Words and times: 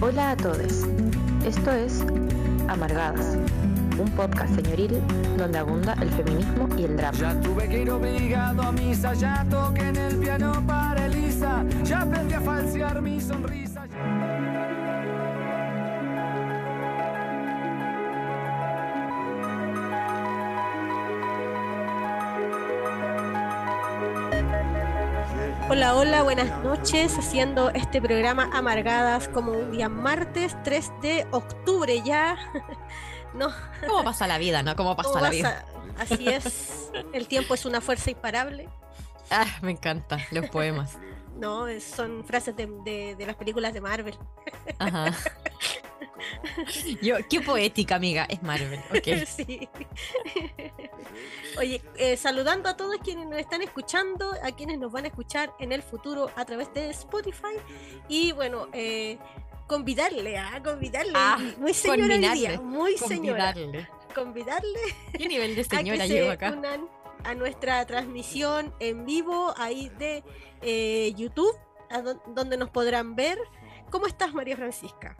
Hola 0.00 0.30
a 0.30 0.36
todos. 0.36 0.84
Esto 1.44 1.72
es 1.72 2.04
Amargadas, 2.68 3.36
un 3.98 4.08
podcast 4.14 4.54
señoril 4.54 5.02
donde 5.36 5.58
abunda 5.58 5.94
el 6.00 6.08
feminismo 6.10 6.68
y 6.78 6.84
el 6.84 6.96
drama. 6.96 7.18
Ya 7.18 7.40
tuve 7.40 7.68
que 7.68 7.82
ir 7.82 7.90
obligado 7.90 8.62
a 8.62 8.70
misa, 8.70 9.12
ya 9.14 9.44
toqué 9.50 9.88
en 9.88 9.96
el 9.96 10.16
piano 10.18 10.64
para 10.68 11.06
Elisa, 11.06 11.64
ya 11.82 12.02
aprendí 12.02 12.34
a 12.34 12.40
falsear 12.40 13.02
mi 13.02 13.20
sonrisa. 13.20 13.88
Hola, 25.78 25.94
hola, 25.94 26.22
buenas 26.24 26.64
noches, 26.64 27.16
haciendo 27.16 27.70
este 27.70 28.02
programa 28.02 28.50
Amargadas 28.52 29.28
como 29.28 29.52
un 29.52 29.70
día 29.70 29.88
martes 29.88 30.56
3 30.64 30.90
de 31.02 31.24
octubre 31.30 32.02
ya. 32.04 32.36
no, 33.34 33.52
¿Cómo 33.86 34.02
pasa 34.02 34.26
la 34.26 34.38
vida, 34.38 34.64
no? 34.64 34.74
¿Cómo 34.74 34.96
pasa 34.96 35.10
¿cómo 35.10 35.22
la 35.22 35.30
vida? 35.30 35.64
a- 35.96 36.02
Así 36.02 36.26
es, 36.28 36.90
el 37.12 37.28
tiempo 37.28 37.54
es 37.54 37.64
una 37.64 37.80
fuerza 37.80 38.10
imparable. 38.10 38.68
Ah, 39.30 39.46
me 39.62 39.70
encanta 39.70 40.18
los 40.32 40.48
poemas. 40.50 40.98
No, 41.36 41.66
son 41.78 42.24
frases 42.24 42.56
de, 42.56 42.66
de- 42.84 43.14
de 43.16 43.26
las 43.26 43.36
películas 43.36 43.72
de 43.72 43.80
Marvel. 43.80 44.18
Ajá. 44.80 45.12
Yo, 47.02 47.16
qué 47.28 47.40
poética, 47.40 47.96
amiga. 47.96 48.24
Es 48.28 48.42
Marvel. 48.42 48.80
Ok. 48.90 49.08
Sí. 49.26 49.68
Oye, 51.58 51.82
eh, 51.96 52.16
saludando 52.16 52.68
a 52.68 52.76
todos 52.76 52.96
quienes 53.02 53.26
nos 53.26 53.38
están 53.38 53.62
escuchando, 53.62 54.32
a 54.42 54.52
quienes 54.52 54.78
nos 54.78 54.92
van 54.92 55.04
a 55.04 55.08
escuchar 55.08 55.52
en 55.58 55.72
el 55.72 55.82
futuro 55.82 56.30
a 56.36 56.44
través 56.44 56.72
de 56.74 56.90
Spotify. 56.90 57.56
Y 58.08 58.32
bueno, 58.32 58.68
eh, 58.72 59.18
convidarle, 59.66 60.38
a 60.38 60.62
convidarle. 60.62 61.12
Ah, 61.14 61.38
muy 61.58 61.74
señora 61.74 62.16
día, 62.16 62.60
muy 62.60 62.96
señora. 62.96 63.52
Convidarle. 63.52 63.88
Convidarle 64.14 64.80
¿Qué 65.16 65.28
nivel 65.28 65.54
de 65.54 65.64
señora 65.64 66.06
llevo 66.06 66.28
se 66.28 66.32
acá? 66.34 66.52
unan 66.52 66.88
a 67.24 67.34
nuestra 67.34 67.84
transmisión 67.86 68.74
en 68.80 69.04
vivo 69.04 69.52
ahí 69.56 69.90
de 69.98 70.24
eh, 70.62 71.12
YouTube, 71.16 71.56
a 71.90 72.00
donde 72.00 72.56
nos 72.56 72.70
podrán 72.70 73.14
ver. 73.16 73.38
¿Cómo 73.90 74.06
estás, 74.06 74.34
María 74.34 74.56
Francisca? 74.56 75.16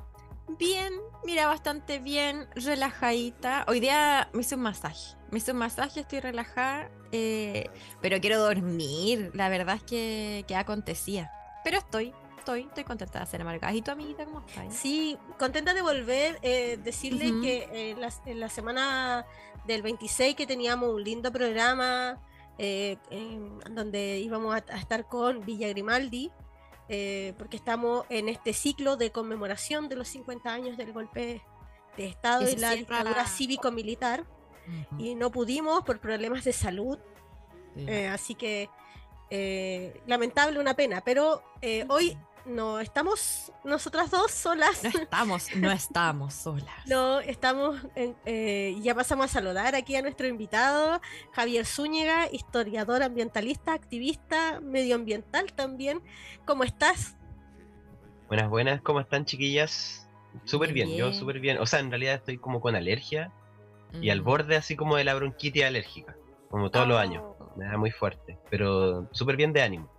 Bien, 0.48 0.92
mira, 1.24 1.46
bastante 1.46 1.98
bien, 1.98 2.48
relajadita. 2.54 3.64
Hoy 3.68 3.80
día 3.80 4.28
me 4.32 4.41
hice 4.41 4.54
un 4.54 4.62
masaje. 4.62 5.16
Me 5.30 5.38
hice 5.38 5.52
un 5.52 5.58
masaje, 5.58 6.00
estoy 6.00 6.20
relajada, 6.20 6.91
eh, 7.12 7.68
pero 8.00 8.18
quiero 8.20 8.38
dormir. 8.41 9.30
La 9.34 9.48
verdad 9.50 9.76
es 9.76 9.82
que, 9.82 10.44
que 10.48 10.56
acontecía. 10.56 11.30
Pero 11.64 11.78
estoy, 11.78 12.14
estoy, 12.38 12.62
estoy 12.62 12.84
contenta 12.84 13.20
de 13.20 13.26
ser 13.26 13.42
amargada. 13.42 13.74
¿Y 13.74 13.82
tu 13.82 13.91
amiguita 13.91 14.24
cómo 14.24 14.41
está? 14.41 14.70
Sí, 14.70 15.19
contenta 15.38 15.74
de 15.74 15.82
volver, 15.82 16.38
eh, 16.42 16.78
decirle 16.82 17.26
que 17.42 17.69
eh, 17.72 17.94
la, 17.98 18.10
en 18.24 18.41
la 18.41 18.48
semana 18.48 19.26
del 19.66 19.82
26 19.82 20.34
que 20.34 20.46
teníamos 20.46 20.88
un 20.94 21.04
lindo 21.04 21.30
programa 21.30 22.19
eh, 22.56 22.96
en- 23.10 23.58
donde 23.74 24.19
íbamos 24.20 24.54
a, 24.54 24.64
a 24.72 24.78
estar 24.78 25.06
con 25.08 25.44
Villa 25.44 25.69
Grimaldi, 25.69 26.30
eh, 26.89 27.34
porque 27.39 27.56
estamos 27.56 28.06
en 28.08 28.28
este 28.28 28.53
ciclo 28.53 28.97
de 28.97 29.11
conmemoración 29.11 29.89
de 29.89 29.97
los 29.97 30.08
50 30.08 30.53
años 30.53 30.77
del 30.77 30.92
golpe 30.92 31.42
de 31.97 32.06
Estado 32.06 32.42
y 32.42 32.53
se 32.53 32.58
la 32.58 32.72
dictadura 32.72 33.27
cívico-militar, 33.27 34.25
Ujú, 34.67 35.03
y 35.03 35.14
no 35.14 35.31
pudimos 35.31 35.83
por 35.84 36.00
problemas 36.00 36.44
de 36.44 36.53
salud, 36.53 36.98
sí. 37.75 37.84
eh, 37.89 38.09
así 38.09 38.34
que 38.34 38.69
eh, 39.31 40.00
lamentable, 40.06 40.59
una 40.59 40.75
pena, 40.75 41.03
pero 41.05 41.42
eh, 41.61 41.84
hoy 41.89 42.16
no 42.48 42.80
estamos 42.80 43.52
nosotras 43.64 44.10
dos 44.10 44.30
solas. 44.32 44.82
No 44.84 44.91
estamos, 45.02 45.56
no 45.56 45.70
estamos 45.70 46.34
solas. 46.34 46.86
No, 46.86 47.20
estamos, 47.20 47.80
en- 47.94 48.16
eh, 48.24 48.77
ya 48.80 48.94
pasamos 48.94 49.26
a 49.26 49.28
saludar 49.28 49.75
aquí 49.75 49.94
a 49.97 50.03
nuestro 50.03 50.26
invitado, 50.26 51.00
Javier 51.32 51.66
Zúñiga, 51.66 52.28
historiador 52.32 53.03
ambientalista, 53.03 53.72
activista 53.72 54.60
medioambiental 54.60 55.53
también. 55.53 56.03
¿Cómo 56.47 56.64
estás? 56.64 57.16
Buenas, 58.28 58.48
buenas, 58.48 58.80
¿cómo 58.82 59.00
están 59.00 59.25
chiquillas? 59.25 60.09
Súper 60.44 60.72
Bien, 60.72 60.88
bien, 60.88 60.98
yo 60.98 61.12
súper 61.12 61.41
bien. 61.41 61.59
O 61.59 61.66
sea, 61.66 61.80
en 61.80 61.91
realidad 61.91 62.15
estoy 62.15 62.38
como 62.38 62.60
con 62.60 62.76
alergia 62.76 63.32
y 64.00 64.10
al 64.10 64.20
Mm. 64.20 64.25
borde 64.25 64.56
así 64.56 64.76
como 64.76 64.97
de 64.97 65.04
la 65.04 65.15
bronquitis 65.15 65.65
alérgica, 65.65 66.15
como 66.50 66.70
todos 66.70 66.86
los 66.86 66.98
años. 66.98 67.22
Oh, 67.26 67.53
Me 67.56 67.65
da 67.65 67.76
muy 67.78 67.91
fuerte, 67.91 68.38
pero 68.50 69.09
súper 69.12 69.36
bien 69.36 69.53
de 69.53 69.62
ánimo. 69.62 69.91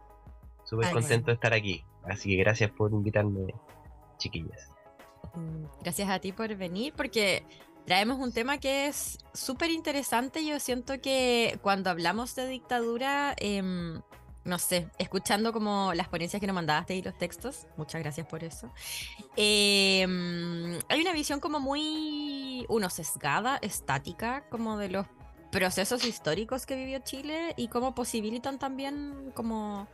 Súper 0.63 0.91
contento 0.91 1.27
de 1.27 1.33
estar 1.33 1.51
aquí. 1.53 1.83
Así 2.03 2.29
que 2.29 2.37
gracias 2.37 2.71
por 2.71 2.91
invitarme, 2.91 3.53
chiquillas. 4.17 4.69
Mm, 5.35 5.65
Gracias 5.81 6.09
a 6.09 6.19
ti 6.19 6.31
por 6.31 6.53
venir, 6.55 6.93
porque 6.95 7.45
traemos 7.85 8.19
un 8.19 8.31
tema 8.31 8.57
que 8.57 8.87
es 8.87 9.17
súper 9.33 9.69
interesante. 9.71 10.45
Yo 10.45 10.59
siento 10.59 10.99
que 11.01 11.59
cuando 11.61 11.89
hablamos 11.89 12.35
de 12.35 12.47
dictadura, 12.47 13.33
em, 13.37 14.01
no 14.43 14.59
sé, 14.59 14.89
escuchando 14.97 15.53
como 15.53 15.93
las 15.93 16.07
ponencias 16.07 16.39
que 16.39 16.47
nos 16.47 16.53
mandaste 16.55 16.95
y 16.95 17.01
los 17.01 17.17
textos, 17.17 17.67
muchas 17.77 18.01
gracias 18.01 18.25
por 18.27 18.43
eso. 18.43 18.71
em, 19.35 20.79
hay 20.89 21.01
una 21.01 21.13
visión 21.13 21.39
como 21.39 21.59
muy, 21.59 22.65
uno, 22.69 22.89
sesgada, 22.89 23.57
estática, 23.61 24.47
como 24.49 24.77
de 24.77 24.89
los 24.89 25.05
procesos 25.51 26.05
históricos 26.05 26.65
que 26.65 26.75
vivió 26.75 26.99
Chile 26.99 27.53
y 27.57 27.69
cómo 27.69 27.95
posibilitan 27.95 28.59
también 28.59 29.31
como 29.33 29.87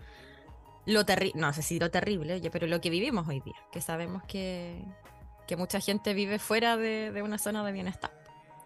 lo 0.86 1.06
terrible, 1.06 1.40
no 1.40 1.52
sé 1.54 1.62
si 1.62 1.80
lo 1.80 1.90
terrible, 1.92 2.34
oye, 2.36 2.52
pero 2.52 2.68
lo 2.68 2.80
que 2.82 2.90
vivimos 2.90 3.28
hoy 3.28 3.40
día, 3.42 3.56
que 3.72 3.82
sabemos 3.82 4.24
que, 4.24 4.84
que 5.48 5.56
mucha 5.56 5.80
gente 5.80 6.14
vive 6.14 6.40
fuera 6.40 6.78
de, 6.78 7.12
de 7.12 7.22
una 7.22 7.38
zona 7.38 7.64
de 7.66 7.72
bienestar. 7.72 8.12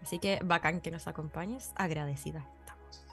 Así 0.01 0.19
que 0.19 0.39
bacán 0.43 0.79
que 0.81 0.91
nos 0.91 1.07
acompañes, 1.07 1.71
agradecida 1.75 2.45
estamos. 2.59 3.05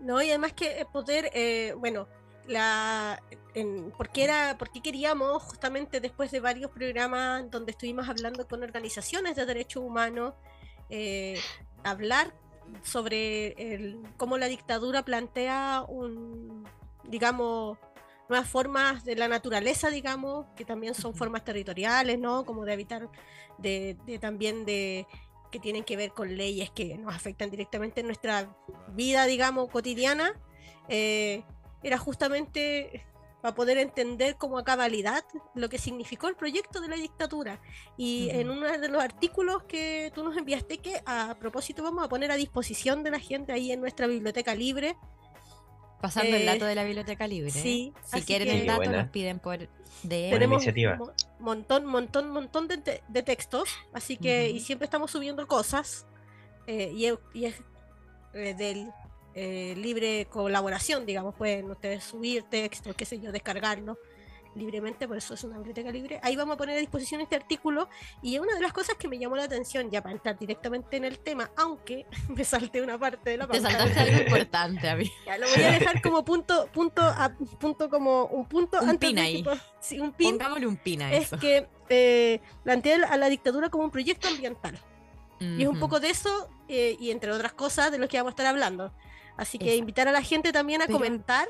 No, 0.00 0.20
y 0.22 0.28
además 0.30 0.52
que 0.52 0.86
poder, 0.92 1.30
eh, 1.34 1.74
bueno, 1.78 2.08
la, 2.46 3.22
en, 3.54 3.90
¿por, 3.92 4.10
qué 4.10 4.24
era, 4.24 4.58
¿por 4.58 4.70
qué 4.70 4.80
queríamos 4.82 5.42
justamente 5.42 6.00
después 6.00 6.30
de 6.30 6.40
varios 6.40 6.70
programas 6.72 7.50
donde 7.50 7.70
estuvimos 7.72 8.08
hablando 8.08 8.46
con 8.46 8.62
organizaciones 8.62 9.36
de 9.36 9.46
derechos 9.46 9.82
humanos, 9.82 10.34
eh, 10.90 11.40
hablar 11.84 12.34
sobre 12.82 13.52
el- 13.74 14.02
cómo 14.16 14.36
la 14.36 14.46
dictadura 14.46 15.04
plantea 15.04 15.84
un, 15.88 16.64
digamos, 17.04 17.78
nuevas 18.28 18.48
formas 18.48 19.04
de 19.04 19.16
la 19.16 19.28
naturaleza, 19.28 19.90
digamos, 19.90 20.46
que 20.56 20.64
también 20.64 20.94
son 20.94 21.14
formas 21.14 21.44
territoriales, 21.44 22.18
¿no? 22.18 22.44
Como 22.44 22.64
de 22.64 22.72
habitar, 22.72 23.08
de, 23.58 23.96
de 24.06 24.18
también 24.18 24.64
de 24.64 25.06
que 25.50 25.60
tienen 25.60 25.84
que 25.84 25.96
ver 25.96 26.10
con 26.10 26.36
leyes 26.36 26.70
que 26.70 26.98
nos 26.98 27.14
afectan 27.14 27.48
directamente 27.48 28.00
en 28.00 28.06
nuestra 28.06 28.56
vida, 28.88 29.24
digamos, 29.26 29.70
cotidiana, 29.70 30.32
eh, 30.88 31.44
era 31.82 31.96
justamente 31.96 33.06
para 33.40 33.54
poder 33.54 33.76
entender 33.76 34.36
como 34.36 34.58
a 34.58 34.64
cabalidad 34.64 35.22
lo 35.54 35.68
que 35.68 35.78
significó 35.78 36.28
el 36.28 36.34
proyecto 36.34 36.80
de 36.80 36.88
la 36.88 36.96
dictadura. 36.96 37.60
Y 37.96 38.30
en 38.30 38.48
Ujú. 38.48 38.58
uno 38.58 38.78
de 38.78 38.88
los 38.88 39.02
artículos 39.02 39.62
que 39.64 40.10
tú 40.14 40.24
nos 40.24 40.36
enviaste, 40.36 40.78
que 40.78 41.02
a 41.04 41.36
propósito 41.38 41.82
vamos 41.82 42.02
a 42.04 42.08
poner 42.08 42.32
a 42.32 42.36
disposición 42.36 43.04
de 43.04 43.10
la 43.10 43.20
gente 43.20 43.52
ahí 43.52 43.70
en 43.70 43.80
nuestra 43.80 44.06
biblioteca 44.06 44.54
libre, 44.54 44.96
Pasando 46.04 46.36
el 46.36 46.42
Eh, 46.42 46.44
dato 46.46 46.66
de 46.66 46.74
la 46.74 46.84
biblioteca 46.84 47.26
libre. 47.26 47.48
¿eh? 47.48 47.52
sí, 47.52 47.92
Si 48.04 48.22
quieren 48.22 48.48
que- 48.48 48.60
el 48.60 48.66
dato, 48.66 48.78
Buena. 48.82 49.02
nos 49.02 49.10
piden 49.10 49.38
por 49.38 49.58
tenemos 50.08 50.56
iniciativa. 50.62 50.98
un 51.00 51.10
montón, 51.38 51.86
montón, 51.86 52.30
montón 52.30 52.68
de, 52.68 52.76
te- 52.78 53.02
de 53.08 53.22
textos, 53.22 53.70
así 53.94 54.16
que 54.18 54.50
y 54.50 54.60
siempre 54.60 54.84
estamos 54.84 55.10
subiendo 55.10 55.46
cosas 55.46 56.06
eh, 56.66 56.92
y, 56.94 57.06
es- 57.06 57.18
y 57.32 57.44
es 57.46 57.54
eh, 58.34 58.54
del 58.54 58.90
eh, 59.34 59.74
libre 59.76 60.26
colaboración, 60.30 61.06
digamos, 61.06 61.34
pueden 61.34 61.70
ustedes 61.70 62.04
subir 62.04 62.42
textos, 62.44 62.94
qué 62.94 63.04
sé 63.04 63.18
yo, 63.18 63.32
descargarlo 63.32 63.98
libremente, 64.54 65.08
por 65.08 65.16
eso 65.16 65.34
es 65.34 65.42
una 65.44 65.56
biblioteca 65.56 65.90
libre. 65.90 66.20
Ahí 66.22 66.36
vamos 66.36 66.54
a 66.54 66.56
poner 66.58 66.76
a 66.76 66.80
disposición 66.80 67.20
este 67.20 67.34
artículo 67.36 67.88
y 68.22 68.38
una 68.38 68.54
de 68.54 68.60
las 68.60 68.72
cosas 68.72 68.96
que 68.96 69.08
me 69.08 69.18
llamó 69.18 69.36
la 69.36 69.44
atención, 69.44 69.90
ya 69.90 70.02
para 70.02 70.14
entrar 70.14 70.38
directamente 70.38 70.96
en 70.96 71.04
el 71.04 71.18
tema, 71.18 71.50
aunque 71.56 72.06
me 72.28 72.44
salté 72.44 72.82
una 72.82 72.98
parte 72.98 73.30
de 73.30 73.36
la 73.38 73.46
Te 73.46 73.60
saltaste 73.60 73.98
algo 74.00 74.22
importante, 74.26 74.88
a 74.88 74.96
mí. 74.96 75.10
ya 75.26 75.38
lo 75.38 75.46
voy 75.48 75.62
a 75.62 75.70
dejar 75.72 76.00
como 76.02 76.24
punto, 76.24 76.68
punto, 76.72 77.02
a, 77.02 77.32
punto 77.58 77.88
como 77.90 78.24
un 78.26 78.46
punto 78.46 78.78
Un 78.80 78.90
antes 78.90 79.08
pin 79.10 79.18
ahí. 79.18 79.42
que 79.42 79.50
po- 79.50 79.56
sí, 79.80 79.98
un 80.00 80.12
pin 80.12 80.32
Pongámosle 80.38 80.66
un 80.66 80.76
pin 80.76 81.02
a 81.02 81.12
es 81.12 81.24
eso. 81.26 81.38
que 81.38 81.68
eh, 81.88 82.40
plantea 82.62 83.06
a 83.10 83.16
la 83.16 83.28
dictadura 83.28 83.68
como 83.70 83.84
un 83.84 83.90
proyecto 83.90 84.28
ambiental. 84.28 84.78
Y 85.40 85.62
es 85.62 85.68
un 85.68 85.78
poco 85.78 86.00
de 86.00 86.08
eso, 86.08 86.48
eh, 86.68 86.96
y 86.98 87.10
entre 87.10 87.30
otras 87.30 87.52
cosas, 87.52 87.90
de 87.92 87.98
lo 87.98 88.08
que 88.08 88.16
vamos 88.16 88.30
a 88.30 88.32
estar 88.34 88.46
hablando. 88.46 88.94
Así 89.36 89.58
que 89.58 89.70
Eso. 89.70 89.78
invitar 89.78 90.08
a 90.08 90.12
la 90.12 90.22
gente 90.22 90.52
también 90.52 90.80
a 90.80 90.86
Pero- 90.86 90.96
comentar, 90.98 91.46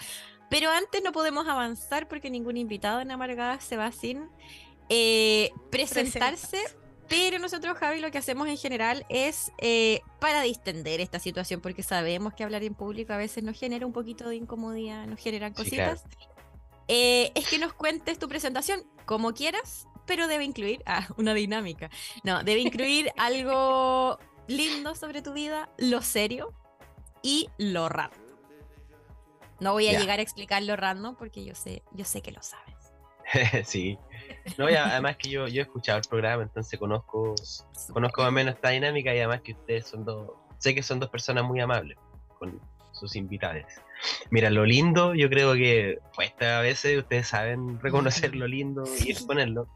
Pero 0.50 0.70
antes 0.70 1.02
no 1.02 1.10
podemos 1.12 1.48
avanzar 1.48 2.06
porque 2.06 2.28
ningún 2.28 2.58
invitado 2.58 3.00
en 3.00 3.10
Amargada 3.10 3.58
se 3.60 3.78
va 3.78 3.92
sin 3.92 4.28
eh, 4.90 5.52
presentarse. 5.70 6.58
Pero 7.08 7.38
nosotros, 7.38 7.76
Javi, 7.78 8.00
lo 8.00 8.10
que 8.10 8.18
hacemos 8.18 8.48
en 8.48 8.56
general 8.56 9.04
es 9.08 9.52
eh, 9.58 10.00
para 10.20 10.40
distender 10.42 11.00
esta 11.00 11.18
situación, 11.18 11.60
porque 11.60 11.82
sabemos 11.82 12.32
que 12.34 12.44
hablar 12.44 12.62
en 12.64 12.74
público 12.74 13.12
a 13.12 13.16
veces 13.18 13.42
nos 13.44 13.58
genera 13.58 13.84
un 13.86 13.92
poquito 13.92 14.28
de 14.28 14.36
incomodidad, 14.36 15.06
nos 15.06 15.20
generan 15.20 15.54
Sí, 15.54 15.70
claro. 15.70 15.92
cositas. 15.96 16.18
Eh, 16.88 17.30
es 17.34 17.48
que 17.48 17.58
nos 17.58 17.72
cuentes 17.74 18.18
tu 18.18 18.28
presentación 18.28 18.84
como 19.06 19.32
quieras, 19.34 19.86
pero 20.06 20.26
debe 20.28 20.44
incluir 20.44 20.82
ah, 20.86 21.06
una 21.18 21.34
dinámica. 21.34 21.90
No, 22.24 22.42
debe 22.42 22.60
incluir 22.60 23.10
algo 23.16 24.18
lindo 24.48 24.94
sobre 24.94 25.20
tu 25.22 25.32
vida, 25.34 25.70
lo 25.78 26.00
serio 26.02 26.52
y 27.22 27.48
lo 27.58 27.88
random. 27.88 28.18
No 29.60 29.72
voy 29.72 29.88
a 29.88 29.92
Ya. 29.92 30.00
llegar 30.00 30.18
a 30.18 30.22
explicar 30.22 30.62
lo 30.62 30.74
random 30.76 31.16
porque 31.16 31.44
yo 31.44 31.54
sé, 31.54 31.82
yo 31.92 32.04
sé 32.04 32.20
que 32.22 32.32
lo 32.32 32.40
sabes. 32.42 32.74
sí. 33.68 33.98
No, 34.58 34.70
y 34.70 34.74
además 34.74 35.16
que 35.16 35.30
yo, 35.30 35.48
yo 35.48 35.60
he 35.60 35.64
escuchado 35.64 35.98
el 35.98 36.04
programa, 36.08 36.42
entonces 36.42 36.78
conozco, 36.78 37.34
conozco 37.92 38.22
más 38.22 38.28
o 38.28 38.32
menos 38.32 38.54
esta 38.54 38.70
dinámica 38.70 39.14
y 39.14 39.18
además 39.18 39.40
que 39.42 39.52
ustedes 39.52 39.86
son 39.86 40.04
dos, 40.04 40.30
sé 40.58 40.74
que 40.74 40.82
son 40.82 41.00
dos 41.00 41.10
personas 41.10 41.44
muy 41.44 41.60
amables 41.60 41.98
con 42.38 42.60
sus 42.92 43.16
invitados. 43.16 43.64
Mira, 44.30 44.50
lo 44.50 44.64
lindo, 44.64 45.14
yo 45.14 45.28
creo 45.30 45.54
que 45.54 45.98
cuesta 46.14 46.58
a 46.58 46.62
veces, 46.62 46.98
ustedes 46.98 47.28
saben 47.28 47.80
reconocer 47.80 48.36
lo 48.36 48.46
lindo 48.46 48.84
y 49.04 49.10
exponerlo. 49.10 49.66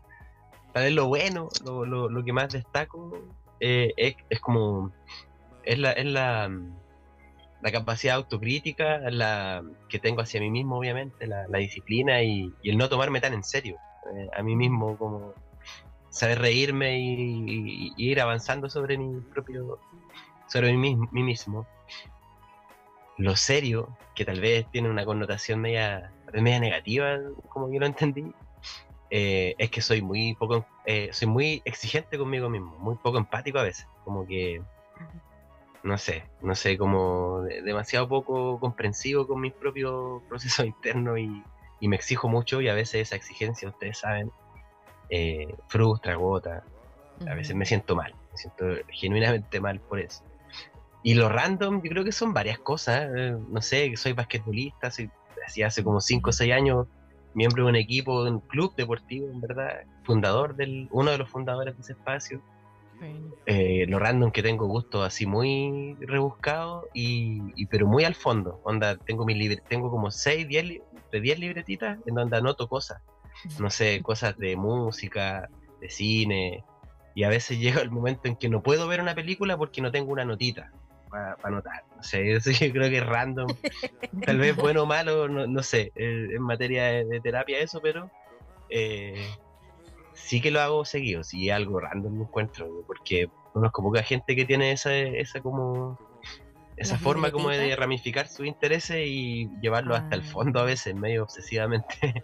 Tal 0.73 0.85
vez 0.85 0.93
lo 0.93 1.06
bueno, 1.06 1.49
lo, 1.65 1.87
lo, 1.87 2.09
lo 2.11 2.25
que 2.25 2.33
más 2.33 2.53
destaco 2.53 3.19
eh, 3.61 3.93
es, 3.97 4.17
es 4.29 4.39
como, 4.41 4.93
es 5.65 5.79
la, 5.79 5.93
es 5.93 6.05
la, 6.05 6.50
la 7.62 7.73
capacidad 7.73 8.17
autocrítica, 8.17 8.99
la 9.11 9.65
que 9.89 9.99
tengo 9.99 10.21
hacia 10.21 10.41
mí 10.41 10.50
mismo, 10.50 10.79
obviamente, 10.79 11.27
la, 11.27 11.49
la 11.49 11.59
disciplina 11.59 12.23
y, 12.23 12.53
y 12.62 12.71
el 12.71 12.77
no 12.77 12.89
tomarme 12.89 13.21
tan 13.21 13.33
en 13.33 13.43
serio 13.43 13.79
eh, 14.15 14.29
a 14.37 14.43
mí 14.43 14.56
mismo, 14.56 14.97
como 14.97 15.35
saber 16.11 16.41
reírme 16.41 16.99
y, 16.99 17.93
ir 17.97 18.21
avanzando 18.21 18.69
sobre 18.69 18.99
mi 18.99 19.21
propio, 19.21 19.79
sobre 20.47 20.73
mí, 20.77 20.97
mí 21.12 21.23
mismo. 21.23 21.67
Lo 23.17 23.35
serio, 23.37 23.89
que 24.15 24.25
tal 24.25 24.41
vez 24.41 24.67
tiene 24.71 24.89
una 24.89 25.05
connotación 25.05 25.61
media, 25.61 26.12
media 26.33 26.61
negativa, 26.61 27.19
como 27.49 27.73
yo 27.73 27.81
lo 27.81 27.87
entendí, 27.87 28.33
eh, 29.11 29.55
es 29.59 29.71
que 29.71 29.81
soy 29.81 30.03
muy 30.03 30.35
poco, 30.35 30.67
eh, 30.85 31.09
soy 31.12 31.29
muy 31.29 31.62
exigente 31.65 32.19
conmigo 32.19 32.49
mismo, 32.49 32.79
muy 32.79 32.97
poco 32.97 33.19
empático 33.19 33.59
a 33.59 33.65
veces, 33.65 33.87
como 34.05 34.27
que 34.27 34.62
no 35.83 35.97
sé, 35.97 36.25
no 36.43 36.55
sé, 36.55 36.77
como 36.77 37.43
de- 37.43 37.62
demasiado 37.62 38.09
poco 38.09 38.59
comprensivo 38.61 39.27
con 39.27 39.41
mis 39.41 39.53
propios 39.55 40.23
procesos 40.29 40.67
internos 40.67 41.19
y, 41.19 41.43
y 41.80 41.88
me 41.88 41.96
exijo 41.96 42.28
mucho 42.28 42.60
y 42.60 42.69
a 42.69 42.75
veces 42.75 43.08
esa 43.08 43.16
exigencia, 43.16 43.69
ustedes 43.69 43.98
saben, 43.98 44.30
eh, 45.10 45.54
frustra, 45.69 46.12
agota, 46.12 46.64
a 47.28 47.34
veces 47.34 47.56
me 47.56 47.64
siento 47.64 47.96
mal, 47.96 48.14
me 48.30 48.36
siento 48.36 48.66
genuinamente 48.90 49.60
mal 49.60 49.80
por 49.80 50.00
eso. 50.00 50.22
Y 51.02 51.14
lo 51.14 51.28
random, 51.28 51.82
yo 51.82 51.90
creo 51.90 52.04
que 52.04 52.12
son 52.12 52.32
varias 52.32 52.58
cosas, 52.58 53.08
eh, 53.16 53.36
no 53.48 53.62
sé, 53.62 53.96
soy 53.96 54.12
basquetbolista, 54.12 54.90
soy, 54.90 55.10
así 55.46 55.62
hace 55.62 55.82
como 55.82 56.00
5 56.00 56.30
o 56.30 56.32
6 56.32 56.52
años, 56.52 56.86
miembro 57.34 57.64
de 57.64 57.70
un 57.70 57.76
equipo, 57.76 58.25
de 58.25 58.32
un 58.32 58.40
club 58.40 58.75
deportivo, 58.76 59.28
en 59.28 59.40
verdad, 59.40 59.82
fundador 60.04 60.56
del, 60.56 60.88
uno 60.90 61.10
de 61.10 61.19
los 61.19 61.30
fundadores 61.30 61.76
de 61.76 61.82
ese 61.82 61.92
espacio. 61.92 62.42
Eh, 63.47 63.87
lo 63.89 63.99
random 63.99 64.31
que 64.31 64.43
tengo 64.43 64.67
gusto 64.67 65.03
así 65.03 65.25
muy 65.27 65.97
rebuscado 66.00 66.89
y, 66.93 67.53
y- 67.56 67.67
pero 67.67 67.87
muy 67.87 68.05
al 68.05 68.15
fondo. 68.15 68.61
Onda, 68.65 68.97
tengo 69.06 69.25
mi 69.25 69.35
libre, 69.35 69.62
tengo 69.69 69.91
como 69.91 70.11
6, 70.11 70.47
10, 70.49 70.65
li- 70.65 70.83
de 71.12 71.21
10 71.21 71.39
libretitas 71.39 71.99
en 72.06 72.15
donde 72.15 72.37
anoto 72.37 72.69
cosas. 72.69 72.99
No 73.59 73.71
sé, 73.71 74.00
cosas 74.03 74.37
de 74.37 74.56
música, 74.56 75.49
de 75.81 75.89
cine. 75.89 76.65
Y 77.15 77.23
a 77.25 77.29
veces 77.29 77.59
llega 77.61 77.81
el 77.81 77.91
momento 77.91 78.29
en 78.29 78.37
que 78.37 78.49
no 78.49 78.62
puedo 78.62 78.87
ver 78.89 79.00
una 79.00 79.15
película 79.15 79.56
porque 79.56 79.81
no 79.81 79.91
tengo 79.91 80.12
una 80.12 80.25
notita 80.25 80.71
para 81.09 81.37
anotar. 81.43 81.83
No 81.97 82.03
sé, 82.03 82.33
eso 82.37 82.50
yo 82.50 82.71
creo 82.73 82.91
que 82.91 82.99
es 82.99 83.06
random. 83.06 83.49
Tal 84.25 84.39
vez 84.39 84.56
bueno 84.56 84.83
o 84.83 84.87
malo, 84.87 85.29
no, 85.29 85.47
no 85.47 85.62
sé, 85.62 85.93
eh, 85.95 86.29
en 86.35 86.43
materia 86.43 86.85
de, 86.87 87.05
de 87.05 87.21
terapia 87.21 87.59
eso, 87.61 87.81
pero 87.83 88.11
eh, 88.69 89.15
sí 90.25 90.41
que 90.41 90.50
lo 90.50 90.61
hago 90.61 90.85
seguido, 90.85 91.25
si 91.25 91.50
algo 91.50 91.81
random 91.81 92.19
me 92.19 92.25
encuentro, 92.25 92.69
porque 92.87 93.31
conozco 93.53 93.82
poca 93.82 94.03
gente 94.03 94.37
que 94.37 94.44
tiene 94.44 94.73
esa, 94.73 94.94
esa 94.94 95.41
como 95.41 95.99
esa 96.76 96.93
Las 96.94 97.03
forma 97.03 97.32
como 97.32 97.49
de 97.50 97.75
ramificar 97.75 98.29
sus 98.29 98.47
intereses 98.47 99.05
y 99.05 99.49
llevarlo 99.61 99.97
hasta 99.97 100.15
el 100.15 100.20
Ah. 100.23 100.31
fondo 100.31 100.61
a 100.61 100.65
veces, 100.65 100.94
medio 100.94 101.25
obsesivamente. 101.25 102.23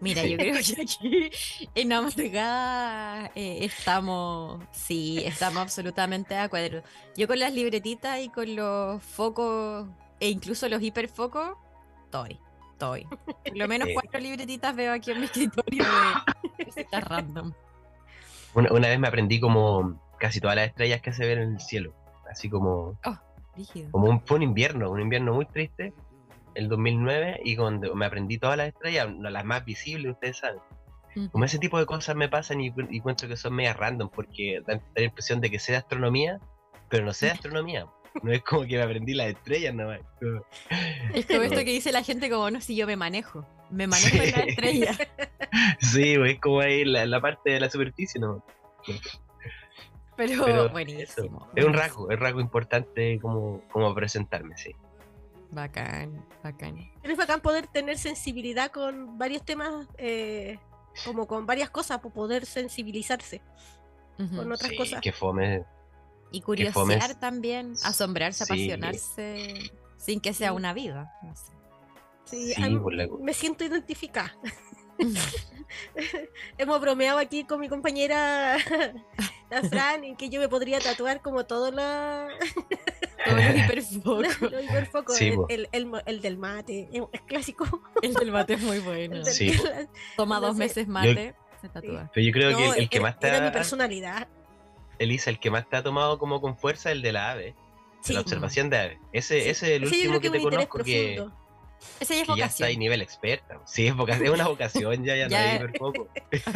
Mira, 0.00 0.22
Sí. 0.22 0.30
yo 0.30 0.36
creo 0.38 0.54
que 0.54 0.82
aquí 0.82 1.30
en 1.74 1.92
Amargada 1.92 3.30
eh, 3.34 3.58
estamos, 3.64 4.62
sí, 4.70 5.22
estamos 5.26 5.60
absolutamente 5.60 6.34
de 6.34 6.40
acuerdo. 6.40 6.82
Yo 7.16 7.26
con 7.26 7.38
las 7.38 7.52
libretitas 7.52 8.20
y 8.20 8.28
con 8.30 8.54
los 8.56 9.02
focos 9.02 9.88
e 10.20 10.28
incluso 10.30 10.68
los 10.68 10.80
hiperfocos, 10.82 11.56
estoy, 12.04 12.38
estoy. 12.80 13.06
Por 13.44 13.56
lo 13.56 13.68
menos 13.68 13.88
cuatro 13.92 14.20
libretitas 14.20 14.74
veo 14.74 14.92
aquí 14.92 15.10
en 15.10 15.20
mi 15.20 15.26
escritorio 15.26 15.84
de 15.84 16.64
cositas 16.64 17.04
random. 17.04 17.52
Una, 18.54 18.72
una 18.72 18.88
vez 18.88 18.98
me 18.98 19.08
aprendí 19.08 19.38
como 19.38 20.00
casi 20.18 20.40
todas 20.40 20.56
las 20.56 20.68
estrellas 20.68 21.00
que 21.00 21.12
se 21.12 21.26
ven 21.26 21.38
en 21.38 21.52
el 21.52 21.60
cielo, 21.60 21.94
así 22.30 22.48
como, 22.50 22.98
Rígido. 23.56 23.90
como 23.90 24.08
un, 24.08 24.20
fue 24.22 24.38
un 24.38 24.42
invierno, 24.42 24.90
un 24.90 25.00
invierno 25.00 25.34
muy 25.34 25.46
triste, 25.46 25.94
el 26.54 26.68
2009, 26.68 27.40
y 27.44 27.56
cuando 27.56 27.94
me 27.94 28.06
aprendí 28.06 28.38
todas 28.38 28.56
las 28.56 28.68
estrellas, 28.68 29.08
las 29.18 29.44
más 29.44 29.64
visibles, 29.64 30.12
ustedes 30.12 30.38
saben. 30.38 30.60
Ujú. 31.16 31.30
Como 31.30 31.44
ese 31.44 31.58
tipo 31.58 31.78
de 31.78 31.86
cosas 31.86 32.16
me 32.16 32.28
pasan 32.28 32.60
y, 32.60 32.72
y 32.90 32.96
encuentro 32.98 33.28
que 33.28 33.36
son 33.36 33.54
medias 33.54 33.76
random, 33.76 34.10
porque 34.10 34.62
dan, 34.66 34.78
dan 34.78 34.94
la 34.96 35.02
impresión 35.04 35.40
de 35.40 35.50
que 35.50 35.58
sé 35.58 35.72
de 35.72 35.78
astronomía, 35.78 36.40
pero 36.88 37.04
no 37.04 37.12
sé 37.12 37.26
de 37.26 37.32
astronomía. 37.32 37.86
No 38.22 38.32
es 38.32 38.42
como 38.42 38.62
que 38.66 38.76
me 38.76 38.82
aprendí 38.82 39.14
las 39.14 39.28
estrellas 39.28 39.74
nomás. 39.74 40.00
como- 40.18 40.44
Es 41.14 41.26
como 41.26 41.42
esto 41.42 41.56
que 41.64 41.64
dice 41.72 41.92
la 41.92 42.02
gente 42.02 42.28
como, 42.30 42.50
no, 42.50 42.60
si 42.60 42.74
yo 42.76 42.86
me 42.86 42.96
manejo, 42.96 43.46
me 43.70 43.86
manejo 43.86 44.16
en 44.16 44.30
la 44.32 44.42
Sí. 44.42 44.48
estrella. 44.48 44.92
Sí, 45.80 46.14
pues, 46.16 46.34
es 46.34 46.40
como 46.40 46.60
ahí 46.60 46.84
la, 46.84 47.06
la 47.06 47.20
parte 47.20 47.50
de 47.50 47.60
la 47.60 47.68
superficie, 47.68 48.20
¿no? 48.20 48.44
Pero, 50.16 50.44
Pero 50.44 50.68
buenísimo. 50.68 51.48
Es 51.56 51.64
un 51.64 51.72
rasgo, 51.72 52.10
es 52.10 52.18
rasgo 52.20 52.40
importante 52.40 53.18
como, 53.20 53.62
como 53.72 53.94
presentarme, 53.94 54.56
sí. 54.56 54.74
Bacán, 55.50 56.24
bacán. 56.44 56.76
Pero 57.02 57.12
es 57.12 57.18
bacán 57.18 57.40
poder 57.40 57.66
tener 57.66 57.98
sensibilidad 57.98 58.70
con 58.70 59.18
varios 59.18 59.44
temas, 59.44 59.88
eh, 59.98 60.58
como 61.04 61.26
con 61.26 61.46
varias 61.46 61.70
cosas, 61.70 61.98
poder 62.00 62.46
sensibilizarse 62.46 63.40
con 64.16 64.52
otras 64.52 64.70
sí, 64.70 64.76
cosas. 64.76 65.00
que 65.00 65.10
fome. 65.12 65.64
Y 66.32 66.40
curiosear 66.42 67.18
también, 67.18 67.72
asombrarse, 67.84 68.44
Sí. 68.44 68.52
apasionarse, 68.52 69.70
sin 69.96 70.20
que 70.20 70.32
sea 70.32 70.50
Sí. 70.50 70.56
una 70.56 70.72
vida. 70.72 71.12
no 71.22 71.34
sé. 71.34 71.52
Sí, 72.24 72.54
la- 72.56 73.08
me 73.20 73.32
siento 73.34 73.64
identificada. 73.64 74.32
Hemos 76.58 76.80
bromeado 76.80 77.18
aquí 77.18 77.44
con 77.44 77.60
mi 77.60 77.68
compañera 77.68 78.56
la 79.50 79.62
Fran 79.68 80.04
en 80.04 80.16
que 80.16 80.28
yo 80.28 80.40
me 80.40 80.48
podría 80.48 80.78
tatuar 80.80 81.22
como 81.22 81.46
todos 81.46 81.70
los, 81.74 82.32
Todos 83.24 83.44
los 83.44 83.56
hiperfocos. 83.56 84.40
los 84.52 84.64
hiperfocos. 84.64 85.16
Sí, 85.16 85.28
el, 85.28 85.38
el- 85.48 85.68
el 85.72 85.86
mo- 85.86 86.02
el 86.06 86.20
del 86.20 86.38
mate, 86.38 86.88
es 87.12 87.20
clásico. 87.22 87.64
El 88.02 88.14
del 88.14 88.30
mate 88.32 88.54
es 88.54 88.62
muy 88.62 88.78
bueno. 88.80 89.22
Del- 89.24 89.56
po. 89.56 89.64
Toma 90.16 90.36
no 90.40 90.46
dos 90.48 90.56
sé. 90.56 90.58
meses 90.64 90.88
mate, 90.88 91.34
se 91.60 91.68
tatúa. 91.68 92.10
Pero 92.14 92.26
yo 92.26 92.32
creo 92.32 92.56
que 92.56 92.64
No, 92.66 92.74
el, 92.74 92.80
el 92.82 92.88
que 92.88 93.00
más 93.00 93.18
te 93.18 93.28
era 93.28 93.40
mi 93.40 93.46
ha, 93.48 93.52
personalidad. 93.52 94.28
Elisa, 95.00 95.30
el 95.30 95.40
que 95.40 95.50
más 95.50 95.68
te 95.68 95.76
ha 95.76 95.82
tomado 95.82 96.18
como 96.18 96.40
con 96.40 96.56
fuerza 96.56 96.90
es 96.90 96.96
el 96.96 97.02
de 97.02 97.12
la 97.12 97.30
ave, 97.32 97.54
Sí, 98.02 98.12
la 98.14 98.20
observación 98.20 98.70
de 98.70 98.78
ave. 98.78 98.98
Ese, 99.12 99.42
sí. 99.42 99.48
ese 99.48 99.50
es 99.50 99.62
el 99.76 99.84
Ese 99.84 100.02
yo 100.04 100.10
último 100.12 100.18
creo 100.18 100.20
que 100.20 100.26
es 100.26 100.32
te 100.32 100.50
conozco 100.50 100.78
que, 100.84 101.14
profundo. 101.16 101.36
Esa 101.98 102.14
ya 102.14 102.20
es 102.22 102.28
que 102.28 102.36
ya 102.36 102.44
está 102.46 102.64
ahí 102.66 102.72
vocación. 102.74 102.78
nivel 102.78 103.02
experta. 103.02 103.60
Sí, 103.66 103.86
es, 103.86 103.94
voca- 103.96 104.16
es 104.16 104.30
una 104.30 104.46
vocación, 104.48 105.02
ya, 105.04 105.16
ya, 105.16 105.28
Ya. 105.28 105.40
no 105.42 105.48
hay 105.50 105.56
hiperfoco. 105.56 106.08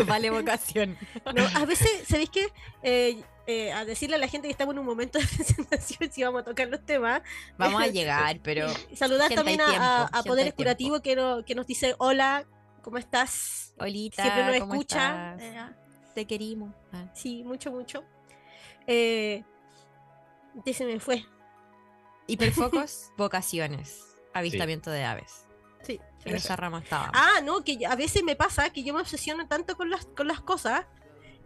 vale 0.07 0.31
vocación. 0.31 0.97
No, 1.35 1.43
a 1.55 1.65
veces, 1.65 1.91
¿sabéis 2.09 2.31
qué? 2.31 2.49
Eh, 2.83 3.23
eh, 3.47 3.73
a 3.73 3.85
decirle 3.87 4.17
a 4.17 4.19
la 4.19 4.29
gente 4.29 4.49
que 4.49 4.53
estamos 4.53 4.75
en 4.75 4.79
un 4.81 4.87
momento 4.87 5.19
de 5.19 5.27
presentación 5.37 6.11
si 6.13 6.23
vamos 6.23 6.43
a 6.43 6.45
tocar 6.45 6.69
los 6.69 6.85
temas. 6.85 7.23
Vamos 7.59 7.83
a 7.83 7.87
llegar, 7.89 8.39
pero 8.43 8.69
saludar 8.95 9.33
también 9.35 9.61
a, 9.63 9.67
tiempo, 9.67 9.83
a- 9.83 10.05
a 10.13 10.23
Poderes. 10.23 10.53
Curativo 10.55 11.01
que, 11.01 11.17
no- 11.17 11.43
que 11.45 11.55
nos 11.55 11.67
dice 11.67 11.95
hola, 11.99 12.47
¿cómo 12.83 12.99
estás? 12.99 13.75
Olita, 13.79 14.23
Siempre 14.23 14.45
nos 14.47 14.61
¿cómo 14.61 14.75
escucha. 14.75 15.35
estás? 15.39 15.73
Eh, 15.73 15.75
Te 16.15 16.27
querimos. 16.27 16.75
Ah. 16.93 17.07
sí, 17.15 17.43
mucho, 17.45 17.71
mucho. 17.71 18.05
Eh, 18.87 19.45
se 20.73 20.85
me 20.85 21.01
fue. 21.01 21.25
Hiperfocos, 22.27 23.11
vocaciones, 23.17 24.17
avistamiento 24.33 24.91
de 24.91 25.05
aves. 25.05 25.47
Sí, 25.83 26.01
En 26.25 26.35
esa 26.37 26.57
rama 26.57 26.79
estaba. 26.81 27.11
Ah, 27.15 27.41
no, 27.43 27.63
que 27.63 27.85
a 27.87 27.95
veces 27.97 28.23
me 28.25 28.37
pasa 28.37 28.71
que 28.71 28.83
yo 28.83 28.95
me 28.95 29.01
obsesiono 29.01 29.47
tanto 29.47 29.77
con 29.77 29.91
las, 29.91 30.07
con 30.07 30.27
las 30.29 30.41
cosas, 30.41 30.87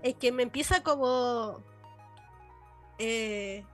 es 0.03 0.15
que 0.15 0.31
me 0.31 0.45
empieza 0.45 0.83
como 0.85 1.61
eh, 2.99 3.65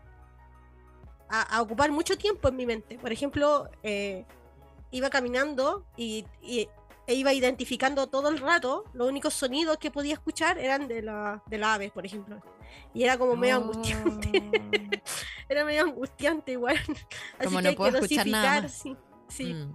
a, 1.28 1.42
a 1.56 1.62
ocupar 1.62 1.90
mucho 1.92 2.16
tiempo 2.16 2.48
en 2.48 2.56
mi 2.56 2.64
mente. 2.66 2.98
Por 2.98 3.12
ejemplo, 3.12 3.68
eh, 3.82 4.24
iba 4.90 5.10
caminando 5.10 5.84
y, 5.96 6.24
y- 6.40 6.68
e 7.06 7.14
iba 7.14 7.32
identificando 7.32 8.06
todo 8.06 8.28
el 8.28 8.38
rato, 8.38 8.84
los 8.92 9.08
únicos 9.08 9.34
sonidos 9.34 9.76
que 9.78 9.90
podía 9.90 10.14
escuchar 10.14 10.58
eran 10.58 10.88
de, 10.88 11.02
la, 11.02 11.42
de 11.46 11.58
las 11.58 11.74
aves, 11.74 11.92
por 11.92 12.06
ejemplo. 12.06 12.40
Y 12.92 13.04
era 13.04 13.18
como 13.18 13.36
medio 13.36 13.56
angustiante. 13.56 15.02
era 15.48 15.64
medio 15.64 15.82
angustiante 15.82 16.52
igual. 16.52 16.76
Así 17.38 17.44
Como 17.44 17.58
que 17.58 17.62
no 17.62 17.68
hay 17.68 17.74
que 17.74 17.76
puedo 17.76 17.98
escuchar 17.98 18.26
nada 18.26 18.62
más. 18.62 18.72
sí. 18.72 18.96
sí. 19.28 19.54
Mm. 19.54 19.74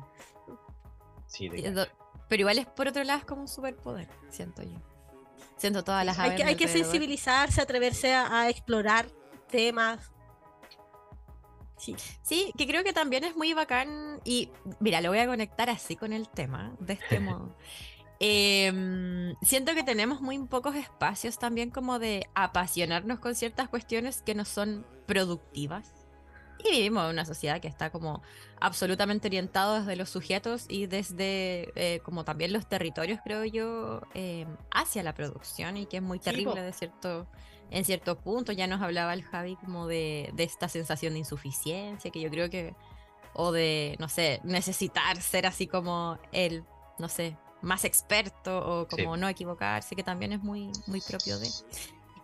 Sí, 1.27 1.47
Pero 1.47 2.41
igual 2.41 2.57
es 2.57 2.65
por 2.65 2.87
otro 2.87 3.03
lado 3.03 3.19
es 3.19 3.25
como 3.25 3.41
un 3.41 3.47
superpoder, 3.47 4.07
siento 4.29 4.63
yo. 4.63 4.81
Siento 5.57 5.83
todas 5.83 6.03
las 6.03 6.17
Hay 6.17 6.29
aves 6.29 6.41
que, 6.41 6.47
hay 6.47 6.55
que 6.55 6.67
sensibilizarse, 6.67 7.61
atreverse 7.61 8.13
a, 8.13 8.41
a 8.41 8.49
explorar 8.49 9.07
temas. 9.47 10.11
Sí. 11.79 11.95
Sí, 12.21 12.53
que 12.57 12.67
creo 12.67 12.83
que 12.83 12.93
también 12.93 13.23
es 13.23 13.35
muy 13.35 13.53
bacán. 13.53 14.19
Y 14.23 14.51
mira, 14.79 15.01
lo 15.01 15.09
voy 15.09 15.19
a 15.19 15.25
conectar 15.25 15.69
así 15.69 15.95
con 15.95 16.13
el 16.13 16.29
tema, 16.29 16.75
de 16.79 16.93
este 16.93 17.19
modo. 17.19 17.55
Em, 18.19 19.33
siento 19.41 19.73
que 19.73 19.83
tenemos 19.83 20.19
muy 20.21 20.37
pocos 20.39 20.75
espacios 20.75 21.39
también 21.39 21.69
como 21.69 21.99
de 21.99 22.29
apasionarnos 22.35 23.19
con 23.19 23.33
ciertas 23.33 23.69
cuestiones 23.69 24.21
que 24.21 24.35
no 24.35 24.45
son 24.45 24.85
productivas. 25.05 25.93
Y 26.61 26.71
vivimos 26.71 27.05
en 27.05 27.11
una 27.11 27.23
sociedad 27.23 27.61
que 27.61 27.69
está 27.69 27.89
como 27.89 28.21
absolutamente 28.59 29.29
orientado 29.29 29.79
desde 29.79 29.95
los 29.95 30.09
sujetos 30.09 30.65
y 30.67 30.87
desde 30.87 31.71
eh, 31.75 32.01
como 32.01 32.25
también 32.25 32.51
los 32.51 32.67
territorios, 32.67 33.21
creo 33.23 33.45
yo, 33.45 34.01
em, 34.13 34.57
hacia 34.71 35.01
la 35.01 35.13
producción 35.13 35.77
y 35.77 35.85
que 35.85 35.97
es 35.97 36.03
muy 36.03 36.19
terrible 36.19 36.61
de 36.61 36.73
cierto, 36.73 37.27
en 37.71 37.85
ciertos 37.85 38.17
puntos. 38.17 38.55
Ya 38.55 38.67
nos 38.67 38.81
hablaba 38.81 39.13
el 39.13 39.23
Javi 39.23 39.55
como 39.57 39.87
de, 39.87 40.29
de 40.33 40.43
esta 40.43 40.67
sensación 40.69 41.13
de 41.13 41.19
insuficiencia 41.19 42.11
que 42.11 42.19
yo 42.19 42.29
creo 42.29 42.49
que, 42.49 42.73
o 43.33 43.51
de, 43.51 43.95
no 43.99 44.09
sé, 44.09 44.39
necesitar 44.43 45.21
ser 45.21 45.45
así 45.45 45.67
como 45.67 46.17
el, 46.31 46.63
no 46.97 47.07
sé, 47.09 47.37
más 47.61 47.83
experto 47.85 48.57
o 48.59 48.87
Sí. 48.89 49.03
como 49.03 49.17
no 49.17 49.27
equivocarse, 49.27 49.95
que 49.95 50.03
también 50.03 50.31
es 50.33 50.41
muy, 50.41 50.71
muy 50.87 51.01
propio 51.01 51.37
de. 51.39 51.47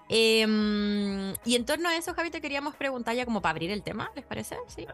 Em, 0.07 1.33
y 1.45 1.55
en 1.55 1.65
torno 1.65 1.89
a 1.89 1.97
eso, 1.97 2.13
Javi, 2.13 2.29
te 2.29 2.39
queríamos 2.39 2.75
preguntar 2.75 3.15
ya 3.15 3.25
como 3.25 3.41
para 3.41 3.51
abrir 3.51 3.71
el 3.71 3.81
tema, 3.81 4.11
¿les 4.15 4.23
parece? 4.25 4.55
Sí. 4.67 4.85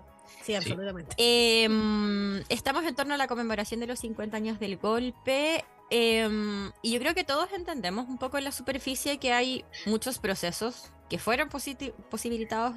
Sí, 0.41 0.55
absolutamente. 0.55 1.15
Em, 1.17 2.41
estamos 2.50 2.86
en 2.86 2.96
torno 2.96 3.13
a 3.13 3.17
la 3.17 3.27
conmemoración 3.27 3.79
de 3.81 3.88
los 3.88 4.00
50 4.00 4.38
años 4.38 4.60
del 4.60 4.77
golpe 4.77 5.65
em, 5.91 6.71
y 6.81 6.91
yo 6.93 7.00
creo 7.00 7.13
que 7.13 7.24
todos 7.24 7.51
entendemos 7.53 8.07
un 8.10 8.17
poco 8.17 8.38
en 8.39 8.45
la 8.45 8.51
superficie 8.51 9.19
que 9.19 9.31
hay 9.31 9.63
muchos 9.86 10.17
procesos 10.17 10.91
que 11.10 11.19
fueron 11.19 11.50
posibilitados 11.50 12.75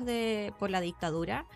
por 0.58 0.70
la 0.70 0.80
dictadura 0.80 1.46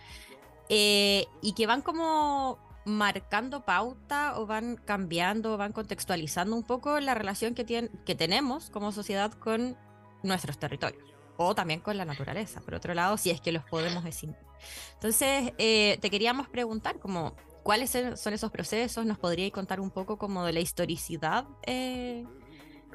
eh, 0.69 1.27
y 1.43 1.53
que 1.53 1.67
van 1.67 1.83
como 1.83 2.59
marcando 2.85 3.65
pauta 3.65 4.39
o 4.39 4.47
van 4.47 4.77
cambiando, 4.77 5.55
o 5.55 5.57
van 5.59 5.73
contextualizando 5.73 6.57
un 6.57 6.63
poco 6.63 7.01
la 7.01 7.15
relación 7.15 7.55
que, 7.55 7.67
tien- 7.67 7.91
que 8.05 8.15
tenemos 8.15 8.71
como 8.71 8.93
sociedad 8.93 9.33
con 9.33 9.77
nuestros 10.23 10.59
territorios 10.59 11.05
o 11.37 11.55
también 11.55 11.81
con 11.81 11.97
la 11.97 12.05
naturaleza, 12.05 12.61
por 12.61 12.75
otro 12.75 12.95
lado, 12.95 13.17
si 13.17 13.31
es 13.31 13.41
que 13.41 13.53
los 13.53 13.65
podemos 13.65 14.05
escindir. 14.07 14.41
Entonces, 14.95 15.53
eh, 15.59 15.99
te 16.01 16.11
queríamos 16.11 16.49
preguntar 16.49 16.99
como, 16.99 17.37
¿cuáles 17.69 17.91
son 17.91 18.33
esos 18.33 18.51
procesos? 18.51 19.05
¿Nos 19.05 19.19
podríais 19.19 19.53
contar 19.53 19.79
un 19.79 19.91
poco 19.91 20.17
como 20.17 20.43
de 20.43 20.55
la 20.55 20.61
historicidad 20.61 21.45
eh, 21.67 22.25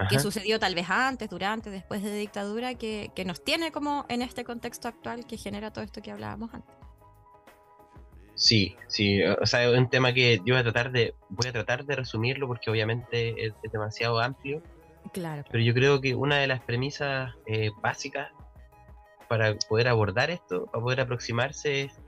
que 0.09 0.17
sucedió 0.17 0.57
tal 0.57 0.73
vez 0.73 0.89
antes, 0.89 1.29
durante, 1.29 1.69
después 1.69 2.01
de 2.01 2.17
dictadura, 2.17 2.73
que, 2.73 3.11
que 3.13 3.23
nos 3.23 3.43
tiene 3.43 3.71
como 3.71 4.03
en 4.09 4.23
este 4.23 4.43
contexto 4.43 4.87
actual 4.87 5.27
que 5.27 5.37
genera 5.37 5.71
todo 5.71 5.83
esto 5.83 6.01
que 6.01 6.09
hablábamos 6.09 6.51
antes? 6.55 6.75
Sí, 8.33 8.75
sí, 8.87 9.21
o 9.23 9.45
sea, 9.45 9.63
es 9.63 9.77
un 9.77 9.91
tema 9.91 10.11
que 10.11 10.37
yo 10.37 10.55
voy 10.55 10.61
a 10.61 10.63
tratar 10.63 10.91
de, 10.91 11.13
voy 11.29 11.49
a 11.49 11.51
tratar 11.51 11.85
de 11.85 11.95
resumirlo 11.95 12.47
porque 12.47 12.71
obviamente 12.71 13.45
es, 13.45 13.53
es 13.61 13.71
demasiado 13.71 14.19
amplio, 14.19 14.63
Claro. 15.11 15.43
pero 15.51 15.63
yo 15.63 15.75
creo 15.75 16.01
que 16.01 16.15
una 16.15 16.39
de 16.39 16.47
las 16.47 16.61
premisas 16.61 17.31
eh, 17.45 17.69
básicas 17.79 18.31
para 19.27 19.53
poder 19.69 19.87
abordar 19.87 20.31
esto, 20.31 20.65
para 20.65 20.83
poder 20.83 21.01
aproximarse, 21.01 21.83
es, 21.83 21.99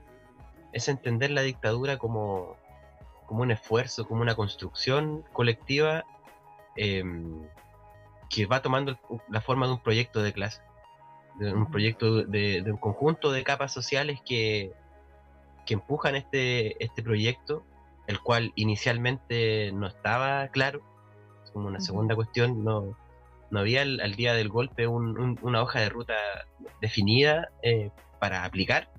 es 0.76 0.88
entender 0.88 1.30
la 1.30 1.40
dictadura 1.42 1.96
como, 1.98 2.56
como 3.26 3.42
un 3.42 3.50
esfuerzo, 3.50 4.06
como 4.06 4.20
una 4.22 4.34
construcción 4.34 5.24
colectiva 5.32 6.04
em, 6.76 7.42
que 8.28 8.46
va 8.46 8.60
tomando 8.60 8.98
la 9.30 9.40
forma 9.40 9.66
de 9.66 9.72
un 9.72 9.82
proyecto 9.82 10.22
de 10.22 10.32
clase, 10.32 10.60
de 11.38 11.52
un 11.52 11.70
proyecto 11.70 12.24
de, 12.24 12.60
de 12.62 12.70
un 12.70 12.76
conjunto 12.78 13.32
de 13.32 13.42
capas 13.42 13.72
sociales 13.72 14.20
que, 14.24 14.72
que 15.64 15.74
empujan 15.74 16.14
este, 16.14 16.82
este 16.84 17.02
proyecto, 17.02 17.64
el 18.06 18.20
cual 18.20 18.52
inicialmente 18.54 19.72
no 19.72 19.86
estaba 19.86 20.46
claro, 20.48 20.82
es 21.44 21.50
como 21.52 21.68
una 21.68 21.80
segunda 21.80 22.14
cuestión, 22.14 22.64
no, 22.64 22.96
no 23.50 23.60
había 23.60 23.82
al, 23.82 24.00
al 24.00 24.14
día 24.14 24.34
del 24.34 24.48
golpe 24.50 24.86
un- 24.86 25.18
un- 25.18 25.38
una 25.42 25.62
hoja 25.62 25.80
de 25.80 25.88
ruta 25.88 26.14
definida 26.82 27.48
eh, 27.62 27.90
para 28.20 28.44
aplicar, 28.44 28.90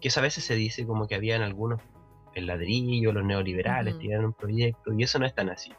que 0.00 0.08
eso 0.08 0.20
a 0.20 0.22
veces 0.22 0.44
se 0.44 0.54
dice 0.54 0.86
como 0.86 1.06
que 1.06 1.14
habían 1.14 1.42
algunos, 1.42 1.80
el 2.34 2.46
ladrillo, 2.46 3.12
los 3.12 3.24
neoliberales, 3.24 3.94
Ujú. 3.94 4.00
tienen 4.00 4.24
un 4.26 4.32
proyecto, 4.34 4.92
y 4.92 5.02
eso 5.02 5.18
no 5.18 5.26
es 5.26 5.34
tan 5.34 5.48
así. 5.48 5.72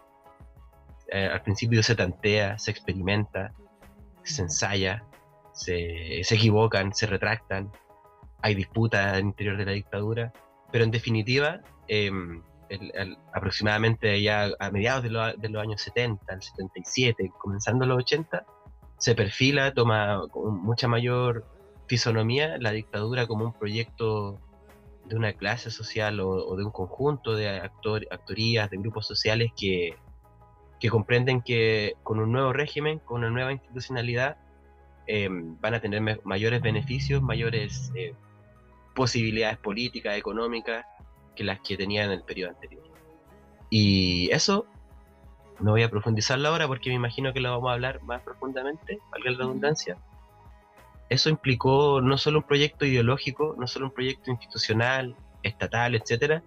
Eh, 1.12 1.30
al 1.32 1.42
principio 1.44 1.82
se 1.84 1.96
tantea, 1.96 2.58
se 2.58 2.72
experimenta, 2.72 3.54
se 4.24 4.42
ensaya, 4.42 5.04
se, 5.54 6.22
se 6.24 6.36
equivocan, 6.36 6.94
se 6.94 7.06
retractan, 7.08 7.72
hay 8.42 8.56
disputas 8.56 9.14
al 9.14 9.22
interior 9.22 9.58
de 9.58 9.66
la 9.66 9.72
dictadura, 9.72 10.34
pero 10.72 10.84
en 10.84 10.92
definitiva, 10.92 11.62
em, 11.88 12.44
el- 12.70 12.92
el- 12.96 13.18
aproximadamente 13.34 14.22
ya 14.22 14.50
a 14.60 14.70
mediados 14.72 15.04
de, 15.04 15.10
lo- 15.10 15.34
de 15.34 15.50
los 15.50 15.62
años 15.62 15.82
70, 15.82 16.34
el 16.34 16.42
77, 16.42 17.32
comenzando 17.38 17.86
los 17.86 18.00
80, 18.00 18.46
se 18.98 19.16
perfila, 19.16 19.74
toma 19.74 20.22
mucha 20.36 20.88
mayor 20.88 21.46
fisonomía 21.88 22.58
la 22.60 22.72
dictadura 22.72 23.27
como 23.27 23.46
un 23.46 23.53
proyecto 23.53 24.39
de 25.06 25.15
una 25.15 25.34
clase 25.34 25.72
social 25.72 26.20
o, 26.20 26.29
o 26.29 26.56
de 26.58 26.65
un 26.65 26.72
conjunto 26.72 27.36
de 27.36 27.50
actor, 27.50 28.06
actorías, 28.12 28.70
de 28.70 28.77
grupos 28.77 29.08
sociales 29.08 29.51
que, 29.58 29.96
que 30.79 30.89
comprenden 30.89 31.41
que 31.41 31.96
con 32.03 32.20
un 32.20 32.32
nuevo 32.32 32.53
régimen, 32.53 33.00
con 33.00 33.20
una 33.20 33.29
nueva 33.29 33.51
institucionalidad, 33.51 34.38
eh, 35.08 35.29
van 35.32 35.74
a 35.74 35.79
tener 35.79 36.22
mayores 36.24 36.62
beneficios, 36.62 37.22
mayores 37.22 37.91
eh, 37.96 38.13
posibilidades 38.94 39.58
políticas, 39.58 40.17
económicas, 40.17 40.86
que 41.36 41.44
las 41.44 41.60
que 41.62 41.77
tenían 41.77 42.08
en 42.08 42.20
el 42.20 42.24
periodo 42.24 42.51
anterior. 42.51 42.84
Y 43.70 44.29
eso 44.32 44.65
no 45.60 45.72
voy 45.72 45.84
a 45.84 45.89
profundizarlo 45.89 46.50
ahora 46.50 46.67
porque 46.67 46.89
me 46.89 46.96
imagino 46.96 47.34
que 47.34 47.39
lo 47.39 47.51
vamos 47.51 47.70
a 47.70 47.74
hablar 47.74 48.01
más 48.03 48.22
profundamente, 48.22 49.00
valga 49.12 49.32
la 49.32 49.38
redundancia. 49.38 49.98
Eso 51.10 51.30
implicó 51.30 52.02
no 52.02 52.18
solo 52.18 52.40
un 52.40 52.44
proyecto 52.44 52.86
ideológico, 52.86 53.56
no 53.58 53.68
solo 53.68 53.86
un 53.88 53.94
proyecto 53.94 54.32
institucional, 54.32 55.16
estatal, 55.44 55.96
etcétera, 55.96 56.44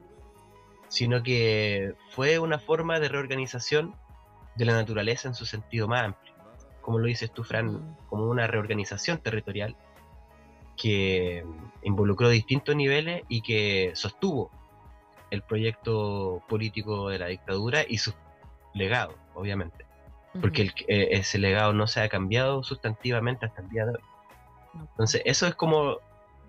sino 0.88 1.22
que 1.22 1.94
fue 2.10 2.38
una 2.38 2.58
forma 2.58 3.00
de 3.00 3.08
reorganización 3.08 3.94
de 4.56 4.64
la 4.64 4.74
naturaleza 4.74 5.28
en 5.28 5.34
su 5.34 5.46
sentido 5.46 5.88
más 5.88 6.04
amplio. 6.04 6.34
Como 6.82 6.98
lo 6.98 7.06
dices 7.06 7.32
tú, 7.32 7.44
Fran, 7.44 7.96
como 8.08 8.24
una 8.24 8.46
reorganización 8.46 9.18
territorial 9.18 9.76
que 10.76 11.44
involucró 11.82 12.28
distintos 12.28 12.74
niveles 12.74 13.22
y 13.28 13.42
que 13.42 13.92
sostuvo 13.94 14.50
el 15.30 15.42
proyecto 15.42 16.42
político 16.48 17.08
de 17.08 17.18
la 17.18 17.26
dictadura 17.28 17.84
y 17.86 17.98
sus 17.98 18.14
legados, 18.74 19.14
obviamente. 19.34 19.84
Porque 20.40 20.62
el- 20.62 20.72
eh, 20.88 21.08
ese 21.12 21.38
legado 21.38 21.72
no 21.72 21.86
se 21.86 22.00
ha 22.00 22.08
cambiado 22.08 22.62
sustantivamente 22.62 23.46
hasta 23.46 23.62
el 23.62 23.68
día 23.68 23.84
de 23.84 23.92
hoy. 23.92 24.02
Entonces, 24.74 25.22
eso 25.24 25.46
es 25.46 25.54
como 25.54 25.98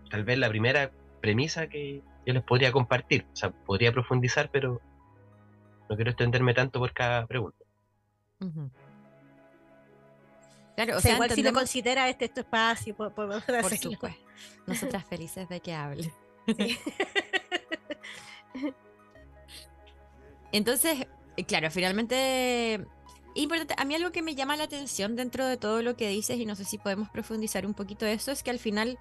tal 0.10 0.24
vez 0.24 0.38
la 0.38 0.50
primera 0.50 0.92
premisa 1.22 1.68
que 1.68 2.02
yo 2.26 2.34
les 2.34 2.44
podría 2.44 2.72
compartir. 2.72 3.26
O 3.32 3.36
sea, 3.36 3.50
podría 3.52 3.92
profundizar, 3.92 4.50
pero 4.52 4.82
no 5.90 5.96
quiero 5.96 6.12
extenderme 6.12 6.54
tanto 6.54 6.80
por 6.80 6.94
cada 6.94 7.26
pregunta. 7.28 7.64
Claro, 10.76 10.96
o 10.96 10.98
O 10.98 11.00
sea, 11.02 11.02
sea, 11.02 11.14
igual 11.16 11.32
si 11.32 11.44
lo 11.44 11.54
considera 11.54 12.10
este 12.10 12.26
es 12.26 12.34
tu 12.34 12.40
espacio, 12.42 12.96
po- 12.96 13.10
podemos 13.12 13.44
por 13.44 13.56
hacerlo. 13.56 13.92
supuesto. 13.92 14.22
Nosotras 14.68 15.06
felices 15.06 15.48
de 15.50 15.60
que 15.60 15.74
hable. 15.74 16.12
Sí. 16.48 16.78
Entonces, 20.52 21.08
eh, 21.38 21.46
claro, 21.46 21.70
finalmente 21.72 22.86
importante. 23.36 23.76
A 23.78 23.86
mí 23.86 23.96
algo 23.96 24.12
que 24.12 24.22
me 24.22 24.36
llama 24.36 24.58
la 24.58 24.64
atención 24.66 25.16
dentro 25.16 25.46
de 25.46 25.58
todo 25.58 25.82
lo 25.82 25.96
que 25.96 26.10
dices, 26.10 26.40
y 26.40 26.46
no 26.46 26.56
sé 26.56 26.66
si 26.66 26.78
podemos 26.78 27.10
profundizar 27.10 27.66
un 27.66 27.74
poquito 27.74 28.06
eso, 28.06 28.32
es 28.32 28.44
que 28.44 28.52
al 28.52 28.60
final, 28.60 29.00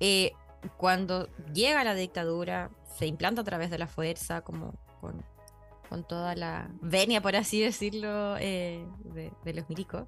eh, 0.00 0.32
cuando 0.76 1.28
llega 1.52 1.84
la 1.84 1.94
dictadura, 1.94 2.70
se 2.98 3.06
implanta 3.06 3.42
a 3.42 3.44
través 3.44 3.70
de 3.70 3.78
la 3.78 3.86
fuerza, 3.86 4.42
como 4.42 4.74
con 5.00 5.24
con 5.90 6.04
toda 6.04 6.36
la 6.36 6.70
venia, 6.80 7.20
por 7.20 7.34
así 7.34 7.60
decirlo, 7.60 8.36
eh, 8.38 8.86
de, 9.12 9.32
de 9.44 9.54
los 9.54 9.68
milicos. 9.68 10.06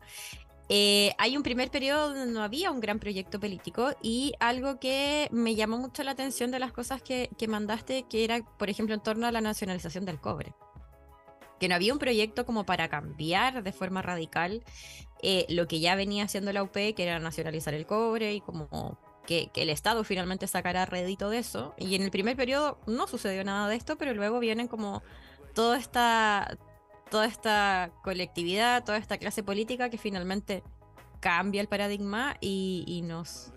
Eh, 0.69 1.13
hay 1.19 1.37
un 1.37 1.43
primer 1.43 1.71
periodo 1.71 2.15
donde 2.15 2.33
no 2.33 2.43
había 2.43 2.71
un 2.71 2.81
gran 2.81 3.01
proyecto 3.01 3.41
político 3.41 3.91
y 4.01 4.33
algo 4.39 4.79
que 4.79 5.29
me 5.33 5.57
llamó 5.57 5.79
mucho 5.79 6.05
la 6.05 6.13
atención 6.13 6.53
de 6.53 6.61
las 6.61 6.73
cosas 6.73 7.03
que, 7.03 7.31
que 7.37 7.49
mandaste, 7.49 8.05
que 8.09 8.23
era, 8.23 8.43
por 8.59 8.71
ejemplo, 8.71 8.95
en 8.95 9.03
torno 9.03 9.27
a 9.27 9.33
la 9.33 9.41
nacionalización 9.41 10.05
del 10.05 10.21
cobre. 10.21 10.55
Que 11.63 11.69
no 11.69 11.77
había 11.77 11.93
un 11.93 12.01
proyecto 12.01 12.45
como 12.45 12.67
para 12.67 12.89
cambiar 12.89 13.63
de 13.63 13.71
forma 13.71 14.03
radical 14.03 14.65
eh, 15.23 15.47
lo 15.49 15.69
que 15.69 15.79
ya 15.79 15.95
venía 15.95 16.25
haciendo 16.25 16.53
la 16.53 16.65
UP, 16.65 16.73
que 16.73 16.95
era 16.99 17.21
nacionalizar 17.21 17.73
el 17.75 17.87
cobre 17.87 18.35
y 18.35 18.41
como 18.41 18.99
que, 19.25 19.49
el 19.55 19.71
Estado 19.71 20.03
finalmente 20.03 20.49
sacara 20.49 20.87
rédito 20.87 21.31
de 21.31 21.39
eso. 21.39 21.73
Y 21.79 21.95
en 21.95 22.03
el 22.03 22.11
primer 22.11 22.37
periodo 22.37 22.81
no 22.89 23.07
sucedió 23.07 23.45
nada 23.45 23.69
de 23.69 23.77
esto, 23.77 23.97
pero 23.97 24.13
luego 24.13 24.41
vienen 24.41 24.67
como 24.67 25.05
toda 25.55 25.79
esta, 25.79 26.59
toda 27.13 27.27
esta 27.27 27.93
colectividad, 28.03 28.83
toda 28.83 28.99
esta 28.99 29.19
clase 29.19 29.45
política 29.45 29.89
que 29.89 29.99
finalmente 29.99 30.65
cambia 31.21 31.61
el 31.61 31.69
paradigma 31.69 32.37
y, 32.41 33.03
nos 33.05 33.52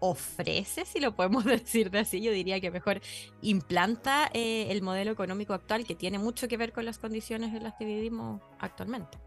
ofrece, 0.00 0.84
si 0.84 1.00
lo 1.00 1.14
podemos 1.14 1.44
decir 1.44 1.90
de 1.90 2.00
así, 2.00 2.20
yo 2.20 2.32
diría 2.32 2.60
que 2.60 2.70
mejor 2.70 3.00
implanta 3.42 4.30
eh, 4.32 4.68
el 4.70 4.82
modelo 4.82 5.10
económico 5.10 5.54
actual 5.54 5.84
que 5.84 5.94
tiene 5.94 6.18
mucho 6.18 6.48
que 6.48 6.56
ver 6.56 6.72
con 6.72 6.84
las 6.84 6.98
condiciones 6.98 7.54
en 7.54 7.62
las 7.62 7.74
que 7.74 7.84
vivimos 7.84 8.40
actualmente. 8.58 9.18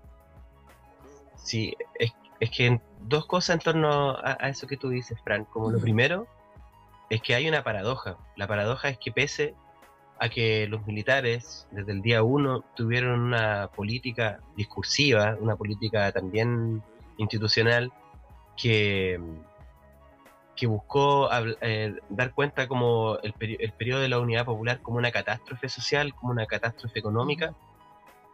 Sí, 1.35 1.73
es, 1.95 2.11
es 2.39 2.51
que 2.51 2.79
dos 3.01 3.25
cosas 3.25 3.55
en 3.55 3.59
torno 3.61 4.11
a, 4.11 4.37
a, 4.39 4.49
eso 4.49 4.67
que 4.67 4.77
tú 4.77 4.89
dices, 4.89 5.17
Fran. 5.23 5.45
Como 5.45 5.67
uh 5.67 5.69
-huh. 5.69 5.73
lo 5.73 5.79
primero, 5.79 6.27
es 7.09 7.21
que 7.21 7.35
hay 7.35 7.47
una 7.47 7.63
paradoja. 7.63 8.17
La 8.35 8.47
paradoja 8.47 8.89
es 8.89 8.97
que 8.97 9.11
pese 9.11 9.55
a 10.19 10.29
que 10.29 10.67
los 10.67 10.85
militares 10.85 11.67
desde 11.71 11.93
el 11.93 12.01
día 12.01 12.23
uno 12.23 12.63
tuvieron 12.75 13.19
una 13.21 13.69
política 13.69 14.41
discursiva, 14.55 15.37
una 15.39 15.55
política 15.55 16.11
también 16.11 16.83
institucional 17.17 17.91
que, 18.57 19.19
que 20.59 20.67
buscó 20.67 21.29
eh, 21.61 21.95
dar 22.09 22.33
cuenta 22.33 22.67
como 22.67 23.17
el, 23.23 23.33
el, 23.39 23.71
periodo 23.71 24.01
de 24.01 24.09
la 24.09 24.19
unidad 24.19 24.43
popular 24.43 24.81
como 24.81 24.97
una 24.97 25.09
catástrofe 25.09 25.69
social, 25.69 26.13
como 26.13 26.33
una 26.33 26.47
catástrofe 26.47 26.99
económica. 26.99 27.55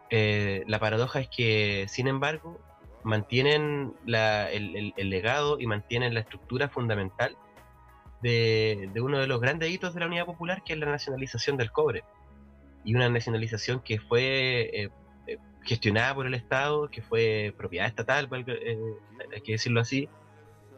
Eh, 0.09 0.63
la 0.65 0.79
paradoja 0.79 1.19
es 1.19 1.29
que, 1.29 1.85
sin 1.87 2.07
embargo, 2.07 2.59
mantienen 3.03 3.93
la, 4.05 4.49
el, 4.49 4.75
el, 4.75 4.93
el 4.97 5.09
legado 5.11 5.59
y 5.59 5.67
mantienen 5.67 6.15
la 6.15 6.21
estructura 6.21 6.67
fundamental 6.67 7.37
de, 8.23 8.89
de, 8.91 9.01
uno 9.01 9.19
de 9.19 9.27
los 9.27 9.39
grandes 9.39 9.69
hitos 9.69 9.93
de 9.93 9.99
la 9.99 10.07
Unidad 10.07 10.25
Popular, 10.25 10.63
que 10.63 10.73
es 10.73 10.79
la 10.79 10.87
nacionalización 10.87 11.57
del 11.57 11.71
cobre. 11.71 12.03
Y 12.83 12.95
una 12.95 13.07
nacionalización 13.07 13.81
que 13.81 13.99
fue 13.99 14.61
eh, 14.73 14.89
eh, 15.27 15.37
gestionada 15.61 16.15
por 16.15 16.25
el 16.25 16.33
Estado, 16.33 16.89
que 16.89 17.03
fue 17.03 17.53
propiedad 17.55 17.85
estatal, 17.85 18.27
eh, 18.47 18.79
hay 19.31 19.41
que 19.41 19.51
decirlo 19.51 19.79
así, 19.79 20.09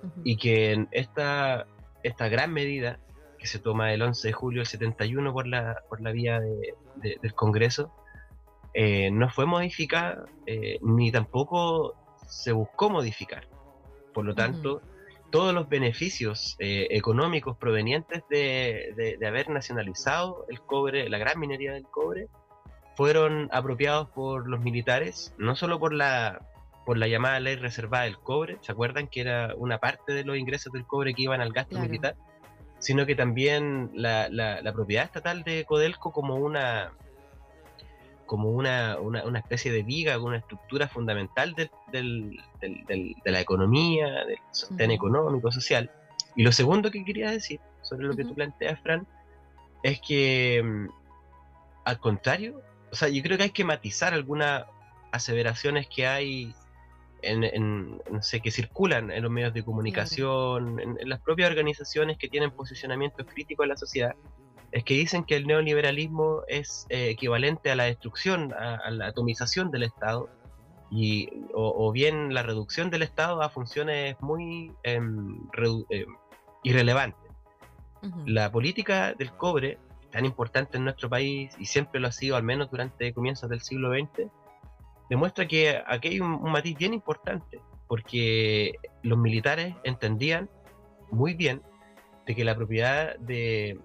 uh 0.04 0.08
-huh. 0.08 0.22
y 0.24 0.38
que 0.38 0.72
en 0.72 0.88
esta, 0.92 1.68
esta 2.04 2.28
gran 2.30 2.54
medida 2.54 3.00
que 3.38 3.48
se 3.48 3.60
toma 3.60 3.94
el 3.94 4.02
11 4.02 4.28
de 4.28 4.34
julio 4.34 4.60
del 4.62 4.68
71 4.68 5.32
por 5.34 5.48
la, 5.48 5.84
por 5.90 6.02
la 6.02 6.12
vía 6.12 6.40
de, 6.40 6.74
de, 6.96 7.18
del 7.22 7.34
Congreso, 7.34 7.94
eh, 8.74 9.10
no 9.12 9.30
fue 9.30 9.46
modificada 9.46 10.26
ni 10.82 11.12
tampoco 11.12 11.96
se 12.28 12.52
buscó 12.52 12.90
modificar. 12.90 13.48
Por 14.14 14.26
lo 14.26 14.34
tanto, 14.34 14.76
uh 14.76 14.80
-huh 14.80 14.98
todos 15.30 15.54
los 15.54 15.68
beneficios 15.68 16.56
eh, 16.60 16.88
económicos 16.92 17.58
provenientes 17.58 18.24
de, 18.30 18.94
de, 18.96 19.18
de, 19.18 19.28
haber 19.28 19.50
nacionalizado 19.50 20.46
el 20.50 20.62
cobre, 20.62 21.10
la 21.10 21.18
gran 21.18 21.40
minería 21.40 21.74
del 21.74 21.86
cobre, 21.86 22.28
fueron 22.96 23.50
apropiados 23.52 24.10
por 24.10 24.48
los 24.48 24.62
militares, 24.62 25.34
no 25.38 25.56
solo 25.56 25.80
por 25.80 25.94
la, 25.94 26.42
por 26.88 26.98
la 26.98 27.10
llamada 27.10 27.42
ley 27.42 27.58
reservada 27.58 28.06
del 28.06 28.18
cobre, 28.18 28.60
¿se 28.62 28.72
acuerdan 28.72 29.10
que 29.10 29.20
era 29.20 29.54
una 29.58 29.78
parte 29.78 30.14
de 30.14 30.24
los 30.24 30.38
ingresos 30.38 30.72
del 30.72 30.86
cobre 30.86 31.14
que 31.14 31.24
iban 31.24 31.42
al 31.42 31.52
gasto 31.52 31.72
claro. 31.72 31.86
militar? 31.86 32.16
Sino 32.80 33.06
que 33.06 33.14
también 33.14 33.92
la, 33.94 34.30
la, 34.30 34.62
la, 34.62 34.72
propiedad 34.72 35.04
estatal 35.04 35.44
de 35.44 35.66
Codelco 35.66 36.14
como 36.14 36.36
una 36.36 36.94
como 38.26 38.52
una, 38.52 38.98
una, 39.02 39.26
una, 39.26 39.40
especie 39.40 39.70
de 39.70 39.84
viga, 39.84 40.18
una 40.18 40.38
estructura 40.38 40.88
fundamental 40.88 41.56
de, 41.56 41.70
del, 41.92 42.40
del, 42.62 42.86
del, 42.86 43.16
de 43.22 43.32
la 43.32 43.42
economía, 43.42 44.24
del 44.24 44.40
sostén 44.52 44.90
uh 44.90 44.94
-huh. 44.94 44.96
económico, 44.96 45.52
social. 45.52 45.92
Y 46.38 46.44
lo 46.44 46.54
segundo 46.54 46.90
que 46.90 47.04
quería 47.04 47.32
decir 47.32 47.60
sobre 47.82 48.06
lo 48.06 48.12
uh 48.12 48.14
-huh. 48.14 48.18
que 48.18 48.24
tú 48.24 48.34
planteas, 48.34 48.80
Fran, 48.80 49.06
es 49.84 50.00
que 50.00 50.62
mm, 50.64 50.88
al 51.84 52.00
contrario, 52.00 52.62
o 52.94 52.96
sea, 52.96 53.10
yo 53.10 53.22
creo 53.24 53.38
que 53.38 53.44
hay 53.44 53.50
que 53.50 53.66
matizar 53.66 54.14
algunas 54.14 54.64
aseveraciones 55.12 55.88
que 55.94 56.08
hay 56.08 56.54
en, 57.22 57.44
en, 57.44 58.02
no 58.12 58.22
sé, 58.22 58.40
que 58.42 58.52
circulan 58.52 59.12
en 59.12 59.24
los 59.24 59.32
medios 59.32 59.54
de 59.54 59.64
comunicación, 59.64 60.78
-huh. 60.78 60.84
en, 60.84 60.98
en 61.00 61.10
las 61.10 61.20
propias 61.20 61.50
organizaciones 61.50 62.18
que 62.18 62.28
tienen 62.30 62.52
posicionamientos 62.52 63.26
críticos 63.28 63.64
en 63.64 63.70
la 63.70 63.78
sociedad, 63.78 64.16
es 64.72 64.84
que 64.84 64.96
dicen 64.96 65.24
que 65.24 65.36
el 65.36 65.48
neoliberalismo 65.48 66.44
es 66.48 66.86
eh, 66.90 67.10
equivalente 67.10 67.72
a 67.72 67.76
la 67.76 67.86
destrucción, 67.86 68.54
a, 68.54 68.76
a, 68.76 68.92
la 68.92 69.08
atomización 69.08 69.72
del 69.72 69.84
Estado, 69.84 70.30
y, 70.90 71.30
o, 71.54 71.88
o, 71.88 71.92
bien 71.92 72.34
la 72.34 72.44
reducción 72.44 72.90
del 72.90 73.02
Estado 73.04 73.42
a 73.42 73.50
funciones 73.50 74.16
muy 74.22 74.72
eh, 74.84 75.00
eh, 75.90 76.06
irrelevantes. 76.64 77.32
Uh 78.02 78.08
-huh. 78.08 78.24
La 78.28 78.52
política 78.52 79.14
del 79.14 79.32
cobre, 79.32 79.80
tan 80.12 80.26
importante 80.26 80.78
en 80.78 80.84
nuestro 80.84 81.10
país, 81.10 81.56
y 81.60 81.66
siempre 81.66 82.00
lo 82.00 82.08
ha 82.08 82.12
sido, 82.12 82.36
al 82.36 82.44
menos 82.44 82.70
durante 82.70 83.14
comienzos 83.14 83.50
del 83.50 83.62
siglo 83.62 83.92
XX, 83.92 84.30
demuestra 85.10 85.48
que 85.48 85.82
aquí 85.86 86.10
hay 86.10 86.20
un, 86.20 86.42
matiz 86.44 86.78
bien 86.78 86.94
importante, 86.94 87.62
porque 87.88 88.76
los 89.04 89.18
militares 89.18 89.76
entendían 89.84 90.50
muy 91.12 91.34
bien 91.34 91.62
de 92.26 92.36
que 92.36 92.44
la 92.44 92.56
propiedad 92.56 93.18
de, 93.20 93.80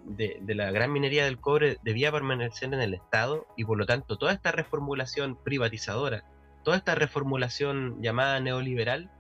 la 0.47 0.71
gran 0.73 0.93
minería 0.93 1.25
del 1.25 1.39
cobre 1.39 1.79
debía 1.83 2.11
permanecer 2.11 2.75
en 2.75 2.81
el 2.81 2.95
Estado 2.95 3.47
y 3.57 3.65
por 3.65 3.79
lo 3.79 3.87
tanto 3.87 4.19
toda 4.19 4.33
esta 4.33 4.51
reformulación 4.51 5.37
privatizadora, 5.37 6.25
toda 6.65 6.77
esta 6.77 6.97
reformulación 6.97 8.03
llamada 8.03 8.41
neoliberal 8.41 9.11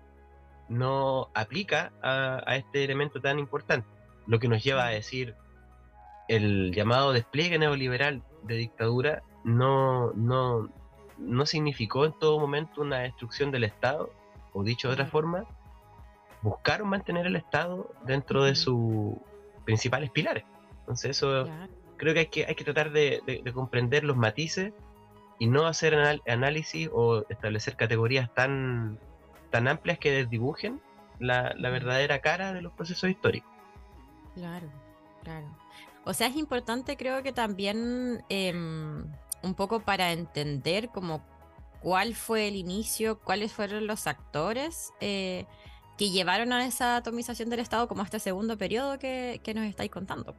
no 0.68 1.28
aplica 1.34 1.92
a, 2.02 2.42
a 2.46 2.56
este 2.56 2.82
elemento 2.82 3.20
tan 3.20 3.38
importante, 3.38 3.86
lo 4.26 4.40
que 4.40 4.48
nos 4.48 4.64
lleva 4.64 4.86
a 4.86 4.90
decir 4.90 5.36
el 6.28 6.72
llamado 6.72 7.12
despliegue 7.12 7.58
neoliberal 7.58 8.22
de 8.44 8.56
dictadura 8.56 9.22
no, 9.44 10.12
no, 10.14 10.70
no 11.22 11.46
significó 11.46 12.04
en 12.04 12.12
todo 12.12 12.38
momento 12.38 12.82
una 12.82 13.00
destrucción 13.00 13.50
del 13.50 13.64
Estado, 13.64 14.10
o 14.52 14.62
dicho 14.62 14.88
de 14.88 14.94
otra 14.94 15.06
forma, 15.06 15.46
buscaron 16.42 16.88
mantener 16.88 17.26
el 17.26 17.36
Estado 17.36 17.90
dentro 18.04 18.44
de 18.44 18.54
sus 18.54 19.14
principales 19.64 20.10
pilares. 20.10 20.44
Entonces 20.80 21.12
eso 21.12 21.48
creo 21.96 22.14
que 22.14 22.20
hay 22.20 22.26
que, 22.26 22.46
hay 22.46 22.54
que 22.54 22.64
tratar 22.64 22.90
de, 22.90 23.22
de, 23.26 23.42
de, 23.42 23.52
comprender 23.52 24.02
los 24.02 24.16
matices 24.16 24.72
y 25.38 25.46
no 25.46 25.66
hacer 25.66 25.94
anal 25.94 26.22
análisis 26.26 26.88
o 26.92 27.24
establecer 27.28 27.76
categorías 27.76 28.32
tan, 28.34 28.98
tan 29.50 29.68
amplias 29.68 29.98
que 29.98 30.10
desdibujen 30.10 30.80
la, 31.20 31.54
la 31.56 31.70
verdadera 31.70 32.20
cara 32.20 32.52
de 32.52 32.62
los 32.62 32.72
procesos 32.72 33.08
históricos. 33.08 33.50
Claro, 34.34 34.68
claro. 35.22 35.46
O 36.04 36.12
sea, 36.12 36.26
es 36.26 36.36
importante 36.36 36.96
creo 36.96 37.22
que 37.22 37.32
también 37.32 38.24
eh, 38.28 38.52
un 39.42 39.54
poco 39.54 39.80
para 39.80 40.12
entender 40.12 40.88
como 40.88 41.24
cuál 41.80 42.14
fue 42.14 42.48
el 42.48 42.56
inicio, 42.56 43.18
cuáles 43.20 43.52
fueron 43.52 43.86
los 43.86 44.06
actores. 44.06 44.92
Eh, 45.00 45.46
que 45.98 46.10
llevaron 46.10 46.52
a 46.52 46.66
esa 46.66 46.96
atomización 46.96 47.50
del 47.50 47.60
Estado 47.60 47.86
como 47.86 48.02
este 48.02 48.18
segundo 48.18 48.56
periodo 48.56 48.98
que, 48.98 49.40
que 49.44 49.54
nos 49.54 49.66
estáis 49.66 49.90
contando. 49.90 50.34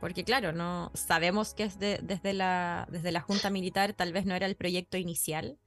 Porque 0.00 0.24
claro, 0.24 0.52
no 0.52 0.90
sabemos 0.94 1.54
que 1.54 1.64
es 1.64 1.78
de, 1.78 1.98
desde, 2.02 2.32
la, 2.32 2.86
desde 2.90 3.10
la 3.10 3.20
Junta 3.20 3.50
Militar 3.50 3.94
tal 3.94 4.12
vez 4.12 4.26
no 4.26 4.34
era 4.34 4.46
el 4.46 4.56
proyecto 4.56 4.96
inicial. 4.96 5.58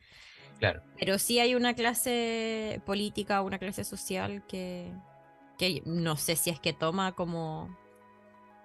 Claro. 0.59 0.81
Pero 0.99 1.17
sí 1.17 1.39
hay 1.39 1.55
una 1.55 1.73
clase 1.73 2.81
política, 2.85 3.41
una 3.41 3.57
clase 3.57 3.83
social 3.83 4.45
que, 4.47 4.93
que 5.57 5.81
no 5.85 6.15
sé 6.17 6.35
si 6.35 6.49
es 6.49 6.59
que 6.59 6.71
toma 6.71 7.13
como 7.13 7.75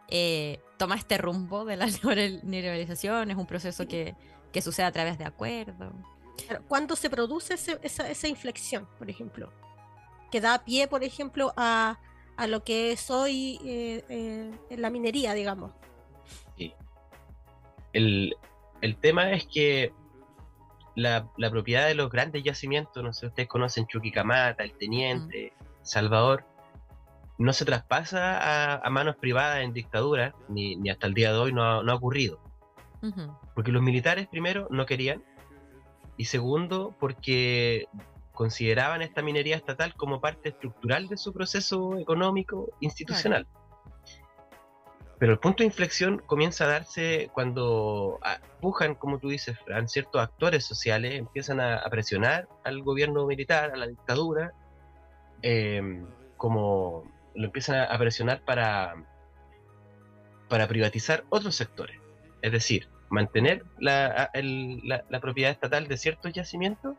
eh, 0.09 0.61
toma 0.77 0.97
este 0.97 1.19
rumbo 1.19 1.65
de 1.65 1.77
la 1.77 1.87
neoliberalización, 2.03 3.31
es 3.31 3.37
un 3.37 3.47
proceso 3.47 3.87
que, 3.87 4.15
que 4.53 4.63
sucede 4.63 4.87
a 4.87 4.93
través 4.93 5.19
de 5.19 5.25
acuerdos. 5.25 5.93
¿Cuándo 6.69 6.97
se 6.97 7.09
produce 7.09 7.55
ese, 7.55 7.79
esa, 7.83 8.09
esa 8.09 8.29
inflexión, 8.29 8.87
por 8.99 9.09
ejemplo? 9.09 9.51
que 10.31 10.41
da 10.41 10.65
pie, 10.65 10.89
por 10.89 11.05
ejemplo, 11.05 11.53
a, 11.57 11.99
a 12.37 12.47
lo 12.47 12.65
que 12.65 12.93
es 12.93 13.11
hoy 13.11 13.61
eh, 13.65 14.05
eh, 14.09 14.77
la 14.77 14.91
minería, 14.91 15.35
digamos. 15.35 15.73
Sí. 16.57 16.75
El, 17.93 18.37
el 18.81 18.97
tema 18.97 19.33
es 19.33 19.47
que 19.47 19.93
la, 20.95 21.29
la, 21.37 21.51
propiedad 21.51 21.87
de 21.87 21.95
los 21.95 22.11
grandes 22.11 22.43
yacimientos, 22.43 23.03
no 23.03 23.13
sé, 23.13 23.27
ustedes 23.27 23.49
conocen 23.49 23.87
Chuquicamata, 23.87 24.65
El 24.65 24.73
Teniente, 24.73 25.53
mm. 25.59 25.65
Salvador, 25.83 26.45
no 27.39 27.53
se 27.53 27.65
traspasa 27.65 28.39
a, 28.39 28.87
a, 28.87 28.91
manos 28.91 29.17
privadas 29.17 29.63
en 29.63 29.73
dictadura, 29.73 30.35
ni, 30.49 30.77
ni 30.77 30.91
hasta 30.91 31.07
el 31.07 31.15
día 31.15 31.33
de 31.33 31.39
hoy 31.39 31.53
no 31.53 31.63
ha, 31.63 31.83
no 31.83 31.93
ha 31.93 31.95
ocurrido. 31.95 32.41
Porque 33.55 33.71
los 33.71 33.83
militares, 33.83 34.27
primero, 34.27 34.67
no 34.71 34.85
querían. 34.85 35.23
Y 36.17 36.25
segundo, 36.25 36.97
porque 36.99 37.87
consideraban 38.33 39.01
esta 39.01 39.23
minería 39.23 39.55
estatal 39.55 39.95
como 39.95 40.21
parte 40.21 40.49
estructural 40.49 41.07
de 41.07 41.17
su 41.17 41.33
proceso 41.33 41.99
económico 41.99 42.73
institucional. 42.81 43.47
Pero 45.19 45.33
el 45.33 45.39
punto 45.39 45.63
de 45.63 45.67
inflexión 45.67 46.19
comienza 46.27 46.65
a 46.65 46.69
darse 46.69 47.31
cuando 47.33 48.19
ah, 48.23 48.39
pujan, 48.61 48.97
como 48.97 49.19
tú 49.19 49.29
dices, 49.29 49.57
Fran, 49.65 49.89
ciertos 49.89 50.21
actores 50.21 50.65
sociales, 50.65 51.15
empiezan 51.15 51.61
a, 51.61 51.77
a 51.77 51.89
presionar 51.89 52.49
al 52.65 52.83
gobierno 52.83 53.25
militar, 53.27 53.71
a 53.73 53.77
la 53.77 53.87
dictadura, 53.87 54.53
eh, 55.43 56.03
como 56.37 57.05
lo 57.37 57.45
empiezan 57.47 57.81
a, 57.91 57.99
presionar 57.99 58.41
para, 58.45 58.95
para 60.49 60.67
privatizar 60.69 61.25
otros 61.29 61.55
sectores. 61.57 61.99
Es 62.43 62.53
decir, 62.53 62.89
mantener 63.09 63.65
la, 63.79 64.31
el- 64.35 64.81
la- 64.87 65.05
la 65.09 65.21
propiedad 65.21 65.51
estatal 65.53 65.89
de 65.89 65.97
ciertos 65.97 66.33
yacimientos, 66.33 66.97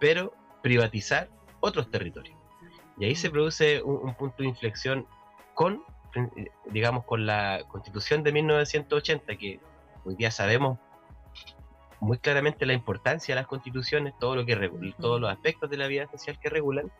pero 0.00 0.32
privatizar 0.62 1.28
otros 1.60 1.90
territorios. 1.90 2.36
Y 2.98 3.06
ahí 3.06 3.14
se 3.14 3.30
produce 3.30 3.82
un, 3.82 3.96
un 4.08 4.14
punto 4.14 4.36
de 4.42 4.48
inflexión 4.48 5.06
con, 5.54 5.82
digamos, 6.70 7.04
con 7.04 7.26
la 7.26 7.60
constitución 7.68 8.22
de 8.22 8.32
1980, 8.32 9.36
que 9.36 9.60
hoy 10.04 10.14
día 10.16 10.30
sabemos 10.30 10.78
muy 12.00 12.18
claramente 12.18 12.66
la 12.66 12.72
importancia 12.74 13.34
de 13.34 13.40
las 13.40 13.48
constituciones, 13.48 14.12
todo 14.20 14.36
lo 14.36 14.44
que 14.44 14.54
regula, 14.54 14.94
todos 15.00 15.20
los 15.20 15.30
aspectos 15.30 15.70
de 15.70 15.76
la 15.78 15.86
vida 15.86 16.06
social 16.10 16.38
que 16.38 16.50
regulan. 16.50 16.90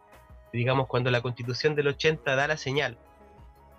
Digamos, 0.54 0.86
cuando 0.86 1.10
la 1.10 1.20
constitución 1.20 1.74
del 1.74 1.88
80 1.88 2.36
da 2.36 2.46
la 2.46 2.56
señal 2.56 2.96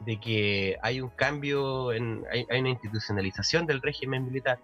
de 0.02 0.20
que 0.20 0.78
hay 0.82 1.00
un 1.00 1.08
cambio, 1.08 1.94
en, 1.94 2.26
hay, 2.30 2.46
hay 2.50 2.60
una 2.60 2.70
institucionalización 2.70 3.66
del 3.66 3.82
régimen 3.82 4.26
militar, 4.26 4.60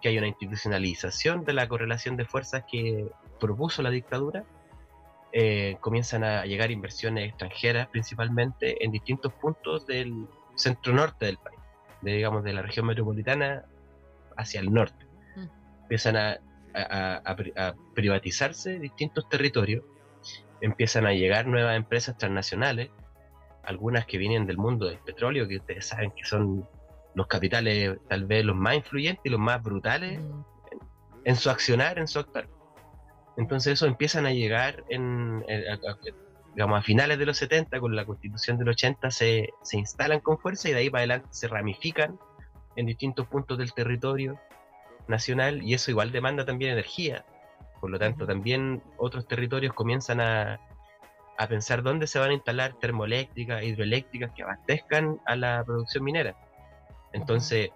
que 0.00 0.08
hay 0.08 0.16
una 0.16 0.26
institucionalización 0.26 1.44
de 1.44 1.52
la 1.52 1.68
correlación 1.68 2.16
de 2.16 2.24
fuerzas 2.24 2.64
que 2.70 3.08
propuso 3.38 3.82
la 3.82 3.90
dictadura, 3.90 4.44
eh, 5.32 5.76
comienzan 5.82 6.24
a 6.24 6.46
llegar 6.46 6.70
inversiones 6.70 7.28
extranjeras 7.28 7.88
principalmente 7.88 8.82
en 8.82 8.90
distintos 8.90 9.30
puntos 9.34 9.86
del 9.86 10.26
centro 10.54 10.94
norte 10.94 11.26
del 11.26 11.36
país, 11.36 11.60
de, 12.00 12.14
digamos 12.14 12.42
de 12.42 12.54
la 12.54 12.62
región 12.62 12.86
metropolitana 12.86 13.66
hacia 14.34 14.60
el 14.60 14.72
norte. 14.72 15.04
Mm. 15.36 15.82
Empiezan 15.82 16.16
a, 16.16 16.38
a 16.74 17.74
privatizarse 17.94 18.78
distintos 18.78 19.28
territorios, 19.28 19.84
empiezan 20.60 21.06
a 21.06 21.12
llegar 21.12 21.46
nuevas 21.46 21.76
empresas 21.76 22.16
transnacionales, 22.16 22.90
algunas 23.64 24.06
que 24.06 24.18
vienen 24.18 24.46
del 24.46 24.58
mundo 24.58 24.86
del 24.86 24.98
petróleo, 24.98 25.48
que 25.48 25.56
ustedes 25.56 25.86
saben 25.86 26.10
que 26.10 26.24
son 26.24 26.66
los 27.14 27.26
capitales 27.26 27.98
tal 28.08 28.24
vez 28.26 28.44
los 28.44 28.56
más 28.56 28.74
influyentes 28.76 29.22
y 29.24 29.28
los 29.30 29.40
más 29.40 29.62
brutales 29.62 30.20
Mm. 30.20 30.42
en 31.24 31.36
su 31.36 31.48
accionar, 31.50 31.98
en 31.98 32.06
su 32.08 32.18
actuar. 32.18 32.48
Entonces 33.36 33.74
eso 33.74 33.86
empiezan 33.86 34.26
a 34.26 34.32
llegar 34.32 34.84
en, 34.88 35.44
en- 35.48 35.68
a, 35.70 35.74
a- 35.74 35.98
digamos, 36.54 36.78
a 36.78 36.82
finales 36.82 37.18
de 37.18 37.26
los 37.26 37.36
70, 37.38 37.80
con 37.80 37.96
la 37.96 38.04
constitución 38.04 38.58
del 38.58 38.68
80, 38.68 39.10
se, 39.10 39.48
se 39.62 39.76
instalan 39.78 40.20
con 40.20 40.38
fuerza 40.38 40.68
y 40.68 40.72
de 40.72 40.78
ahí 40.78 40.90
para 40.90 41.00
adelante 41.00 41.28
se 41.32 41.48
ramifican 41.48 42.18
en 42.76 42.86
distintos 42.86 43.26
puntos 43.28 43.58
del 43.58 43.72
territorio 43.72 44.38
nacional 45.08 45.62
y 45.62 45.74
eso 45.74 45.90
igual 45.90 46.12
demanda 46.12 46.44
también 46.44 46.72
energía. 46.72 47.24
Por 47.84 47.90
lo 47.90 47.98
tanto, 47.98 48.26
también 48.26 48.82
otros 48.96 49.28
territorios 49.28 49.74
comienzan 49.74 50.18
a, 50.18 50.58
a 51.36 51.46
pensar 51.48 51.82
dónde 51.82 52.06
se 52.06 52.18
van 52.18 52.30
a 52.30 52.32
instalar 52.32 52.72
termoeléctricas, 52.80 53.62
hidroeléctricas 53.62 54.32
que 54.32 54.42
abastezcan 54.42 55.20
a 55.26 55.36
la 55.36 55.62
producción 55.66 56.02
minera. 56.02 56.34
Entonces, 57.12 57.72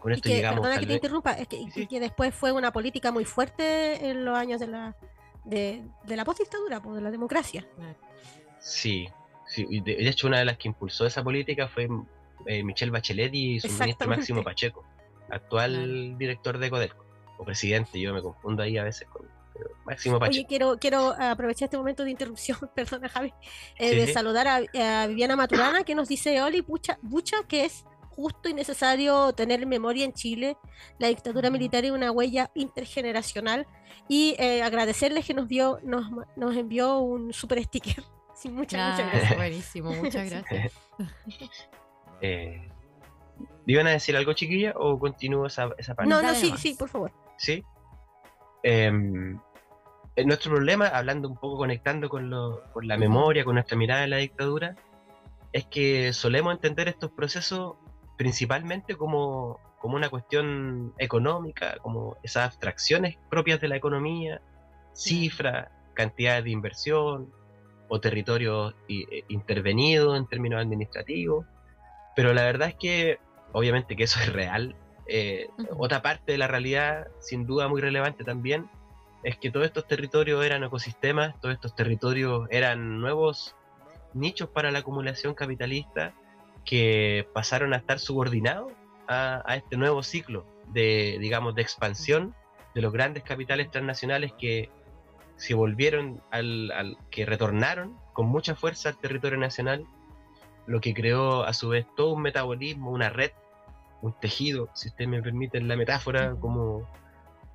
con 0.00 0.12
Y 0.12 0.14
esto 0.14 0.30
que, 0.30 0.36
llegamos 0.36 0.60
perdona 0.60 0.80
que 0.80 0.86
te 0.86 0.92
vez- 0.92 0.96
interrumpa, 0.96 1.32
es 1.32 1.46
que, 1.46 1.70
Sí. 1.72 1.86
que 1.86 2.00
después 2.00 2.34
fue 2.34 2.52
una 2.52 2.72
política 2.72 3.12
muy 3.12 3.26
fuerte 3.26 4.08
en 4.08 4.24
los 4.24 4.34
años 4.34 4.60
de 4.60 4.66
la 4.68 4.96
de, 5.44 5.84
de 6.06 6.16
la 6.16 6.24
postdictadura, 6.24 6.80
pues, 6.80 6.96
de 6.96 7.02
la 7.02 7.10
democracia. 7.10 7.66
Sí, 8.60 9.06
sí, 9.46 9.66
y 9.68 9.82
de, 9.82 9.96
de 9.96 10.08
hecho 10.08 10.26
una 10.26 10.38
de 10.38 10.46
las 10.46 10.56
que 10.56 10.68
impulsó 10.68 11.04
esa 11.04 11.22
política 11.22 11.68
fue 11.68 11.86
eh, 12.46 12.62
Michelle 12.64 12.90
Bachelet 12.92 13.34
y 13.34 13.60
su 13.60 13.68
ministro. 13.68 14.08
Máximo 14.08 14.42
Pacheco, 14.42 14.86
actual 15.28 16.16
director 16.16 16.56
de 16.56 16.70
Codelco, 16.70 17.04
o 17.36 17.44
presidente, 17.44 18.00
yo 18.00 18.14
me 18.14 18.22
confundo 18.22 18.62
ahí 18.62 18.78
a 18.78 18.84
veces 18.84 19.08
con 19.08 19.33
Máximo 19.84 20.16
Oye, 20.16 20.26
Pacheco. 20.26 20.48
quiero, 20.48 20.76
quiero 20.78 21.14
aprovechar 21.18 21.66
este 21.66 21.76
momento 21.76 22.04
de 22.04 22.10
interrupción, 22.10 22.58
perdona 22.74 23.08
Javi, 23.08 23.32
eh, 23.78 23.90
Sí, 23.90 23.96
de 23.96 24.12
saludar 24.12 24.46
a, 24.48 24.56
a 25.02 25.06
Viviana 25.06 25.36
Maturana 25.36 25.84
que 25.84 25.94
nos 25.94 26.08
dice, 26.08 26.40
Oli, 26.42 26.62
pucha, 26.62 26.98
bucha, 27.02 27.36
que 27.46 27.64
es 27.64 27.84
justo 28.10 28.48
y 28.48 28.54
necesario 28.54 29.32
tener 29.32 29.62
en 29.62 29.68
memoria 29.68 30.04
en 30.04 30.12
Chile 30.12 30.56
la 30.98 31.08
dictadura 31.08 31.50
militar 31.50 31.84
y 31.84 31.90
una 31.90 32.12
huella 32.12 32.50
intergeneracional 32.54 33.66
y 34.08 34.36
eh, 34.38 34.62
agradecerles 34.62 35.26
que 35.26 35.34
nos, 35.34 35.48
vio, 35.48 35.80
nos, 35.82 36.06
nos 36.36 36.56
envió 36.56 36.98
un 36.98 37.32
super 37.32 37.62
sticker. 37.62 38.02
Sí, 38.36 38.48
muchas, 38.48 38.80
muchas 38.98 39.06
Ah, 39.06 39.10
gracias. 39.12 39.36
Buenísimo, 39.36 39.92
muchas 39.92 40.28
gracias. 40.30 40.72
Eh, 42.20 42.68
¿Iban 43.66 43.86
a 43.86 43.90
decir 43.90 44.16
algo, 44.16 44.32
chiquilla, 44.32 44.72
o 44.76 44.98
continúo 44.98 45.46
esa, 45.46 45.70
esa 45.78 45.94
parte? 45.94 46.10
No, 46.10 46.20
no, 46.20 46.34
sí, 46.34 46.52
sí, 46.58 46.74
por 46.78 46.88
favor. 46.88 47.12
¿Sí? 47.38 47.64
Em, 48.66 49.38
eh, 50.16 50.24
nuestro 50.24 50.52
problema, 50.54 50.86
hablando 50.88 51.28
un 51.28 51.36
poco, 51.36 51.58
conectando 51.58 52.08
con, 52.08 52.30
lo- 52.30 52.62
con 52.72 52.88
la 52.88 52.96
memoria, 52.96 53.44
con 53.44 53.54
nuestra 53.56 53.76
mirada 53.76 54.00
de 54.00 54.08
la 54.08 54.16
dictadura, 54.16 54.74
es 55.52 55.66
que 55.66 56.12
solemos 56.14 56.54
entender 56.54 56.88
estos 56.88 57.10
procesos 57.12 57.74
principalmente 58.16 58.96
como, 58.96 59.60
como 59.78 59.96
una 59.96 60.08
cuestión 60.08 60.94
económica, 60.98 61.76
como 61.82 62.16
esas 62.22 62.46
abstracciones 62.46 63.18
propias 63.28 63.60
de 63.60 63.68
la 63.68 63.76
economía, 63.76 64.40
cifras, 64.94 65.68
cantidades 65.92 66.44
de 66.44 66.50
inversión 66.50 67.30
o 67.88 68.00
territorios 68.00 68.74
i- 68.88 69.02
eh, 69.14 69.24
intervenidos 69.28 70.16
en 70.16 70.26
términos 70.26 70.60
administrativos. 70.62 71.44
Pero 72.16 72.32
la 72.32 72.44
verdad 72.44 72.68
es 72.68 72.76
que, 72.76 73.18
obviamente 73.52 73.94
que 73.94 74.04
eso 74.04 74.20
es 74.20 74.32
real, 74.32 74.74
eh, 75.06 75.48
otra 75.76 76.02
parte 76.02 76.32
de 76.32 76.38
la 76.38 76.46
realidad, 76.46 77.06
sin 77.20 77.46
duda 77.46 77.68
muy 77.68 77.80
relevante 77.80 78.24
también, 78.24 78.68
es 79.22 79.36
que 79.38 79.50
todos 79.50 79.66
estos 79.66 79.86
territorios 79.86 80.44
eran 80.44 80.64
ecosistemas, 80.64 81.38
todos 81.40 81.54
estos 81.54 81.74
territorios 81.74 82.46
eran 82.50 83.00
nuevos 83.00 83.54
nichos 84.12 84.48
para 84.48 84.70
la 84.70 84.80
acumulación 84.80 85.34
capitalista 85.34 86.12
que 86.64 87.26
pasaron 87.32 87.72
a 87.74 87.76
estar 87.78 87.98
subordinados 87.98 88.72
a, 89.08 89.42
a 89.46 89.56
este 89.56 89.76
nuevo 89.76 90.02
ciclo 90.02 90.46
de, 90.68 91.18
digamos, 91.20 91.54
de 91.54 91.62
expansión 91.62 92.34
de 92.74 92.82
los 92.82 92.92
grandes 92.92 93.22
capitales 93.22 93.70
transnacionales 93.70 94.32
que 94.38 94.70
se 95.36 95.54
volvieron 95.54 96.22
al, 96.30 96.70
al- 96.72 96.96
que 97.10 97.26
retornaron 97.26 97.96
con 98.12 98.26
mucha 98.26 98.54
fuerza 98.54 98.90
al 98.90 98.96
territorio 98.98 99.38
nacional, 99.38 99.84
lo 100.66 100.80
que 100.80 100.94
creó 100.94 101.42
a 101.44 101.52
su 101.52 101.68
vez 101.70 101.86
todo 101.96 102.12
un 102.12 102.22
metabolismo, 102.22 102.90
una 102.90 103.10
red, 103.10 103.32
un 104.04 104.12
tejido, 104.20 104.68
si 104.74 104.88
usted 104.88 105.06
me 105.06 105.22
permite 105.22 105.60
la 105.60 105.76
metáfora, 105.76 106.36
como 106.38 106.88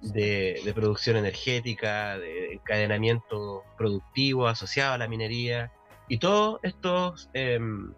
de, 0.02 0.62
de 0.64 0.74
producción 0.74 1.16
energética, 1.18 2.18
de 2.18 2.54
encadenamiento 2.54 3.64
productivo 3.78 4.48
asociado 4.48 4.94
a 4.94 4.98
la 4.98 5.08
minería, 5.08 5.72
y 6.08 6.18
todos 6.18 6.60
estos, 6.64 7.30
em, 7.34 7.94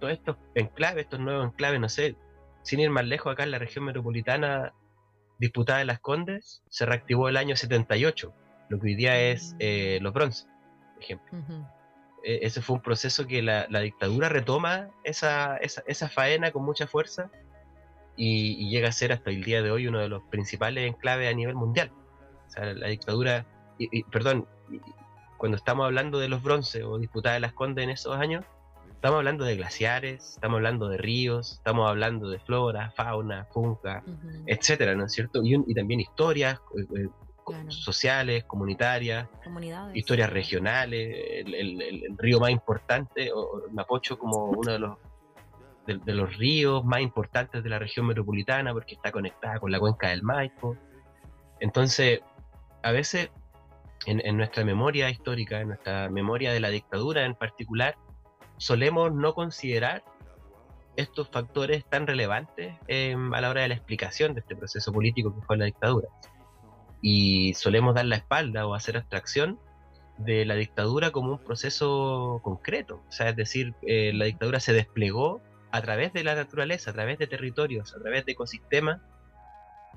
todos 0.00 0.12
estos 0.12 0.36
enclaves, 0.54 1.04
estos 1.04 1.20
nuevos 1.20 1.46
enclaves, 1.46 1.80
no 1.80 1.88
sé, 1.88 2.16
sin 2.62 2.80
ir 2.80 2.90
más 2.90 3.06
lejos, 3.06 3.32
acá 3.32 3.44
en 3.44 3.52
la 3.52 3.58
región 3.58 3.86
metropolitana 3.86 4.74
disputada 5.38 5.78
de 5.78 5.86
las 5.86 6.00
Condes, 6.00 6.62
se 6.68 6.84
reactivó 6.84 7.28
el 7.30 7.38
año 7.38 7.56
78, 7.56 8.34
lo 8.68 8.78
que 8.78 8.86
hoy 8.86 8.94
día 8.96 9.18
es 9.18 9.56
eh, 9.60 9.98
los 10.02 10.12
bronces, 10.12 10.46
por 10.94 11.02
ejemplo. 11.02 11.38
Ujú. 11.38 11.66
E- 12.22 12.40
ese 12.42 12.60
fue 12.60 12.76
un 12.76 12.82
proceso 12.82 13.26
que 13.26 13.40
la, 13.40 13.66
la 13.70 13.80
dictadura 13.80 14.28
retoma 14.28 14.90
esa, 15.04 15.56
esa, 15.56 15.82
esa 15.86 16.10
faena 16.10 16.50
con 16.50 16.64
mucha 16.64 16.86
fuerza 16.86 17.30
y, 18.18 18.66
y 18.66 18.68
llega 18.68 18.88
a 18.88 18.92
ser 18.92 19.12
hasta 19.12 19.30
el 19.30 19.42
día 19.44 19.62
de 19.62 19.70
hoy 19.70 19.86
uno 19.86 20.00
de 20.00 20.08
los 20.08 20.22
principales 20.24 20.86
enclaves 20.86 21.30
a 21.32 21.34
nivel 21.34 21.54
mundial. 21.54 21.90
O 22.48 22.50
sea, 22.50 22.64
la 22.74 22.88
dictadura, 22.88 23.46
y, 23.78 24.00
y- 24.00 24.02
perdón, 24.02 24.46
cuando 25.38 25.56
estamos 25.56 25.86
hablando 25.86 26.18
de 26.18 26.28
los 26.28 26.42
bronces 26.42 26.82
o 26.84 26.98
disputada 26.98 27.34
de 27.34 27.40
las 27.40 27.52
condes 27.52 27.84
en 27.84 27.90
esos 27.90 28.16
años, 28.16 28.44
estamos 28.90 29.18
hablando 29.18 29.44
de 29.44 29.56
glaciares, 29.56 30.30
estamos 30.34 30.56
hablando 30.56 30.88
de 30.88 30.98
ríos, 30.98 31.52
estamos 31.52 31.88
hablando 31.88 32.28
de 32.28 32.40
flora, 32.40 32.90
fauna, 32.96 33.46
funga, 33.52 34.02
Ujú. 34.04 34.28
etcétera, 34.46 34.96
¿no 34.96 35.04
es 35.06 35.12
cierto? 35.12 35.40
Y, 35.44 35.54
un- 35.54 35.64
y 35.68 35.74
también 35.74 36.00
historias 36.00 36.58
eh, 36.76 37.02
eh, 37.04 37.08
Claro. 37.46 37.70
sociales, 37.70 38.44
comunitarias, 38.44 39.26
historias 39.94 40.28
regionales, 40.30 41.16
el, 41.46 41.54
el- 41.54 41.80
el- 41.80 42.18
río 42.18 42.38
más 42.40 42.50
importante, 42.50 43.30
o 43.32 43.62
Mapocho 43.72 44.18
como 44.18 44.50
uno 44.50 44.72
de 44.72 44.78
los 44.80 44.98
de, 45.88 45.98
de 46.04 46.12
los 46.14 46.36
ríos 46.36 46.84
más 46.84 47.00
importantes 47.00 47.64
de 47.64 47.70
la 47.70 47.78
región 47.78 48.06
metropolitana 48.06 48.72
porque 48.72 48.94
está 48.94 49.10
conectada 49.10 49.58
con 49.58 49.72
la 49.72 49.80
cuenca 49.80 50.10
del 50.10 50.22
Maipo. 50.22 50.76
Entonces, 51.58 52.20
a 52.82 52.92
veces 52.92 53.30
en, 54.06 54.24
en 54.24 54.36
nuestra 54.36 54.64
memoria 54.64 55.10
histórica, 55.10 55.60
en 55.60 55.68
nuestra 55.68 56.08
memoria 56.10 56.52
de 56.52 56.60
la 56.60 56.68
dictadura 56.68 57.24
en 57.24 57.34
particular, 57.34 57.96
solemos 58.58 59.12
no 59.12 59.34
considerar 59.34 60.04
estos 60.96 61.28
factores 61.28 61.84
tan 61.88 62.06
relevantes 62.06 62.74
em, 62.88 63.32
a 63.32 63.40
la 63.40 63.50
hora 63.50 63.62
de 63.62 63.68
la 63.68 63.74
explicación 63.74 64.34
de 64.34 64.40
este 64.40 64.56
proceso 64.56 64.92
político 64.92 65.34
que 65.34 65.46
fue 65.46 65.56
la 65.56 65.64
dictadura. 65.66 66.08
Y 67.00 67.54
solemos 67.54 67.94
dar 67.94 68.04
la 68.06 68.16
espalda 68.16 68.66
o 68.66 68.74
hacer 68.74 68.96
abstracción 68.96 69.60
de 70.18 70.44
la 70.44 70.56
dictadura 70.56 71.12
como 71.12 71.30
un 71.30 71.38
proceso 71.38 72.40
concreto. 72.42 73.04
O 73.08 73.12
sea, 73.12 73.28
es 73.28 73.36
decir, 73.36 73.74
eh, 73.82 74.12
la 74.12 74.24
dictadura 74.24 74.58
se 74.58 74.72
desplegó 74.72 75.40
a 75.70 75.82
través 75.82 76.12
de 76.12 76.24
la 76.24 76.34
naturaleza, 76.34 76.90
a 76.90 76.94
través 76.94 77.18
de 77.18 77.26
territorios, 77.26 77.94
a 77.94 78.00
través 78.00 78.24
de 78.24 78.32
ecosistemas. 78.32 79.00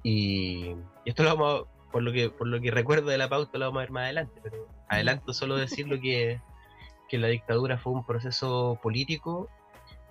Y, 0.04 0.76
esto 1.06 1.24
lo 1.24 1.36
vamos 1.36 1.62
a, 1.62 1.92
por 1.92 2.04
lo 2.04 2.12
que 2.12 2.30
por 2.30 2.48
lo 2.48 2.60
que 2.60 2.72
recuerdo 2.72 3.10
de 3.10 3.18
la 3.18 3.30
pauta 3.30 3.58
lo 3.58 3.66
vamos 3.66 3.80
a 3.80 3.82
ver 3.82 3.92
más 3.92 4.04
adelante, 4.04 4.40
pero 4.42 4.68
adelanto 4.88 5.34
solo 5.34 5.58
decirlo 5.58 6.00
que, 6.00 6.42
que 7.10 7.18
la 7.18 7.28
dictadura 7.28 7.78
fue 7.78 7.94
un 7.94 8.06
proceso 8.06 8.80
político 8.82 9.50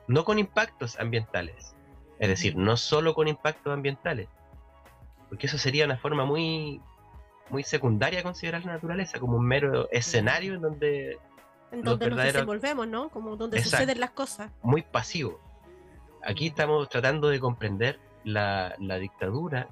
no 0.06 0.24
con 0.24 0.38
impactos 0.38 0.98
ambientales, 0.98 1.74
es 2.18 2.28
decir, 2.28 2.56
no 2.56 2.76
solo 2.76 3.14
con 3.14 3.28
impactos 3.28 3.72
ambientales, 3.72 4.28
porque 5.28 5.46
eso 5.46 5.58
sería 5.58 5.84
una 5.84 5.96
forma 5.96 6.24
muy 6.24 6.80
muy 7.48 7.64
secundaria 7.64 8.22
considerar 8.22 8.64
la 8.64 8.74
naturaleza 8.74 9.18
como 9.18 9.36
un 9.36 9.46
mero 9.46 9.88
escenario 9.90 10.54
en 10.54 10.60
donde 10.60 11.18
en 11.72 11.82
donde 11.82 12.10
nos 12.10 12.22
desenvolvemos, 12.22 12.88
¿no? 12.88 13.08
Como 13.10 13.36
donde 13.36 13.62
suceden 13.62 14.00
las 14.00 14.10
cosas. 14.10 14.50
Muy 14.62 14.82
pasivo. 14.82 15.40
Aquí 16.24 16.48
estamos 16.48 16.88
tratando 16.88 17.28
de 17.28 17.40
comprender 17.40 17.98
la, 18.24 18.74
dictadura 18.98 19.68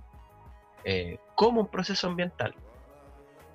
eh, 0.85 1.19
como 1.35 1.63
un 1.63 1.69
proceso 1.69 2.07
ambiental, 2.07 2.55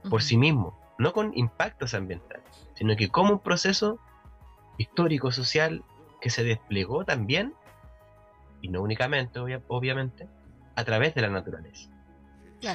por 0.10 0.22
sí 0.22 0.38
mismo, 0.38 0.78
no 0.98 1.14
con 1.14 1.32
impactos 1.36 1.94
ambientales, 1.94 2.44
sino 2.76 2.96
que 2.96 3.10
como 3.10 3.34
un 3.34 3.40
proceso 3.40 4.00
histórico, 4.78 5.32
social, 5.32 5.84
que 6.22 6.30
se 6.30 6.44
desplegó 6.44 7.06
también, 7.06 7.54
y 8.62 8.70
no 8.70 8.82
únicamente, 8.82 9.40
obviamente, 9.68 10.28
a 10.76 10.84
través 10.84 11.14
de 11.16 11.22
la 11.22 11.30
naturaleza. 11.30 11.90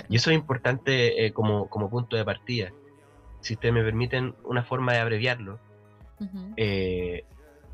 Y 0.09 0.17
eso 0.17 0.31
es 0.31 0.37
importante 0.37 1.25
eh, 1.25 1.33
como, 1.33 1.69
como, 1.69 1.89
punto 1.89 2.17
de 2.17 2.25
partida. 2.25 2.73
Si 3.41 3.55
ustedes 3.55 3.73
me 3.73 3.83
permiten 3.83 4.35
una 4.45 4.63
forma 4.63 4.93
de 4.93 4.99
abreviarlo, 4.99 5.59
eh, 6.57 7.25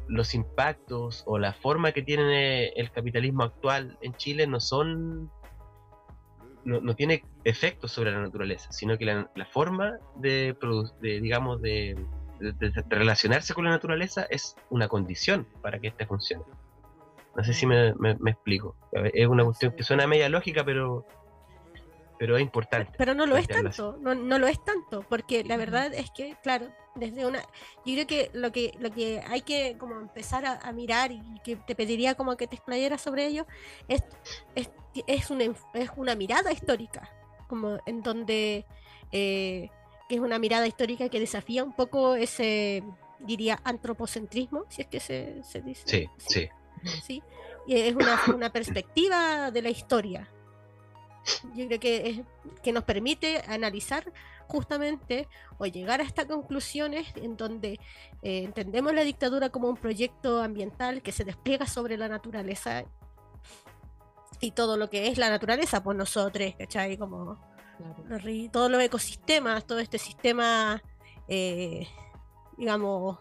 los 0.08 0.34
impactos 0.34 1.22
o 1.26 1.38
la 1.38 1.52
forma 1.52 1.92
que 1.92 2.02
tiene 2.02 2.68
el 2.68 2.90
capitalismo 2.90 3.44
actual 3.44 3.98
en 4.02 4.14
Chile 4.14 4.46
no 4.46 4.60
son 4.60 5.30
no, 6.64 6.80
no 6.80 6.94
tiene 6.96 7.24
efectos 7.44 7.92
sobre 7.92 8.10
la 8.10 8.20
naturaleza, 8.20 8.72
sino 8.72 8.96
que 8.96 9.04
la, 9.04 9.28
forma 9.52 9.98
de, 10.16 10.56
de 11.00 11.20
digamos, 11.20 11.60
de, 11.60 11.96
relacionarse 12.88 13.54
con 13.54 13.64
la 13.64 13.70
naturaleza 13.70 14.26
es 14.30 14.56
una 14.70 14.88
condición 14.88 15.46
para 15.62 15.78
que 15.78 15.88
ésta 15.88 16.06
funcione. 16.06 16.44
No 17.36 17.44
sé 17.44 17.52
si 17.52 17.66
me, 17.66 17.94
me, 17.94 18.30
explico. 18.30 18.76
Es 18.92 19.26
una 19.26 19.44
cuestión 19.44 19.72
que 19.72 19.82
suena 19.82 20.06
media 20.06 20.28
lógica, 20.28 20.64
pero 20.64 21.04
pero 22.24 22.38
es 22.38 22.42
importante. 22.42 22.92
Pero 22.96 23.12
no 23.12 23.26
lo 23.26 23.36
es 23.36 23.46
tanto, 23.46 23.98
no, 24.00 24.14
no, 24.14 24.38
lo 24.38 24.46
es 24.46 24.64
tanto, 24.64 25.04
porque 25.10 25.44
la 25.44 25.58
verdad 25.58 25.92
es 25.92 26.10
que, 26.10 26.38
claro, 26.42 26.70
desde 26.94 27.26
una, 27.26 27.40
yo 27.84 27.92
creo 27.92 28.06
que 28.06 28.30
lo 28.32 28.50
que 28.50 28.72
lo 28.78 28.90
que 28.90 29.22
hay 29.28 29.42
que 29.42 29.76
como 29.76 30.00
empezar 30.00 30.46
a, 30.46 30.72
mirar 30.72 31.12
y 31.12 31.20
que 31.44 31.56
te 31.56 31.74
pediría 31.74 32.14
como 32.14 32.34
que 32.38 32.46
te 32.46 32.56
explayaras 32.56 33.02
sobre 33.02 33.26
ello 33.26 33.46
es, 33.88 34.02
es, 34.54 34.70
es, 35.06 35.28
una, 35.28 35.44
es 35.74 35.90
una 35.96 36.14
mirada 36.14 36.50
histórica, 36.50 37.10
como 37.46 37.78
en 37.84 38.02
donde 38.02 38.64
eh, 39.12 39.68
que 40.08 40.14
es 40.14 40.20
una 40.22 40.38
mirada 40.38 40.66
histórica 40.66 41.10
que 41.10 41.20
desafía 41.20 41.62
un 41.62 41.76
poco 41.76 42.14
ese, 42.14 42.82
diría, 43.18 43.60
antropocentrismo, 43.64 44.64
si 44.70 44.80
es 44.80 44.88
que 44.88 45.00
se, 45.00 45.42
se 45.42 45.60
dice. 45.60 45.82
Sí, 45.84 46.08
sí. 46.16 46.48
Sí, 47.02 47.22
y 47.66 47.76
es 47.76 47.94
una, 47.94 48.18
una 48.34 48.50
perspectiva 48.50 49.50
de 49.50 49.60
la 49.60 49.68
historia 49.68 50.30
yo 51.54 51.66
creo 51.66 51.80
que, 51.80 52.08
es, 52.08 52.20
que 52.62 52.72
nos 52.72 52.84
permite 52.84 53.42
analizar 53.48 54.12
justamente 54.46 55.28
o 55.58 55.66
llegar 55.66 56.00
a 56.00 56.04
estas 56.04 56.26
conclusiones 56.26 57.06
en 57.16 57.36
donde 57.36 57.80
eh, 58.22 58.44
entendemos 58.44 58.92
la 58.94 59.02
dictadura 59.02 59.48
como 59.48 59.68
un 59.68 59.76
proyecto 59.76 60.42
ambiental 60.42 61.02
que 61.02 61.12
se 61.12 61.24
despliega 61.24 61.66
sobre 61.66 61.96
la 61.96 62.08
naturaleza 62.08 62.84
y 64.40 64.50
todo 64.50 64.76
lo 64.76 64.90
que 64.90 65.08
es 65.08 65.18
la 65.18 65.30
naturaleza 65.30 65.82
por 65.82 65.96
nosotros, 65.96 66.54
¿cachai? 66.58 66.98
Como 66.98 67.38
todos 68.52 68.70
los 68.70 68.82
ecosistemas, 68.82 69.66
todo 69.66 69.78
este 69.78 69.98
sistema, 69.98 70.82
eh, 71.28 71.88
digamos, 72.56 73.18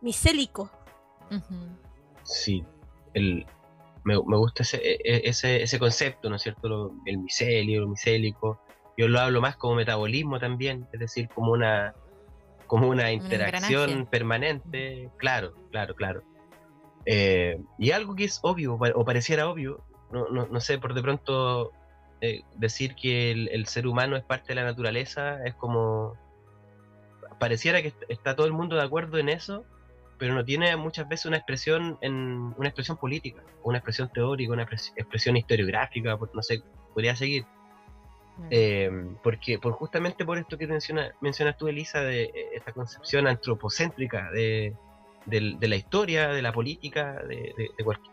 micélico. 0.00 0.70
Sí, 2.22 2.64
el, 3.14 3.46
me, 4.04 4.16
gusta 4.16 4.62
ese, 4.62 4.78
e, 4.78 4.98
e, 5.04 5.28
ese, 5.28 5.62
ese, 5.62 5.78
concepto, 5.78 6.28
¿no 6.30 6.36
es 6.36 6.42
cierto? 6.42 6.92
el 7.06 7.18
micelio, 7.18 7.82
lo 7.82 7.88
micélico. 7.88 8.60
Yo 8.96 9.08
lo 9.08 9.20
hablo 9.20 9.40
más 9.40 9.56
como 9.56 9.76
metabolismo 9.76 10.38
también, 10.38 10.86
es 10.92 11.00
decir, 11.00 11.28
como 11.28 11.52
una, 11.52 11.94
como 12.66 12.88
una 12.88 13.12
interacción 13.12 14.06
permanente. 14.06 15.10
Claro, 15.16 15.54
claro, 15.70 15.94
claro. 15.94 16.22
Eh, 17.06 17.60
y 17.78 17.92
algo 17.92 18.14
que 18.14 18.24
es 18.24 18.40
obvio, 18.42 18.74
o 18.74 19.04
pareciera 19.04 19.48
obvio, 19.48 19.82
no, 20.10 20.28
no, 20.28 20.46
no 20.46 20.60
sé, 20.60 20.78
por 20.78 20.94
de 20.94 21.02
pronto 21.02 21.72
eh, 22.20 22.42
decir 22.56 22.94
que 22.94 23.30
el, 23.30 23.48
el, 23.48 23.66
ser 23.66 23.86
humano 23.86 24.16
es 24.16 24.24
parte 24.24 24.48
de 24.48 24.56
la 24.56 24.64
naturaleza 24.64 25.42
es 25.44 25.54
como. 25.54 26.14
Pareciera 27.38 27.80
que 27.80 27.94
está 28.08 28.36
todo 28.36 28.46
el 28.46 28.52
mundo 28.52 28.76
de 28.76 28.82
acuerdo 28.82 29.16
en 29.16 29.30
eso, 29.30 29.64
pero 30.20 30.34
no 30.34 30.44
tiene 30.44 30.76
muchas 30.76 31.08
veces 31.08 31.24
una 31.24 31.38
expresión 31.38 31.96
en 32.02 32.54
una 32.58 32.68
expresión 32.68 32.98
política, 32.98 33.42
una 33.62 33.78
expresión 33.78 34.10
teórica, 34.12 34.52
una 34.52 34.64
expresión 34.64 35.34
historiográfica, 35.34 36.18
no 36.34 36.42
sé, 36.42 36.62
podría 36.92 37.16
seguir. 37.16 37.46
Eh, 38.50 38.90
porque 39.22 39.58
por 39.58 39.72
justamente 39.72 40.26
por 40.26 40.36
esto 40.36 40.58
que 40.58 40.66
menciona, 40.66 41.14
mencionas 41.22 41.56
tú, 41.56 41.68
Elisa, 41.68 42.02
de 42.02 42.24
eh, 42.24 42.32
esta 42.54 42.72
concepción 42.72 43.26
antropocéntrica 43.26 44.30
de, 44.30 44.74
la 45.26 45.76
historia, 45.76 46.28
de 46.28 46.42
la 46.42 46.52
política, 46.52 47.22
de, 47.26 47.54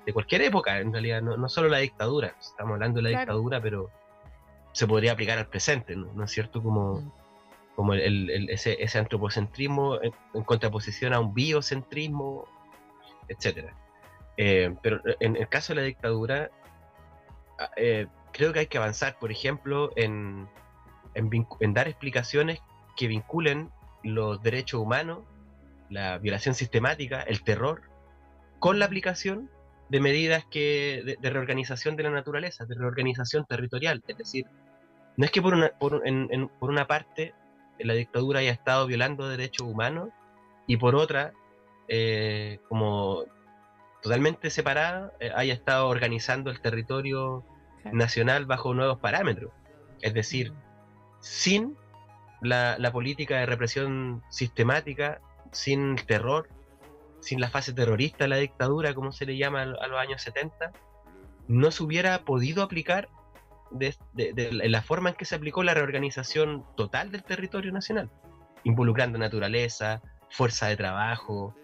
de, 0.05 0.13
cualquier 0.13 0.43
época, 0.43 0.79
en 0.79 0.93
realidad, 0.93 1.21
no, 1.21 1.35
no, 1.35 1.49
solo 1.49 1.67
la 1.67 1.79
dictadura, 1.79 2.35
estamos 2.39 2.75
hablando 2.75 3.01
de 3.01 3.11
la 3.11 3.19
dictadura, 3.19 3.61
pero 3.61 3.91
se 4.71 4.87
podría 4.87 5.11
aplicar 5.11 5.37
al 5.37 5.47
presente, 5.47 5.93
¿no, 5.97 6.23
es 6.23 6.31
cierto? 6.31 6.63
Como, 6.63 7.01
mm 7.01 7.26
como 7.77 7.93
el, 7.93 8.49
ese, 8.49 8.83
ese, 8.83 8.97
antropocentrismo 8.97 9.99
en, 10.01 10.11
contraposición 10.45 11.13
a 11.13 11.19
un 11.19 11.35
biocentrismo, 11.35 12.47
etc. 13.27 13.67
Eh, 14.35 14.75
pero 14.81 14.99
en 15.19 15.35
el 15.35 15.47
caso 15.47 15.73
de 15.73 15.81
la 15.81 15.85
dictadura, 15.85 16.49
ah, 17.59 17.69
eh, 17.77 18.07
creo 18.33 18.51
que 18.51 18.61
hay 18.61 18.65
que 18.65 18.79
avanzar, 18.79 19.19
por 19.19 19.31
ejemplo, 19.31 19.91
en, 19.95 20.47
en, 21.13 21.73
dar 21.75 21.87
explicaciones 21.87 22.63
que 22.95 23.05
vinculen 23.05 23.69
los 24.03 24.41
derechos 24.41 24.81
humanos, 24.81 25.19
la 25.91 26.17
violación 26.17 26.55
sistemática, 26.55 27.21
el 27.21 27.43
terror, 27.43 27.83
con 28.57 28.79
la 28.79 28.85
aplicación 28.85 29.51
de 29.89 29.99
medidas 29.99 30.45
que, 30.49 31.15
de, 31.21 31.29
reorganización 31.29 31.95
de 31.95 32.01
la 32.01 32.09
naturaleza, 32.09 32.65
de 32.65 32.73
reorganización 32.73 33.45
territorial. 33.45 34.01
Es 34.07 34.17
decir, 34.17 34.47
no 35.15 35.25
es 35.25 35.31
que 35.31 35.43
por 35.43 35.53
una, 35.53 35.69
por, 35.77 36.01
por 36.59 36.71
una 36.71 36.87
parte 36.87 37.35
la 37.79 37.93
dictadura 37.93 38.39
haya 38.39 38.51
estado 38.51 38.87
violando 38.87 39.27
derechos 39.27 39.67
humanos 39.67 40.09
y 40.65 40.77
por 40.77 40.95
otra, 40.95 41.33
eh, 41.87 42.59
como 42.67 43.25
totalmente 44.01 44.49
separada, 44.49 45.13
eh, 45.19 45.31
haya 45.35 45.53
estado 45.53 45.87
organizando 45.87 46.51
el 46.51 46.61
territorio 46.61 47.43
nacional 47.91 48.45
bajo 48.45 48.73
nuevos 48.73 48.99
parámetros. 48.99 49.51
Es 50.01 50.13
decir, 50.13 50.53
sin 51.19 51.75
la, 52.41 52.77
política 52.91 53.39
de 53.39 53.45
represión 53.45 54.23
sistemática, 54.29 55.21
sin 55.51 55.97
el 55.97 56.05
terror, 56.05 56.49
sin 57.19 57.41
la 57.41 57.49
fase 57.49 57.73
terrorista 57.73 58.25
de 58.25 58.29
la 58.29 58.37
dictadura, 58.37 58.93
como 58.93 59.11
se 59.11 59.25
le 59.25 59.37
llama 59.37 59.63
a 59.63 59.87
los 59.87 59.99
años 59.99 60.21
70, 60.21 60.71
no 61.47 61.71
se 61.71 61.83
hubiera 61.83 62.19
podido 62.25 62.61
aplicar 62.61 63.09
de, 63.71 63.95
la 64.51 64.81
forma 64.81 65.09
en 65.09 65.15
que 65.15 65.25
se 65.25 65.35
aplicó 65.35 65.63
la 65.63 65.73
reorganización 65.73 66.65
total 66.75 67.11
del 67.11 67.23
territorio 67.23 67.71
nacional, 67.71 68.09
involucrando 68.63 69.17
naturaleza, 69.17 70.01
fuerza 70.29 70.67
de 70.67 70.77
trabajo, 70.77 71.55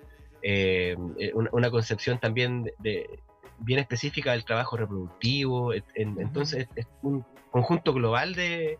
eh, 0.41 0.95
eh, 1.19 1.31
una, 1.33 1.69
concepción 1.69 2.19
también 2.19 2.71
de, 2.79 3.19
bien 3.59 3.79
específica 3.79 4.31
del 4.31 4.45
trabajo 4.45 4.77
reproductivo. 4.77 5.73
entonces 5.95 6.67
es 6.75 6.87
un 7.01 7.25
conjunto 7.51 7.93
global 7.93 8.33
de, 8.33 8.77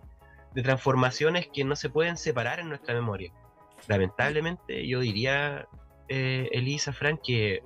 transformaciones 0.54 1.48
que 1.48 1.64
no 1.64 1.76
se 1.76 1.90
pueden 1.90 2.16
separar 2.16 2.60
en 2.60 2.70
nuestra 2.70 2.94
memoria. 2.94 3.32
Lamentablemente 3.88 4.88
yo 4.88 5.00
diría, 5.00 5.68
eh, 6.10 6.48
Elisa, 6.52 6.94
Frank, 6.94 7.22
que 7.26 7.64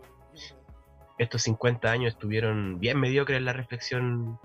estos 1.17 1.41
50 1.43 1.89
años 1.91 2.13
estuvieron 2.13 2.79
bien 2.79 2.99
mediocres 2.99 3.37
en 3.37 3.45
la 3.45 3.53
reflexión, 3.53 4.39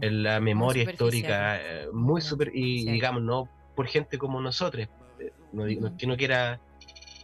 en 0.00 0.22
la 0.22 0.40
memoria 0.40 0.82
histórica, 0.82 1.56
eh, 1.60 1.86
muy 1.92 2.20
super, 2.20 2.50
y 2.54 2.84
digamos, 2.90 3.22
no 3.22 3.48
por 3.76 3.86
gente 3.86 4.18
como 4.18 4.40
nosotros, 4.40 4.88
eh, 5.20 5.32
no, 5.52 5.96
que 5.96 6.06
no 6.06 6.16
quiera 6.16 6.60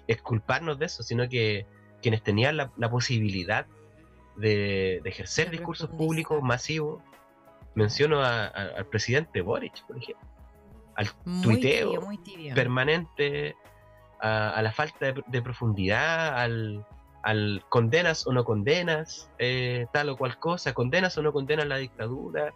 exculparnos 0.07 0.79
de 0.79 0.87
eso, 0.87 1.03
sino 1.03 1.29
que 1.29 1.67
quienes 2.03 2.23
tenían 2.23 2.57
la, 2.57 2.71
la 2.77 2.89
posibilidad 2.91 3.67
de, 4.37 5.01
de 5.03 5.09
ejercer 5.11 5.51
discursos 5.51 5.91
públicos 5.91 6.43
masivos. 6.43 7.03
Menciono 7.75 8.21
a- 8.21 8.47
a- 8.47 8.49
al 8.79 8.87
presidente 8.87 9.41
Boric, 9.43 9.85
por 9.87 9.97
ejemplo, 9.99 10.27
al 10.97 11.09
Muy 11.25 11.43
tuiteo 11.43 11.87
tibio, 11.91 12.01
muy 12.03 12.19
tibio. 12.19 12.55
permanente, 12.55 13.55
a, 14.21 14.51
a 14.51 14.63
la 14.63 14.73
falta 14.73 15.13
de, 15.13 15.23
de 15.27 15.43
profundidad, 15.43 16.37
al, 16.39 16.85
al 17.23 17.63
condenas 17.69 18.27
o 18.27 18.33
no 18.33 18.45
condenas 18.45 19.31
eh, 19.39 19.87
tal 19.93 20.09
o 20.11 20.17
cual 20.17 20.39
cosa, 20.39 20.73
condenas 20.73 21.17
o 21.19 21.23
no 21.23 21.33
condenas 21.33 21.67
la 21.67 21.77
dictadura, 21.77 22.53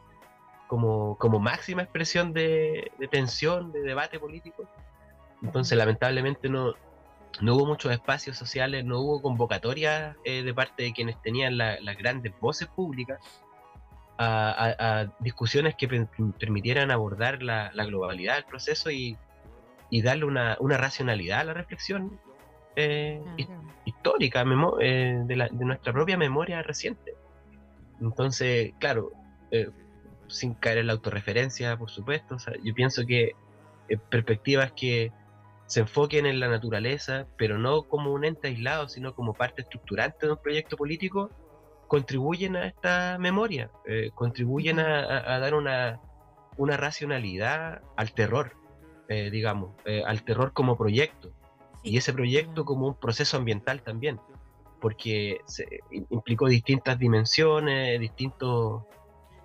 como, 0.66 1.16
como 1.18 1.38
máxima 1.38 1.82
expresión 1.82 2.32
de, 2.32 2.90
tensión, 3.10 3.70
de 3.72 3.82
debate 3.82 4.18
político. 4.18 4.64
Entonces, 5.42 5.76
lamentablemente, 5.76 6.48
no, 6.48 6.72
no 7.42 7.54
hubo 7.54 7.66
muchos 7.66 7.92
espacios 7.92 8.38
sociales, 8.38 8.84
no 8.84 9.00
hubo 9.00 9.20
convocatorias 9.20 10.16
eh, 10.24 10.42
de 10.42 10.54
parte 10.54 10.84
de 10.84 10.92
quienes 10.92 11.20
tenían 11.20 11.58
la- 11.58 11.78
las 11.80 11.96
grandes 11.98 12.32
voces 12.40 12.68
públicas 12.68 13.18
a, 14.16 15.06
discusiones 15.18 15.74
que 15.76 15.88
per- 15.88 16.08
permitieran 16.38 16.90
abordar 16.90 17.42
la, 17.42 17.70
la 17.74 17.84
globalidad 17.84 18.36
del 18.36 18.44
proceso 18.44 18.90
y, 18.90 19.18
y 19.90 20.02
darle 20.02 20.24
una, 20.24 20.56
una 20.60 20.76
racionalidad 20.76 21.40
a 21.40 21.44
la 21.44 21.54
reflexión 21.54 22.18
eh, 22.76 23.22
Claro. 23.46 23.62
histórica 23.84 24.44
memo- 24.44 24.78
eh, 24.80 25.18
de, 25.24 25.36
la- 25.36 25.48
de 25.50 25.64
nuestra 25.64 25.92
propia 25.92 26.16
memoria 26.16 26.62
reciente. 26.62 27.12
Entonces, 28.00 28.72
claro, 28.78 29.12
eh, 29.50 29.68
sin 30.28 30.54
caer 30.54 30.78
en 30.78 30.86
la 30.88 30.94
autorreferencia, 30.94 31.76
por 31.76 31.90
supuesto, 31.90 32.34
o 32.36 32.38
sea, 32.38 32.54
yo 32.62 32.74
pienso 32.74 33.02
que 33.06 33.32
eh, 33.88 33.98
perspectivas 34.10 34.72
que 34.72 35.12
se 35.66 35.80
enfoquen 35.80 36.26
en 36.26 36.40
la 36.40 36.48
naturaleza, 36.48 37.26
pero 37.36 37.58
no 37.58 37.82
como 37.84 38.12
un 38.12 38.24
ente 38.24 38.48
aislado, 38.48 38.88
sino 38.88 39.14
como 39.14 39.34
parte 39.34 39.62
estructurante 39.62 40.26
de 40.26 40.32
un 40.32 40.38
proyecto 40.38 40.76
político, 40.76 41.30
contribuyen 41.86 42.56
a 42.56 42.66
esta 42.66 43.16
memoria, 43.18 43.70
contribuyen 44.14 44.80
a, 44.80 45.34
a- 45.34 45.38
dar 45.38 45.54
una, 45.54 46.00
una 46.56 46.76
racionalidad 46.76 47.82
al 47.96 48.12
terror, 48.12 48.52
digamos, 49.08 49.74
al 50.06 50.22
terror 50.24 50.52
como 50.52 50.76
proyecto. 50.76 51.30
Y 51.84 51.96
ese 51.98 52.12
proyecto 52.12 52.64
como 52.64 52.88
un 52.88 52.94
proceso 52.94 53.36
ambiental 53.36 53.82
también, 53.82 54.18
porque 54.80 55.38
se, 55.46 55.64
im- 55.92 56.06
implicó 56.10 56.48
distintas 56.48 56.98
dimensiones, 56.98 58.00
distintos 58.00 58.82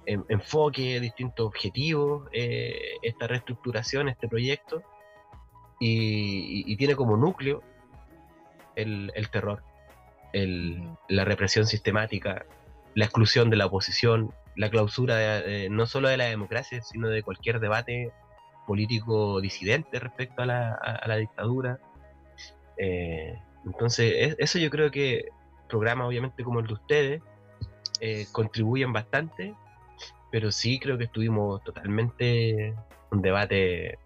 en- 0.05 0.25
enfoques, 0.29 1.01
distintos 1.01 1.45
objetivos, 1.45 2.27
eh, 2.31 2.73
esta 3.03 3.27
reestructuración, 3.27 4.07
este 4.09 4.27
proyecto, 4.27 4.81
y, 5.79 6.61
y- 6.61 6.73
y 6.73 6.75
tiene 6.77 6.95
como 6.95 7.15
núcleo 7.17 7.61
el, 8.75 9.11
el 9.15 9.29
terror, 9.29 9.61
el- 10.33 10.89
la 11.09 11.25
represión 11.25 11.65
sistemática, 11.65 12.45
la 12.95 13.05
exclusión 13.05 13.49
de 13.49 13.57
la 13.57 13.65
oposición, 13.67 14.33
la 14.55 14.69
clausura 14.69 15.15
de- 15.17 15.41
de- 15.41 15.69
no 15.69 15.85
solo 15.85 16.07
de 16.07 16.17
la 16.17 16.25
democracia, 16.25 16.81
sino 16.81 17.09
de 17.09 17.21
cualquier 17.21 17.59
debate 17.59 18.11
político 18.65 19.41
disidente 19.41 19.99
respecto 19.99 20.41
a 20.43 20.45
la, 20.45 20.69
a- 20.73 20.95
a 20.95 21.07
la 21.07 21.17
dictadura. 21.17 21.79
Eh, 22.79 23.37
entonces, 23.65 24.13
es- 24.17 24.35
eso 24.39 24.57
yo 24.57 24.69
creo 24.69 24.89
que 24.89 25.25
programas 25.67 26.07
obviamente 26.07 26.43
como 26.43 26.59
el 26.61 26.67
de 26.67 26.73
ustedes 26.73 27.21
eh, 28.01 28.25
contribuyen 28.31 28.93
bastante, 28.93 29.53
pero 30.31 30.51
sí 30.51 30.79
creo 30.79 30.97
que 30.97 31.03
estuvimos 31.03 31.61
totalmente 31.63 32.73
un 33.11 33.21
debate 33.21 33.97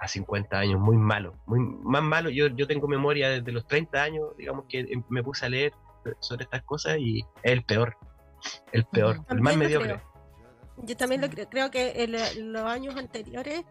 a 0.00 0.06
50 0.08 0.58
años 0.58 0.78
muy 0.80 0.96
malo, 0.96 1.38
muy 1.46 1.60
más 1.60 2.02
malo. 2.02 2.28
Yo, 2.28 2.48
yo 2.48 2.66
tengo 2.66 2.86
memoria 2.88 3.30
desde 3.30 3.50
los 3.52 3.66
30 3.66 4.02
años, 4.02 4.36
digamos 4.36 4.66
que 4.68 4.80
em- 4.80 5.02
me 5.08 5.22
puse 5.22 5.46
a 5.46 5.48
leer 5.48 5.72
sobre 6.20 6.44
estas 6.44 6.62
cosas 6.64 6.98
y 6.98 7.20
es 7.42 7.52
el 7.52 7.64
peor, 7.64 7.96
el 8.72 8.84
peor, 8.84 9.20
el 9.30 9.40
más 9.40 9.56
mediocre. 9.56 9.94
creo. 9.94 10.12
Yo 10.84 10.96
también 10.96 11.20
lo 11.20 11.28
creo, 11.30 11.48
creo 11.48 11.70
que 11.70 12.02
en 12.04 12.52
los 12.52 12.62
años 12.64 12.96
anteriores 12.96 13.62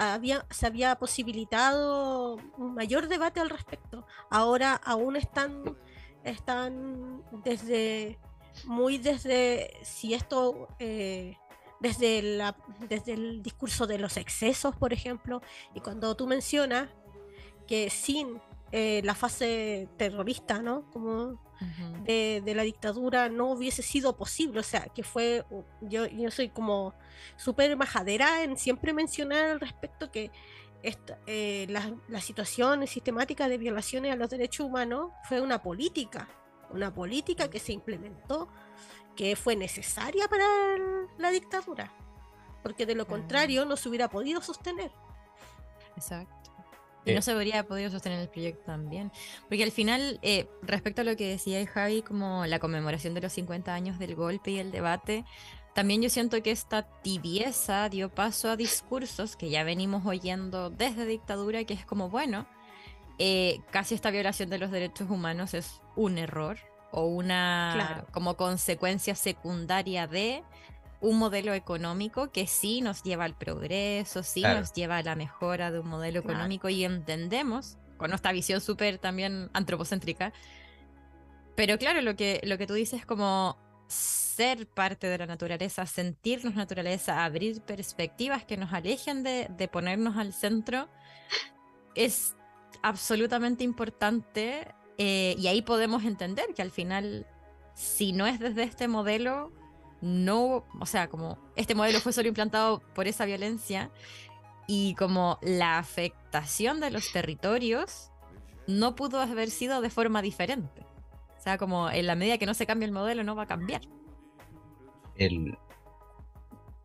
había, 0.00 0.46
se 0.50 0.66
había 0.66 0.96
posibilitado 0.96 2.36
un 2.56 2.74
mayor 2.74 3.08
debate 3.08 3.40
al 3.40 3.50
respecto. 3.50 4.06
Ahora 4.30 4.74
aún 4.74 5.16
están, 5.16 5.76
están 6.24 7.22
desde 7.44 8.18
muy 8.64 8.98
desde 8.98 9.70
si 9.82 10.14
esto 10.14 10.68
eh, 10.78 11.36
desde 11.80 12.22
la 12.22 12.56
desde 12.88 13.12
el 13.12 13.42
discurso 13.42 13.86
de 13.86 13.98
los 13.98 14.16
excesos, 14.16 14.74
por 14.74 14.92
ejemplo, 14.92 15.42
y 15.74 15.80
cuando 15.80 16.16
tú 16.16 16.26
mencionas 16.26 16.88
que 17.66 17.90
sin 17.90 18.40
eh, 18.72 19.02
la 19.04 19.14
fase 19.14 19.88
terrorista, 19.96 20.62
¿no? 20.62 20.90
Como 20.92 21.40
De, 22.04 22.42
de 22.44 22.54
la 22.54 22.62
dictadura 22.62 23.28
no 23.28 23.50
hubiese 23.50 23.82
sido 23.82 24.16
posible. 24.16 24.60
O 24.60 24.62
sea, 24.62 24.84
que 24.94 25.02
fue, 25.02 25.44
yo, 25.82 26.06
yo 26.06 26.30
soy 26.30 26.48
como 26.48 26.94
súper 27.36 27.76
majadera 27.76 28.42
en 28.42 28.56
siempre 28.56 28.92
mencionar 28.92 29.46
al 29.50 29.60
respecto 29.60 30.10
que 30.10 30.30
esta- 30.82 31.18
eh, 31.26 31.66
la, 31.68 31.94
la 32.08 32.20
situación 32.20 32.86
sistemática 32.86 33.48
de 33.48 33.58
violaciones 33.58 34.12
a 34.12 34.16
los 34.16 34.30
derechos 34.30 34.66
humanos 34.66 35.10
fue 35.28 35.40
una 35.42 35.62
política, 35.62 36.26
una 36.70 36.92
política 36.94 37.50
que 37.50 37.58
se 37.58 37.72
implementó, 37.72 38.48
que 39.14 39.36
fue 39.36 39.56
necesaria 39.56 40.26
para 40.28 40.44
la 41.18 41.30
dictadura, 41.30 41.92
porque 42.62 42.86
de 42.86 42.94
lo 42.94 43.06
contrario 43.06 43.66
no 43.66 43.76
se 43.76 43.88
hubiera 43.90 44.08
podido 44.08 44.40
sostener. 44.40 44.90
Exacto. 45.96 46.49
Y 47.04 47.10
Eh. 47.12 47.14
no 47.14 47.22
se 47.22 47.32
habría 47.32 47.66
podido 47.66 47.90
sostener 47.90 48.20
el 48.20 48.28
proyecto 48.28 48.62
también. 48.66 49.10
Porque 49.48 49.62
al 49.64 49.72
final, 49.72 50.18
eh, 50.22 50.48
respecto 50.62 51.00
a 51.00 51.04
lo 51.04 51.16
que 51.16 51.28
decía 51.28 51.64
Javi, 51.66 52.02
como 52.02 52.44
la 52.46 52.58
conmemoración 52.58 53.14
de 53.14 53.20
los 53.22 53.32
50 53.32 53.72
años 53.74 53.98
del 53.98 54.14
golpe 54.14 54.50
y 54.50 54.58
el 54.58 54.70
debate, 54.70 55.24
también 55.74 56.02
yo 56.02 56.10
siento 56.10 56.42
que 56.42 56.50
esta 56.50 56.82
tibieza 57.02 57.88
dio 57.88 58.08
paso 58.12 58.50
a 58.50 58.56
discursos 58.56 59.36
que 59.36 59.50
ya 59.50 59.62
venimos 59.64 60.04
oyendo 60.04 60.68
desde 60.68 61.06
dictadura, 61.06 61.64
que 61.64 61.74
es 61.74 61.86
como, 61.86 62.10
bueno, 62.10 62.46
eh, 63.18 63.60
casi 63.70 63.94
esta 63.94 64.10
violación 64.10 64.50
de 64.50 64.58
los 64.58 64.70
derechos 64.70 65.08
humanos 65.10 65.54
es 65.54 65.80
un 65.94 66.18
error 66.18 66.58
o 66.90 67.04
una 67.06 67.72
Claro. 67.74 68.06
como 68.12 68.36
consecuencia 68.36 69.14
secundaria 69.14 70.06
de 70.06 70.42
un 71.00 71.18
modelo 71.18 71.54
económico 71.54 72.30
que 72.30 72.46
sí 72.46 72.80
nos 72.82 73.02
lleva 73.02 73.24
al 73.24 73.36
progreso, 73.36 74.22
sí 74.22 74.40
Claro. 74.42 74.60
nos 74.60 74.72
lleva 74.72 74.98
a 74.98 75.02
la 75.02 75.16
mejora 75.16 75.70
de 75.70 75.78
un 75.80 75.88
modelo 75.88 76.20
Claro. 76.22 76.34
económico 76.34 76.68
y 76.68 76.84
entendemos, 76.84 77.78
con 77.96 78.12
esta 78.12 78.32
visión 78.32 78.60
súper 78.60 78.98
también 78.98 79.50
antropocéntrica, 79.52 80.32
pero 81.56 81.78
claro, 81.78 82.00
lo 82.00 82.16
que, 82.16 82.40
lo 82.44 82.56
que 82.58 82.66
tú 82.66 82.74
dices 82.74 83.00
es 83.00 83.06
como 83.06 83.56
ser 83.88 84.66
parte 84.66 85.06
de 85.08 85.18
la 85.18 85.26
naturaleza, 85.26 85.84
sentirnos 85.86 86.54
naturaleza, 86.54 87.24
abrir 87.24 87.60
perspectivas 87.62 88.44
que 88.44 88.56
nos 88.56 88.72
alejen 88.72 89.22
de, 89.22 89.48
de 89.50 89.68
ponernos 89.68 90.16
al 90.16 90.32
centro, 90.32 90.88
es 91.94 92.36
absolutamente 92.82 93.64
importante 93.64 94.68
eh, 94.96 95.34
y 95.38 95.46
ahí 95.48 95.60
podemos 95.62 96.04
entender 96.04 96.46
que 96.54 96.62
al 96.62 96.70
final, 96.70 97.26
si 97.74 98.12
no 98.12 98.26
es 98.26 98.38
desde 98.38 98.62
este 98.62 98.86
modelo, 98.86 99.52
no, 100.00 100.64
o 100.80 100.86
sea, 100.86 101.08
como 101.08 101.38
este 101.56 101.74
modelo 101.74 102.00
fue 102.00 102.12
solo 102.12 102.28
implantado 102.28 102.80
por 102.94 103.06
esa 103.08 103.24
violencia 103.26 103.90
y 104.66 104.94
como 104.94 105.38
la 105.42 105.78
afectación 105.78 106.80
de 106.80 106.90
los 106.90 107.12
territorios 107.12 108.10
no 108.66 108.94
pudo 108.94 109.20
haber 109.20 109.50
sido 109.50 109.80
de 109.80 109.90
forma 109.90 110.22
diferente. 110.22 110.86
O 111.38 111.42
sea, 111.42 111.58
como 111.58 111.90
en 111.90 112.06
la 112.06 112.14
medida 112.14 112.38
que 112.38 112.46
no 112.46 112.54
se 112.54 112.66
cambie 112.66 112.86
el 112.86 112.92
modelo, 112.92 113.24
no 113.24 113.34
va 113.34 113.42
a 113.44 113.46
cambiar. 113.46 113.80
El, 115.16 115.56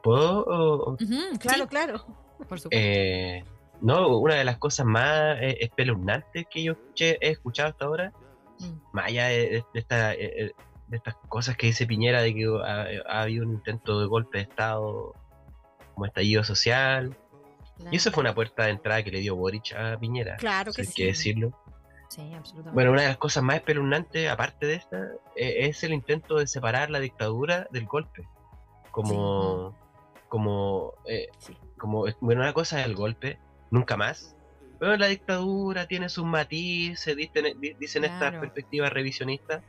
¿Puedo? 0.03 0.45
o- 0.47 0.97
Claro, 1.39 1.63
sí, 1.63 1.67
claro. 1.69 2.05
por 2.47 2.59
supuesto. 2.59 2.69
Eh, 2.71 3.43
no, 3.81 4.17
una 4.19 4.35
de 4.35 4.43
las 4.43 4.57
cosas 4.57 4.85
más 4.85 5.37
eh, 5.41 5.57
espeluznantes 5.61 6.45
que 6.49 6.63
yo 6.63 6.73
escuché- 6.73 7.17
he 7.21 7.29
escuchado 7.31 7.69
hasta 7.69 7.85
ahora, 7.85 8.13
Mm. 8.59 8.73
más 8.93 9.05
allá 9.07 9.25
de, 9.27 9.63
esta, 9.73 10.13
eh, 10.13 10.53
de 10.87 10.97
estas 10.97 11.15
cosas 11.29 11.57
que 11.57 11.67
dice 11.67 11.85
Piñera 11.87 12.21
de 12.21 12.33
que 12.35 12.45
ha, 12.63 12.85
ha 13.07 13.21
habido 13.23 13.45
un 13.45 13.53
intento 13.53 13.99
de 13.99 14.07
golpe 14.07 14.37
de 14.37 14.43
Estado 14.43 15.13
como 15.93 16.05
estallido 16.05 16.43
social, 16.43 17.15
y 17.91 17.95
eso 17.97 18.11
fue 18.11 18.21
una 18.21 18.33
puerta 18.35 18.63
de 18.65 18.71
entrada 18.71 19.03
que 19.03 19.11
le 19.11 19.19
dio 19.19 19.35
Boric 19.35 19.73
a 19.75 19.97
Piñera, 19.99 20.35
Claro 20.37 20.71
que 20.73 20.81
hay 20.81 20.87
sí. 20.87 20.93
que 20.95 21.05
decirlo. 21.07 21.51
Sí, 22.09 22.21
absolutamente. 22.33 22.73
Bueno, 22.73 22.91
una 22.91 23.01
de 23.01 23.07
las 23.09 23.17
cosas 23.17 23.43
más 23.43 23.57
espeluznantes, 23.57 24.29
aparte 24.29 24.65
de 24.67 24.75
esta, 24.75 24.97
eh, 25.35 25.67
es 25.67 25.83
el 25.83 25.91
intento 25.93 26.37
de 26.37 26.47
separar 26.47 26.89
la 26.89 26.99
dictadura 26.99 27.67
del 27.71 27.85
golpe. 27.85 28.27
Como, 28.91 29.75
como, 30.29 30.93
eh, 31.05 31.27
Sí. 31.39 31.57
como, 31.77 32.05
bueno, 32.21 32.41
una 32.41 32.53
cosa 32.53 32.79
es 32.79 32.85
el 32.85 32.95
golpe, 32.95 33.39
nunca 33.71 33.97
más. 33.97 34.35
Pero 34.79 34.95
la 34.97 35.07
dictadura 35.07 35.87
tiene 35.87 36.07
sus 36.09 36.25
matices, 36.25 37.15
dicen, 37.17 37.59
di- 37.59 37.73
dicen 37.79 38.03
estas 38.05 38.35
perspectivas 38.35 38.91
revisionistas. 38.93 39.63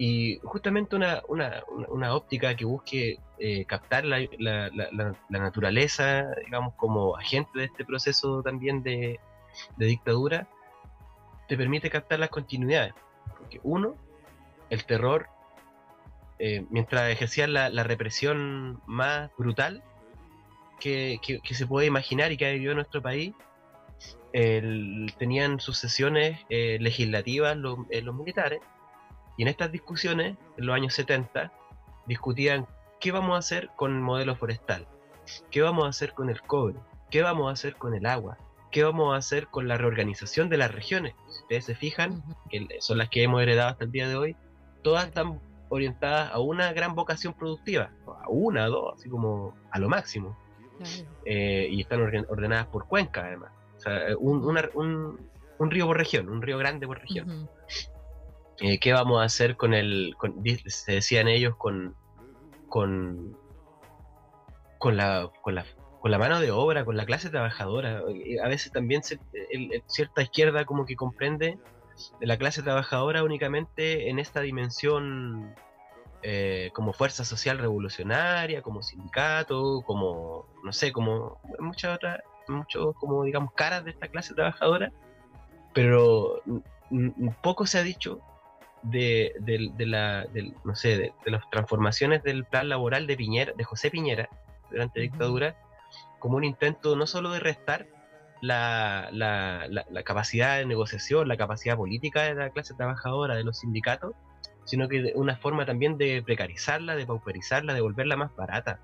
Y 0.00 0.38
justamente 0.44 0.94
una, 0.94 1.22
una, 1.28 1.64
una- 1.88 2.14
óptica 2.14 2.54
que 2.54 2.64
busque 2.64 3.18
eh, 3.38 3.64
captar 3.64 4.04
la, 4.04 4.20
la- 4.38 4.70
naturaleza, 5.28 6.24
digamos, 6.44 6.74
como 6.74 7.16
agente 7.16 7.58
de 7.58 7.64
este 7.64 7.84
proceso 7.84 8.40
también 8.42 8.82
de, 8.84 9.18
de 9.76 9.86
dictadura, 9.86 10.46
te 11.48 11.56
permite 11.56 11.90
captar 11.90 12.20
las 12.20 12.30
continuidades. 12.30 12.94
Que 13.50 13.58
uno, 13.64 13.96
el 14.70 14.84
terror, 14.84 15.26
eh, 16.38 16.64
mientras 16.70 17.10
ejercían 17.10 17.52
la, 17.52 17.68
la 17.68 17.82
represión 17.82 18.80
más 18.86 19.30
brutal 19.36 19.82
que, 20.78 21.18
que- 21.22 21.40
se 21.54 21.66
puede 21.66 21.88
imaginar 21.88 22.30
y 22.30 22.36
que 22.36 22.46
ha 22.46 22.52
vivido 22.52 22.74
nuestro 22.74 23.02
país, 23.02 23.34
tenían 25.18 25.58
sus 25.58 25.76
sesiones 25.78 26.38
eh, 26.50 26.78
legislativas 26.80 27.56
eh, 27.90 28.02
los 28.02 28.14
militares 28.14 28.60
y 29.38 29.42
en 29.42 29.48
estas 29.48 29.72
discusiones, 29.72 30.36
en 30.58 30.66
los 30.66 30.74
años 30.76 30.92
70, 30.92 31.50
discutían 32.06 32.66
qué 33.00 33.10
vamos 33.12 33.36
a 33.36 33.38
hacer 33.38 33.70
con 33.76 33.94
el 33.94 34.00
modelo 34.00 34.36
forestal, 34.36 34.86
qué 35.50 35.62
vamos 35.62 35.86
a 35.86 35.88
hacer 35.88 36.12
con 36.12 36.28
el 36.28 36.42
cobre, 36.42 36.74
qué 37.10 37.22
vamos 37.22 37.48
a 37.48 37.52
hacer 37.52 37.76
con 37.76 37.94
el 37.94 38.04
agua, 38.04 38.36
qué 38.70 38.84
vamos 38.84 39.14
a 39.14 39.16
hacer 39.16 39.46
con 39.46 39.66
la 39.68 39.78
reorganización 39.78 40.50
de 40.50 40.58
las 40.58 40.70
regiones. 40.74 41.14
Si 41.30 41.40
ustedes 41.42 41.64
se 41.64 41.74
fijan, 41.74 42.22
que 42.50 42.66
son 42.80 42.98
las 42.98 43.08
que 43.08 43.22
hemos 43.22 43.40
heredado 43.40 43.70
hasta 43.70 43.84
el 43.84 43.92
día 43.92 44.08
de 44.08 44.16
hoy, 44.16 44.36
todas 44.82 45.06
están 45.06 45.40
orientadas 45.70 46.32
a 46.32 46.38
una 46.40 46.72
gran 46.72 46.94
vocación 46.94 47.32
productiva, 47.34 47.90
a 48.06 48.28
una, 48.28 48.64
a 48.64 48.68
dos, 48.68 48.94
así 48.96 49.08
como 49.08 49.54
a 49.70 49.78
lo 49.78 49.88
máximo, 49.88 50.36
eh, 51.24 51.68
y 51.70 51.80
están 51.80 52.00
ordenadas 52.02 52.66
por 52.66 52.86
cuenca 52.86 53.24
además. 53.26 53.52
O 53.76 53.80
sea, 53.80 54.00
un, 54.18 54.44
una- 54.44 54.68
un- 54.74 55.28
un 55.58 55.70
río 55.70 55.86
por 55.86 55.96
región, 55.96 56.28
un 56.28 56.40
río 56.42 56.56
grande 56.58 56.86
por 56.86 56.98
región. 57.00 57.48
Eh, 58.60 58.78
¿Qué 58.80 58.92
vamos 58.92 59.20
a 59.20 59.24
hacer 59.24 59.56
con 59.56 59.72
el, 59.72 60.16
se 60.66 60.92
decían 60.92 61.28
ellos, 61.28 61.54
con, 61.56 61.94
con, 62.68 63.36
con 64.78 64.96
la, 64.96 65.30
con 65.42 65.54
la, 65.54 65.64
con 66.00 66.10
la 66.10 66.18
mano 66.18 66.40
de 66.40 66.50
obra, 66.50 66.84
con 66.84 66.96
la 66.96 67.06
clase 67.06 67.30
trabajadora? 67.30 68.02
Eh, 68.24 68.40
A 68.42 68.48
veces 68.48 68.72
también 68.72 69.02
cierta 69.86 70.22
izquierda 70.22 70.64
como 70.64 70.86
que 70.86 70.96
comprende 70.96 71.58
de 72.20 72.26
la 72.26 72.36
clase 72.36 72.62
trabajadora 72.62 73.22
únicamente 73.22 74.08
en 74.08 74.18
esta 74.18 74.40
dimensión 74.40 75.54
eh, 76.22 76.70
como 76.74 76.92
fuerza 76.92 77.24
social 77.24 77.58
revolucionaria, 77.58 78.60
como 78.62 78.82
sindicato, 78.82 79.82
como, 79.86 80.46
no 80.64 80.72
sé, 80.72 80.90
como 80.90 81.40
muchas 81.60 81.94
otras, 81.94 82.20
muchos 82.48 82.96
como 82.96 83.22
digamos 83.22 83.52
caras 83.52 83.84
de 83.84 83.90
esta 83.92 84.08
clase 84.08 84.34
trabajadora, 84.34 84.92
pero 85.74 86.42
poco 87.40 87.66
se 87.66 87.78
ha 87.78 87.82
dicho 87.84 88.20
de, 88.82 89.32
del- 89.40 89.76
de 89.76 89.86
la, 89.86 90.24
del- 90.26 90.54
no 90.64 90.74
sé, 90.74 90.96
de, 90.96 91.12
de 91.24 91.30
las 91.30 91.48
transformaciones 91.50 92.22
del 92.22 92.44
plan 92.44 92.68
laboral 92.68 93.06
de 93.06 93.16
Piñera, 93.16 93.52
de 93.56 93.64
José 93.64 93.90
Piñera, 93.90 94.28
durante 94.70 95.00
la 95.00 95.02
dictadura, 95.02 95.56
como 96.18 96.36
un 96.36 96.44
intento 96.44 96.96
no 96.96 97.06
solo 97.06 97.30
de 97.30 97.40
restar 97.40 97.86
la, 98.40 99.08
la- 99.12 99.66
la- 99.68 99.86
la 99.90 100.02
capacidad 100.02 100.58
de 100.58 100.66
negociación, 100.66 101.26
la 101.28 101.36
capacidad 101.36 101.76
política 101.76 102.22
de 102.22 102.34
la 102.34 102.50
clase 102.50 102.74
trabajadora, 102.74 103.34
de 103.34 103.44
los 103.44 103.58
sindicatos, 103.58 104.12
sino 104.64 104.88
que 104.88 105.00
de 105.02 105.12
una 105.14 105.36
forma 105.36 105.64
también 105.66 105.96
de 105.98 106.22
precarizarla, 106.22 106.94
de 106.94 107.06
pauperizarla, 107.06 107.72
de 107.74 107.80
volverla 107.80 108.16
más 108.16 108.34
barata. 108.36 108.80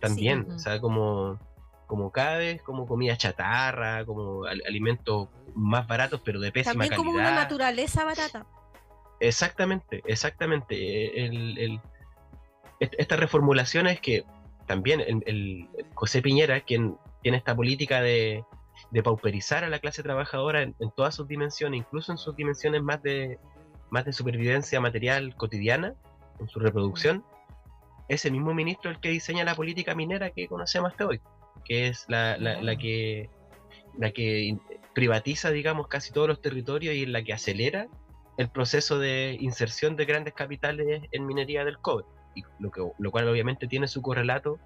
También, 0.00 0.46
o 0.50 0.58
sea, 0.58 0.80
como, 0.80 1.38
como 1.86 2.10
cada 2.12 2.38
vez, 2.38 2.62
como 2.62 2.86
comida 2.86 3.16
chatarra, 3.16 4.04
como 4.06 4.44
al- 4.44 4.62
alimentos 4.66 5.28
más 5.54 5.86
baratos, 5.86 6.20
pero 6.24 6.40
de 6.40 6.50
pésima 6.52 6.72
También 6.72 6.90
calidad. 6.90 7.04
como 7.06 7.18
una 7.18 7.30
naturaleza 7.34 8.04
barata. 8.04 8.46
Exactamente, 9.20 10.02
exactamente. 10.06 10.74
eh, 10.76 11.26
El, 11.26 11.58
el- 11.58 11.80
est- 12.80 12.94
estas 12.98 13.18
reformulaciones 13.20 14.00
que 14.00 14.24
también 14.66 15.00
el, 15.00 15.22
el 15.26 15.68
José 15.94 16.22
Piñera, 16.22 16.60
quien 16.60 16.96
tiene 17.22 17.38
esta 17.38 17.56
política 17.56 18.00
de, 18.02 18.44
de 18.90 19.02
pauperizar 19.02 19.64
a 19.64 19.68
la 19.68 19.78
clase 19.78 20.02
trabajadora 20.02 20.62
en, 20.62 20.74
en 20.78 20.90
todas 20.90 21.14
sus 21.14 21.26
dimensiones, 21.26 21.78
incluso 21.80 22.12
en 22.12 22.18
sus 22.18 22.36
dimensiones 22.36 22.82
más 22.82 23.02
de, 23.02 23.38
más 23.90 24.04
de 24.04 24.12
supervivencia 24.12 24.80
material 24.80 25.34
cotidiana, 25.36 25.94
en 26.38 26.48
su 26.48 26.60
reproducción, 26.60 27.24
es 28.08 28.24
el 28.24 28.32
mismo 28.32 28.54
ministro 28.54 28.90
el 28.90 29.00
que 29.00 29.08
diseña 29.10 29.44
la 29.44 29.54
política 29.54 29.94
minera 29.94 30.30
que 30.30 30.46
conocemos 30.46 30.92
hasta 30.92 31.06
hoy, 31.06 31.20
que 31.64 31.88
es 31.88 32.04
la, 32.08 32.36
la- 32.38 32.60
la 32.62 32.76
que, 32.76 33.28
la 33.98 34.12
que 34.12 34.56
privatiza, 34.94 35.50
digamos, 35.50 35.88
casi 35.88 36.12
todos 36.12 36.28
los 36.28 36.40
territorios 36.40 36.94
y 36.94 37.02
en 37.02 37.12
la 37.12 37.22
que 37.24 37.32
acelera 37.32 37.88
el 38.38 38.48
proceso 38.48 38.98
de 38.98 39.36
inserción 39.40 39.96
de 39.96 40.06
grandes 40.06 40.32
capitales 40.32 41.02
en 41.12 41.26
minería 41.26 41.64
del 41.64 41.78
cobre, 41.78 42.06
y 42.34 42.42
lo, 42.58 42.70
que, 42.70 42.80
lo 42.98 43.10
cual 43.10 43.28
obviamente 43.28 43.66
tiene 43.66 43.86
su 43.88 44.00
correlato 44.00 44.58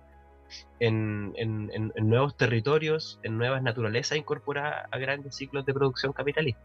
en, 0.79 1.33
en- 1.37 1.93
nuevos 1.97 2.37
territorios, 2.37 3.18
en 3.23 3.39
nuevas 3.39 3.62
naturalezas 3.62 4.18
incorporadas 4.18 4.87
a 4.91 4.99
grandes 4.99 5.35
ciclos 5.37 5.64
de 5.64 5.73
producción 5.75 6.12
capitalista. 6.12 6.61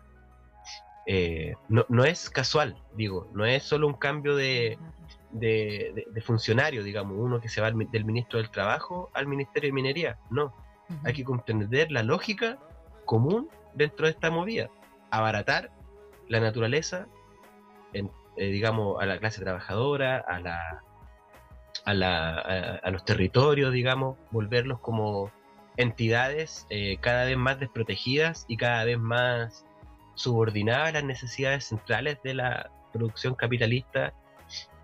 Eh, 1.06 1.54
no, 1.70 1.86
no 1.88 2.04
es 2.04 2.30
casual, 2.30 2.76
digo, 2.94 3.30
no 3.34 3.46
es 3.46 3.64
solo 3.64 3.88
un 3.88 3.94
cambio 3.94 4.36
de, 4.36 4.78
de, 5.32 5.94
de- 5.96 6.08
de 6.12 6.22
funcionario, 6.22 6.84
digamos, 6.84 7.16
uno 7.18 7.40
que 7.40 7.48
se 7.48 7.62
va 7.62 7.68
al 7.68 7.78
del 7.90 8.04
ministro 8.04 8.40
del 8.40 8.52
Trabajo 8.52 9.10
al 9.14 9.28
Ministerio 9.28 9.70
de 9.70 9.74
Minería, 9.74 10.18
no, 10.30 10.54
hay 11.06 11.14
que 11.14 11.24
comprender 11.24 11.90
la 11.92 12.04
lógica 12.04 12.58
común 13.06 13.50
dentro 13.74 14.06
de 14.06 14.12
esta 14.12 14.30
movida. 14.30 14.70
Abaratar 15.10 15.72
la 16.30 16.40
naturaleza, 16.40 17.08
en, 17.94 18.12
eh, 18.36 18.48
digamos, 18.48 19.02
a 19.02 19.06
la 19.06 19.18
clase 19.20 19.42
trabajadora, 19.42 20.18
a, 20.28 20.40
la, 20.40 20.84
a, 21.86 21.94
la, 21.94 22.36
a, 22.40 22.76
a 22.84 22.92
los 22.92 23.06
territorios, 23.06 23.72
digamos, 23.74 24.18
volverlos 24.32 24.80
como 24.80 25.32
entidades 25.78 26.66
eh, 26.70 26.98
cada 27.02 27.26
vez 27.26 27.38
más 27.38 27.60
desprotegidas 27.60 28.46
y 28.48 28.58
cada 28.58 28.84
vez 28.84 28.98
más 29.00 29.66
subordinadas 30.16 30.90
a 30.90 30.92
las 30.94 31.04
necesidades 31.04 31.66
centrales 31.66 32.18
de 32.24 32.34
la 32.34 32.72
producción 32.92 33.36
capitalista, 33.36 34.14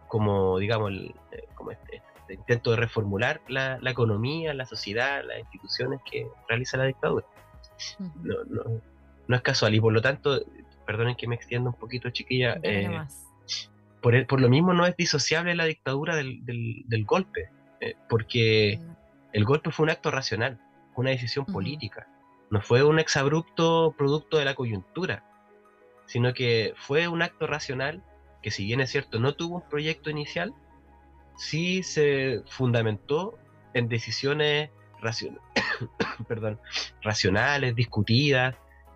como, 0.07 0.59
digamos, 0.59 0.91
el- 0.91 1.15
eh, 1.31 1.43
como 1.55 1.71
este, 1.71 2.01
este 2.21 2.35
intento 2.35 2.69
de 2.71 2.77
reformular 2.77 3.41
la, 3.47 3.79
la 3.81 3.89
economía, 3.91 4.53
la 4.53 4.65
sociedad, 4.67 5.23
las 5.25 5.39
instituciones 5.39 5.99
que 6.09 6.27
realiza 6.47 6.77
la 6.77 6.85
dictadura. 6.85 7.25
No, 8.21 8.35
no, 8.45 8.81
no 9.27 9.35
es 9.35 9.41
casual 9.41 9.73
y 9.73 9.81
por 9.81 9.91
lo 9.91 10.01
tanto, 10.01 10.39
perdonen 10.85 11.15
que 11.15 11.27
me 11.27 11.35
extienda 11.35 11.69
un 11.69 11.75
poquito 11.75 12.09
chiquilla, 12.09 12.59
eh, 12.63 12.87
por, 14.01 14.15
el- 14.15 14.25
por 14.25 14.41
lo 14.41 14.49
mismo 14.49 14.73
no 14.73 14.85
es 14.85 14.95
disociable 14.97 15.55
la 15.55 15.65
dictadura 15.65 16.15
del, 16.15 16.45
del- 16.45 16.83
del 16.87 17.05
golpe, 17.05 17.49
eh, 17.81 17.95
porque 18.09 18.79
el 19.33 19.45
golpe 19.45 19.71
fue 19.71 19.83
un 19.85 19.89
acto 19.89 20.11
racional, 20.11 20.59
fue 20.93 21.03
una 21.03 21.11
decisión 21.11 21.45
política, 21.45 22.07
no 22.51 22.61
fue 22.61 22.83
un 22.83 22.99
exabrupto 22.99 23.95
producto 23.97 24.37
de 24.37 24.45
la 24.45 24.53
coyuntura, 24.55 25.23
sino 26.05 26.33
que 26.33 26.73
fue 26.77 27.07
un 27.07 27.21
acto 27.21 27.47
racional 27.47 28.03
que 28.41 28.51
si 28.51 28.65
bien 28.65 28.81
es 28.81 28.91
cierto 28.91 29.19
no 29.19 29.33
tuvo 29.35 29.55
un 29.55 29.69
proyecto 29.69 30.09
inicial, 30.09 30.53
sí 31.37 31.81
se 31.81 32.41
fundamentó 32.45 33.39
en 33.73 33.87
decisiones 33.87 34.69
racion- 35.01 35.39
perdón, 36.27 36.59
racionales, 37.01 37.73
discutidas, 37.75 38.55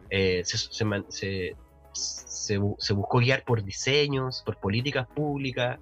eh, 0.10 0.42
se, 0.46 0.58
se 0.58 0.86
se- 1.10 1.56
se 1.98 2.60
bu- 2.60 2.76
se 2.80 2.94
buscó 2.94 3.20
guiar 3.20 3.44
por 3.44 3.64
diseños, 3.64 4.42
por 4.46 4.58
políticas 4.58 5.08
públicas 5.08 5.80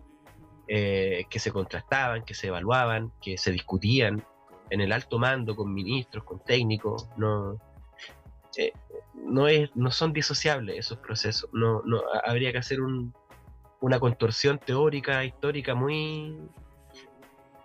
eh, 0.67 1.25
que 1.29 1.39
se 1.39 1.51
contrastaban, 1.51 2.23
que 2.25 2.33
se 2.33 2.47
evaluaban, 2.47 3.11
que 3.21 3.37
se 3.37 3.51
discutían 3.51 4.23
en 4.71 4.81
el 4.81 4.91
alto 4.91 5.19
mando 5.19 5.55
con 5.55 5.71
ministros, 5.73 6.23
con 6.23 6.39
técnicos, 6.39 7.07
no, 7.17 7.59
eh, 8.57 8.71
no, 9.13 9.47
es, 9.47 9.69
no 9.75 9.91
son 9.91 10.11
disociables 10.11 10.77
esos 10.79 10.97
procesos, 10.97 11.49
no, 11.53 11.81
no, 11.85 11.99
ha- 12.13 12.29
habría 12.29 12.51
que 12.51 12.57
hacer 12.57 12.81
un, 12.81 13.13
una 13.81 13.99
contorsión 13.99 14.57
teórica, 14.57 15.23
histórica 15.23 15.75
muy, 15.75 16.39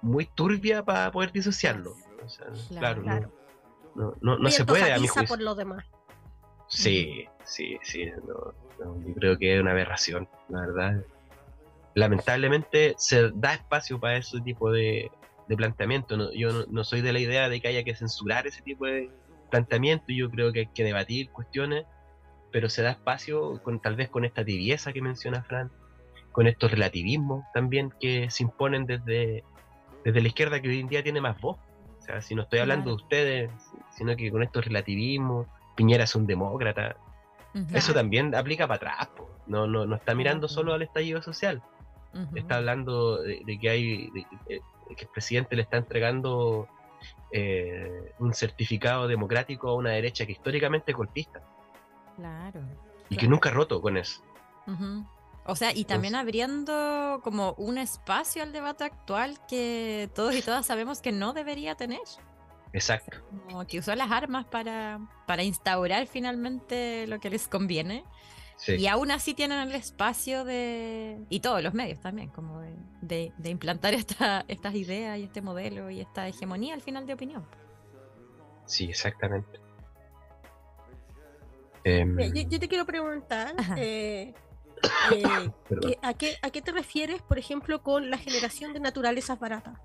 muy 0.03 0.27
turbia 0.27 0.83
para 0.85 1.11
poder 1.11 1.33
disociarlo. 1.33 1.95
O 2.25 2.29
sea, 2.29 2.47
claro, 2.69 3.03
Claro. 3.03 3.33
no- 3.95 4.03
no, 4.11 4.15
no, 4.21 4.37
no 4.37 4.43
Muy 4.43 4.51
se 4.53 4.65
puede 4.67 4.93
a 4.93 4.99
mi 4.99 5.09
juicio. 5.09 5.29
por 5.37 5.43
lo 5.43 5.55
demás. 5.55 5.85
Sí, 6.71 7.25
sí, 7.45 7.79
sí. 7.83 8.07
no, 8.27 8.55
no, 8.85 9.07
yo 9.07 9.15
creo 9.15 9.39
que 9.39 9.55
es 9.55 9.61
una 9.61 9.73
aberración, 9.73 10.29
la 10.49 10.61
verdad. 10.61 11.05
Lamentablemente 11.95 12.95
se 12.97 13.31
da 13.35 13.55
espacio 13.55 13.99
para 13.99 14.17
ese 14.17 14.41
tipo 14.41 14.71
de, 14.71 15.11
de 15.49 15.57
planteamiento. 15.57 16.17
no- 16.17 16.33
yo 16.33 16.65
no, 16.71 16.85
soy 16.85 17.01
de 17.01 17.13
la 17.13 17.19
idea 17.19 17.49
de 17.49 17.61
que 17.61 17.69
haya 17.69 17.83
que 17.83 17.97
censurar 17.97 18.47
ese 18.47 18.63
tipo 18.63 18.87
de 18.87 19.11
planteamiento. 19.51 20.05
Yo 20.09 20.31
creo 20.31 20.53
que 20.53 20.61
hay 20.61 20.69
que 20.73 20.85
debatir 20.85 21.29
cuestiones, 21.33 21.85
pero 22.53 22.69
se 22.69 22.83
da 22.83 22.93
espacio 22.93 23.61
con 23.65 23.81
tal 23.81 23.97
vez 23.97 24.09
con 24.09 24.25
esta 24.25 24.45
tibieza 24.45 24.93
que 24.93 25.03
menciona 25.03 25.43
Fran, 25.43 25.71
con 26.31 26.47
estos 26.47 26.71
relativismos 26.71 27.45
también 27.53 27.91
que 27.99 28.31
se 28.31 28.45
imponen 28.45 28.87
desde, 28.87 29.43
desde 30.05 30.21
la 30.21 30.29
izquierda 30.29 30.63
que 30.63 30.69
hoy 30.69 30.79
en 30.81 30.89
día 30.89 31.03
tiene 31.03 31.21
más 31.21 31.41
voz. 31.41 31.59
O 31.99 32.03
sea, 32.03 32.23
si 32.23 32.37
no 32.37 32.43
estoy 32.43 32.61
hablando 32.61 32.91
de 32.91 32.97
ustedes, 32.97 33.51
sino 33.97 34.15
que 34.17 34.31
con 34.31 34.45
estos 34.45 34.65
relativismos, 34.65 35.49
Piñera 35.81 36.05
es 36.05 36.15
un 36.15 36.27
demócrata, 36.27 36.97
eso 37.73 37.95
también 37.95 38.35
aplica 38.35 38.67
para 38.69 38.77
atrás. 38.93 39.09
po. 39.17 39.31
No, 39.47 39.67
no, 39.67 39.87
no 39.87 39.97
está 39.97 40.15
mirando 40.15 40.47
solo 40.47 40.75
al 40.75 40.83
estallido 40.83 41.23
social. 41.23 41.63
Está 42.35 42.57
hablando 42.57 43.23
de, 43.23 43.41
de 43.47 43.59
que 43.59 43.71
hay 43.71 44.11
de- 44.11 44.27
de- 44.49 44.61
de 44.89 44.95
que 44.97 45.05
el 45.05 45.11
presidente 45.11 45.57
le 45.57 45.63
está 45.63 45.77
entregando 45.79 46.69
eh, 47.33 48.13
un 48.19 48.35
certificado 48.35 49.09
democrático 49.09 49.71
a 49.71 49.75
una 49.75 49.91
derecha 49.91 50.27
que 50.27 50.33
históricamente 50.33 50.91
es 50.91 50.97
golpista 50.97 51.41
Claro. 52.17 52.61
y 53.09 53.17
que 53.17 53.27
nunca 53.29 53.49
ha 53.49 53.53
roto 53.53 53.81
con 53.81 53.97
eso. 53.97 54.21
O 55.47 55.57
sea, 55.57 55.73
y 55.75 55.85
también 55.85 56.15
abriendo 56.15 57.21
como 57.25 57.55
un 57.55 57.79
espacio 57.79 58.43
al 58.43 58.53
debate 58.53 58.85
actual 58.85 59.39
que 59.49 60.11
todos 60.15 60.35
y 60.37 60.43
todas 60.43 60.67
sabemos 60.67 61.01
que 61.01 61.11
no 61.13 61.33
debería 61.33 61.75
tener. 61.77 62.01
Exacto. 62.73 63.19
Como 63.49 63.67
que 63.67 63.79
usó 63.81 63.95
las 63.97 64.11
armas 64.11 64.45
para, 64.47 65.01
para 65.27 65.43
instaurar 65.43 66.07
finalmente 66.07 67.07
lo 67.09 67.19
que 67.21 67.31
les 67.31 67.49
conviene. 67.49 68.05
Sí. 68.57 68.75
Y 68.75 68.87
aún 68.87 69.11
así 69.11 69.33
tienen 69.35 69.59
el 69.59 69.75
espacio 69.75 70.45
de. 70.45 71.19
Y 71.31 71.41
todos 71.41 71.63
los 71.63 71.73
medios 71.75 71.99
también, 72.01 72.29
como 72.29 72.61
de, 72.61 72.77
de- 73.01 73.33
de 73.39 73.51
implantar 73.51 73.95
esta, 73.95 74.45
estas 74.49 74.75
ideas 74.75 75.19
y 75.19 75.25
este 75.25 75.41
modelo 75.43 75.91
y 75.91 76.01
esta 76.01 76.29
hegemonía 76.29 76.75
al 76.75 76.83
final 76.83 77.07
de 77.07 77.15
opinión. 77.15 77.47
Sí, 78.67 78.85
exactamente. 78.85 79.59
Em, 81.85 82.17
Yo, 82.19 82.43
yo 82.49 82.61
te 82.61 82.69
quiero 82.69 82.85
preguntar, 82.85 83.55
eh, 83.79 84.35
eh, 85.13 85.51
perdón. 85.69 85.91
¿qué- 85.91 85.99
a, 86.03 86.15
qué, 86.15 86.37
¿a 86.43 86.51
qué 86.51 86.61
te 86.63 86.73
refieres, 86.73 87.23
por 87.23 87.39
ejemplo, 87.39 87.83
con 87.83 88.11
la 88.11 88.19
generación 88.19 88.73
de 88.75 88.81
naturalezas 88.81 89.39
baratas? 89.41 89.79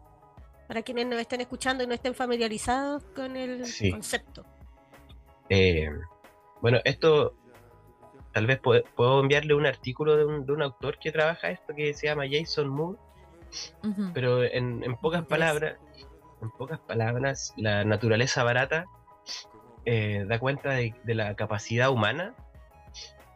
Para 0.67 0.81
quienes 0.81 1.05
nos 1.07 1.19
estén 1.19 1.41
escuchando 1.41 1.83
y 1.83 1.87
no 1.87 1.93
estén 1.93 2.15
familiarizados 2.15 3.03
con 3.15 3.35
el 3.35 3.65
Sí. 3.65 3.91
concepto. 3.91 4.43
Eh, 5.49 5.89
bueno, 6.61 6.79
esto 6.85 7.35
tal 8.33 8.47
vez 8.47 8.59
puedo, 8.59 8.83
puedo 8.95 9.21
enviarle 9.21 9.53
un 9.53 9.65
artículo 9.65 10.17
de 10.17 10.25
un, 10.25 10.45
de 10.45 10.51
un 10.53 10.61
autor 10.61 10.97
que 10.99 11.11
trabaja 11.11 11.49
esto 11.51 11.73
que 11.75 11.93
se 11.93 12.07
llama 12.07 12.23
Jason 12.29 12.67
Moore, 12.67 12.97
pero 14.13 14.43
en, 14.43 14.83
en 14.83 14.95
pocas 14.97 15.25
palabras, 15.25 15.77
en 16.41 16.49
pocas 16.51 16.79
palabras, 16.79 17.53
la 17.55 17.85
naturaleza 17.85 18.43
barata 18.43 18.85
eh, 19.85 20.25
da 20.27 20.39
cuenta 20.39 20.71
de, 20.71 20.93
de 21.03 21.15
la 21.15 21.35
capacidad 21.35 21.91
humana 21.91 22.33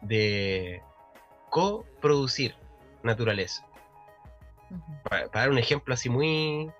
de 0.02 0.82
coproducir 1.48 2.54
naturaleza. 3.02 3.66
Para, 5.04 5.28
para 5.28 5.40
dar 5.44 5.50
un 5.50 5.58
ejemplo 5.58 5.94
así 5.94 6.08
muy, 6.10 6.70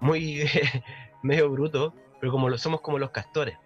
muy 0.00 0.44
medio 1.22 1.50
bruto, 1.50 1.94
pero 2.20 2.32
como 2.32 2.48
lo, 2.48 2.58
somos 2.58 2.80
como 2.80 2.98
los 2.98 3.10
castores 3.10 3.56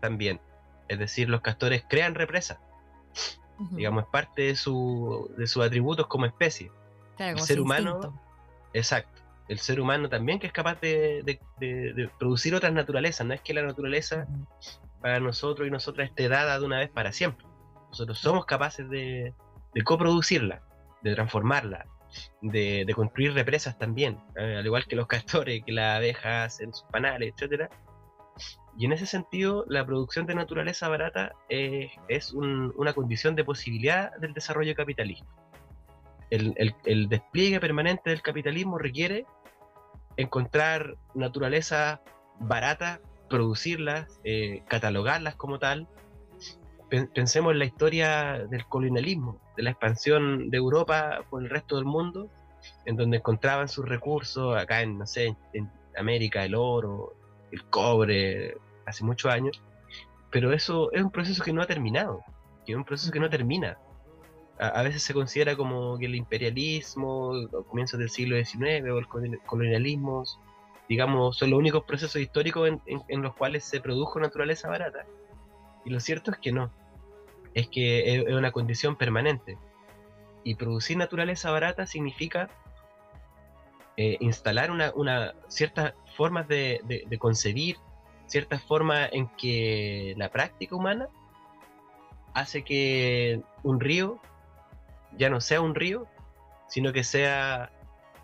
también. 0.00 0.40
Es 0.88 0.98
decir, 0.98 1.28
los 1.28 1.40
castores 1.40 1.84
crean 1.88 2.14
represas, 2.14 2.58
digamos, 3.72 4.04
es 4.04 4.10
parte 4.10 4.42
de, 4.42 4.56
su, 4.56 5.30
de 5.36 5.46
sus 5.46 5.64
atributos 5.64 6.06
como 6.08 6.26
especie. 6.26 6.70
Claro, 7.16 7.30
el 7.32 7.34
como 7.36 7.46
ser 7.46 7.60
humano- 7.60 7.90
instinto. 7.96 8.20
Exacto. 8.72 9.20
El 9.48 9.58
ser 9.58 9.80
humano 9.80 10.08
también 10.08 10.38
que 10.38 10.46
es 10.46 10.52
capaz 10.52 10.80
de, 10.80 11.22
de- 11.24 11.40
de- 11.58 11.92
de 11.92 12.08
producir 12.18 12.54
otras 12.54 12.72
naturalezas. 12.72 13.26
No 13.26 13.34
es 13.34 13.40
que 13.40 13.52
la 13.52 13.62
naturaleza 13.62 14.26
para 15.00 15.18
nosotros 15.20 15.66
y 15.66 15.70
nosotras 15.70 16.08
esté 16.08 16.28
dada 16.28 16.58
de 16.58 16.64
una 16.64 16.78
vez 16.78 16.88
para 16.90 17.12
siempre. 17.12 17.46
Nosotros 17.88 18.18
somos 18.18 18.46
capaces 18.46 18.88
de, 18.88 19.34
de 19.74 19.82
coproducirla, 19.84 20.62
de 21.02 21.14
transformarla, 21.14 21.86
de, 22.42 22.90
construir 22.94 23.32
represas 23.34 23.78
también, 23.78 24.18
eh, 24.36 24.56
al 24.58 24.66
igual 24.66 24.86
que 24.86 24.96
los 24.96 25.06
castores, 25.06 25.62
que 25.64 25.72
las 25.72 25.96
abejas 25.96 26.60
en 26.60 26.72
sus 26.72 26.84
panales, 26.90 27.32
etcétera. 27.34 27.68
Y 28.78 28.86
en 28.86 28.92
ese 28.92 29.06
sentido, 29.06 29.64
la 29.68 29.84
producción 29.84 30.26
de 30.26 30.34
naturaleza 30.34 30.88
barata 30.88 31.32
eh, 31.48 31.90
es 32.08 32.32
un- 32.32 32.72
una 32.76 32.92
condición 32.94 33.34
de 33.34 33.44
posibilidad 33.44 34.16
del 34.16 34.32
desarrollo 34.32 34.74
capitalista. 34.74 35.26
El, 36.30 37.08
despliegue 37.08 37.58
permanente 37.58 38.10
del 38.10 38.22
capitalismo 38.22 38.78
requiere 38.78 39.26
encontrar 40.16 40.96
naturaleza 41.14 42.00
barata, 42.38 43.00
producirlas, 43.28 44.20
eh, 44.24 44.62
catalogarlas 44.68 45.34
como 45.34 45.58
tal. 45.58 45.88
Pen- 46.88 47.10
Pensemos 47.12 47.52
en 47.52 47.58
la 47.58 47.64
historia 47.64 48.46
del 48.48 48.64
colonialismo, 48.66 49.40
de 49.60 49.64
la 49.64 49.70
expansión 49.72 50.48
de 50.48 50.56
Europa 50.56 51.20
por 51.28 51.42
el 51.42 51.50
resto 51.50 51.76
del 51.76 51.84
mundo, 51.84 52.30
en 52.86 52.96
donde 52.96 53.18
encontraban 53.18 53.68
sus 53.68 53.86
recursos, 53.86 54.56
acá 54.56 54.80
en, 54.80 54.96
no 54.96 55.06
sé, 55.06 55.36
en, 55.52 55.70
América, 55.98 56.44
el 56.44 56.54
oro, 56.54 57.12
el 57.52 57.62
cobre, 57.64 58.56
hace 58.86 59.04
muchos 59.04 59.30
años, 59.30 59.60
pero 60.30 60.52
eso 60.52 60.90
es 60.92 61.02
un 61.02 61.10
proceso 61.10 61.42
que 61.44 61.52
no 61.52 61.60
ha 61.60 61.66
terminado, 61.66 62.22
que 62.64 62.72
es 62.72 62.78
un 62.78 62.84
proceso 62.84 63.12
que 63.12 63.20
no 63.20 63.28
termina. 63.28 63.76
A, 64.58 64.68
a 64.68 64.82
veces 64.82 65.02
se 65.02 65.12
considera 65.12 65.56
como 65.56 65.98
que 65.98 66.06
el 66.06 66.14
imperialismo, 66.14 67.32
a 67.34 67.62
comienzos 67.68 67.98
del 67.98 68.08
siglo 68.08 68.36
XIX, 68.36 68.88
o 68.92 68.98
el 68.98 69.06
coloni- 69.08 69.40
colonialismo, 69.44 70.24
digamos, 70.88 71.36
son 71.36 71.50
los 71.50 71.58
únicos 71.58 71.84
procesos 71.84 72.22
históricos 72.22 72.66
en, 72.68 72.80
en- 72.86 73.02
en 73.08 73.20
los 73.20 73.34
cuales 73.34 73.64
se 73.64 73.80
produjo 73.80 74.20
naturaleza 74.20 74.68
barata. 74.70 75.04
Y 75.84 75.90
lo 75.90 76.00
cierto 76.00 76.30
es 76.30 76.38
que 76.38 76.52
no. 76.52 76.70
Es 77.54 77.68
que 77.68 78.14
es, 78.16 78.26
una 78.34 78.52
condición 78.52 78.96
permanente. 78.96 79.58
Y 80.44 80.54
producir 80.54 80.96
naturaleza 80.96 81.50
barata 81.50 81.86
significa 81.86 82.48
eh, 83.96 84.16
instalar 84.20 84.70
una, 84.70 84.92
una 84.94 85.34
ciertas 85.48 85.94
formas 86.16 86.48
de, 86.48 86.80
de- 86.84 87.04
de 87.06 87.18
concebir, 87.18 87.76
ciertas 88.26 88.62
formas 88.62 89.08
en 89.12 89.28
que 89.36 90.14
la 90.16 90.30
práctica 90.30 90.76
humana 90.76 91.08
hace 92.32 92.62
que 92.62 93.42
un 93.64 93.80
río 93.80 94.18
ya 95.18 95.28
no 95.28 95.40
sea 95.40 95.60
un 95.60 95.74
río, 95.74 96.06
sino 96.68 96.92
que 96.92 97.02
sea 97.04 97.70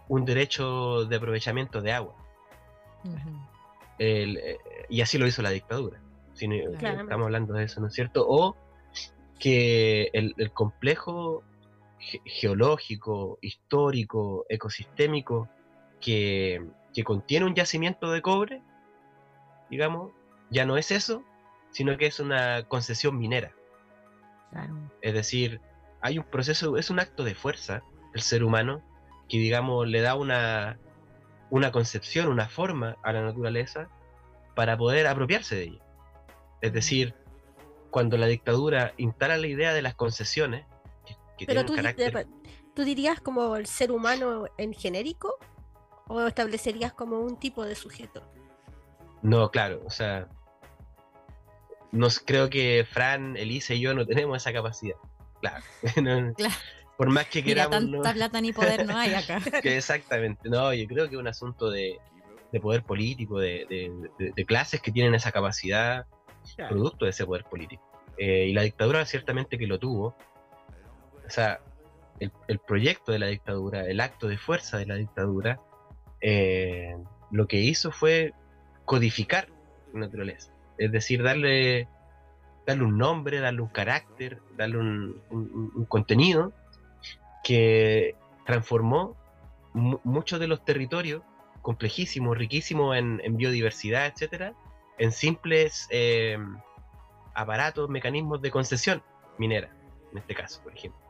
un 0.09 0.25
derecho 0.25 1.05
de 1.05 1.17
aprovechamiento 1.17 1.83
de 1.83 1.93
agua. 1.93 2.15
El, 3.99 4.37
eh, 4.39 4.59
y 4.89 5.01
así 5.01 5.19
lo 5.19 5.27
hizo 5.27 5.43
la 5.43 5.51
dictadura. 5.51 6.01
Si 6.35 6.47
no- 6.47 6.55
Claramente. 6.79 7.03
estamos 7.03 7.25
hablando 7.27 7.55
de 7.55 7.65
eso, 7.65 7.81
¿no 7.81 7.89
es 7.89 7.95
cierto? 7.95 8.25
O 8.29 8.57
que 9.39 10.11
el, 10.13 10.35
el 10.39 10.53
complejo 10.53 11.43
ge- 11.99 12.23
geológico, 12.25 13.39
histórico, 13.43 14.47
ecosistémico 14.49 15.49
que, 16.01 16.65
que 16.95 17.05
contiene 17.05 17.47
un 17.47 17.55
yacimiento 17.55 18.11
de 18.11 18.23
cobre, 18.23 18.63
digamos, 19.71 20.13
ya 20.51 20.65
no 20.65 20.77
es 20.77 20.91
eso, 20.91 21.23
sino 21.71 21.97
que 21.97 22.07
es 22.07 22.21
una 22.21 22.65
concesión 22.65 23.19
minera. 23.19 23.53
Claro. 24.51 24.75
Es 25.03 25.13
decir, 25.13 25.61
hay 26.01 26.19
un 26.19 26.25
proceso, 26.25 26.77
es 26.77 26.89
un 26.91 27.01
acto 27.01 27.25
de 27.25 27.35
fuerza 27.35 27.83
el 28.15 28.23
ser 28.23 28.45
humano 28.45 28.81
que, 29.29 29.39
digamos, 29.39 29.89
le 29.89 30.01
da 30.01 30.15
una, 30.15 30.79
una 31.51 31.73
concepción, 31.73 32.29
una 32.29 32.49
forma 32.49 32.97
a 33.03 33.13
la 33.13 33.23
naturaleza 33.23 33.89
para 34.55 34.79
poder 34.79 35.07
apropiarse 35.07 35.57
de 35.57 35.63
ella. 35.65 35.85
Es 36.63 36.73
decir, 36.73 37.15
cuando 37.97 38.19
la 38.19 38.27
dictadura 38.27 38.93
instala 38.99 39.39
la 39.39 39.47
idea 39.47 39.73
de 39.73 39.81
las 39.81 39.95
concesiones, 39.95 40.67
que, 41.07 41.15
que 41.39 41.47
Pero 41.47 41.65
tú, 41.65 41.73
un 41.73 41.77
carácter... 41.79 42.27
¿tú 42.75 42.85
dirías 42.85 43.23
como 43.23 43.57
el 43.57 43.65
ser 43.65 43.91
humano 43.91 44.45
en 44.59 44.75
genérico 44.75 45.39
o 46.07 46.21
establecerías 46.27 46.93
como 46.93 47.21
un 47.21 47.39
tipo 47.39 47.65
de 47.65 47.75
sujeto? 47.75 48.23
No, 49.23 49.51
claro, 49.51 49.81
o 49.87 49.89
sea, 49.91 50.29
nos, 51.91 52.21
creo 52.21 52.51
que 52.51 52.87
Fran, 52.87 53.35
Elisa 53.39 53.73
y 53.73 53.81
yo 53.81 53.95
no 53.95 54.05
tenemos 54.05 54.37
esa 54.37 54.53
capacidad. 54.53 54.97
Claro. 55.41 55.65
no- 56.03 56.35
Claro. 56.35 56.55
Por 56.99 57.09
más 57.09 57.25
que 57.29 57.43
Mira, 57.43 57.65
queramos... 57.71 57.91
tanta 57.93 58.09
no- 58.11 58.15
plata 58.15 58.41
ni 58.43 58.53
poder 58.53 58.87
no 58.87 58.95
hay 58.95 59.15
acá. 59.15 59.41
que 59.63 59.79
exactamente, 59.79 60.51
no, 60.51 60.75
yo 60.75 60.87
creo 60.87 61.09
que 61.09 61.15
es 61.15 61.19
un 61.21 61.29
asunto 61.29 61.71
de, 61.71 61.99
de 62.53 62.61
poder 62.61 62.83
político, 62.83 63.39
de, 63.39 63.65
de- 63.71 64.11
de- 64.19 64.33
de 64.37 64.45
clases 64.45 64.83
que 64.83 64.93
tienen 64.93 65.15
esa 65.15 65.33
capacidad 65.33 66.05
producto 66.69 67.05
de 67.05 67.11
ese 67.11 67.25
poder 67.27 67.45
político. 67.45 67.83
Eh, 68.19 68.47
y 68.49 68.53
la 68.53 68.63
dictadura 68.63 69.05
ciertamente 69.05 69.59
que 69.59 69.67
lo 69.67 69.79
tuvo. 69.79 70.17
O 71.27 71.31
sea, 71.31 71.61
el, 72.21 72.33
el 72.49 72.59
proyecto 72.61 73.13
de 73.13 73.19
la 73.19 73.27
dictadura, 73.27 73.87
el 73.87 74.01
acto 74.01 74.29
de 74.29 74.39
fuerza 74.39 74.79
de 74.79 74.87
la 74.87 74.95
dictadura, 74.95 75.61
eh, 76.21 76.97
lo 77.31 77.47
que 77.47 77.59
hizo 77.59 77.91
fue 77.91 78.33
codificar 78.85 79.49
la 79.93 80.01
naturaleza. 80.01 80.53
Es 80.79 80.93
decir, 80.93 81.23
darle, 81.23 81.89
darle 82.67 82.85
un 82.85 82.97
nombre, 82.97 83.41
darle 83.41 83.61
un 83.63 83.69
carácter, 83.69 84.41
darle 84.57 84.79
un, 84.79 85.21
un- 85.31 85.73
un 85.75 85.85
contenido 85.87 86.53
que 87.45 88.15
transformó 88.45 89.17
mu- 89.73 90.01
muchos 90.05 90.41
de 90.41 90.47
los 90.49 90.65
territorios 90.65 91.23
complejísimos, 91.63 92.37
riquísimos 92.39 92.97
en, 92.97 93.21
en 93.25 93.37
biodiversidad, 93.37 94.07
etcétera, 94.07 94.55
en 94.99 95.13
simples 95.13 95.87
eh, 95.91 96.39
aparatos, 97.35 97.89
mecanismos 97.89 98.41
de 98.43 98.51
concesión 98.51 99.03
minera, 99.39 99.71
en 100.13 100.19
este 100.19 100.35
caso, 100.35 100.63
por 100.63 100.73
ejemplo. 100.75 101.01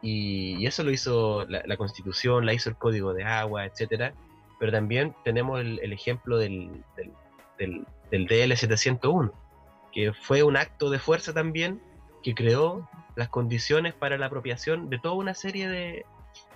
Y, 0.00 0.56
y 0.56 0.66
eso 0.66 0.82
lo 0.82 0.90
hizo 0.90 1.44
la, 1.48 1.62
la 1.64 1.76
Constitución, 1.76 2.44
la 2.46 2.52
hizo 2.54 2.68
el 2.68 2.76
Código 2.76 3.12
de 3.14 3.24
Agua, 3.24 3.64
etcétera. 3.66 4.14
Pero 4.58 4.72
también 4.72 5.14
tenemos 5.24 5.60
el, 5.60 5.80
el 5.82 5.92
ejemplo 5.92 6.38
del, 6.38 6.84
del, 6.96 7.12
del, 7.58 7.86
del 8.10 8.26
DL 8.26 8.56
701, 8.56 9.32
que 9.92 10.12
fue 10.12 10.42
un 10.42 10.56
acto 10.56 10.90
de 10.90 10.98
fuerza 10.98 11.32
también 11.32 11.80
que 12.22 12.34
creó 12.34 12.88
las 13.16 13.28
condiciones 13.28 13.94
para 13.94 14.16
la 14.18 14.26
apropiación 14.26 14.88
de 14.88 14.98
toda 15.00 15.14
una 15.14 15.34
serie 15.34 15.68
de, 15.68 16.06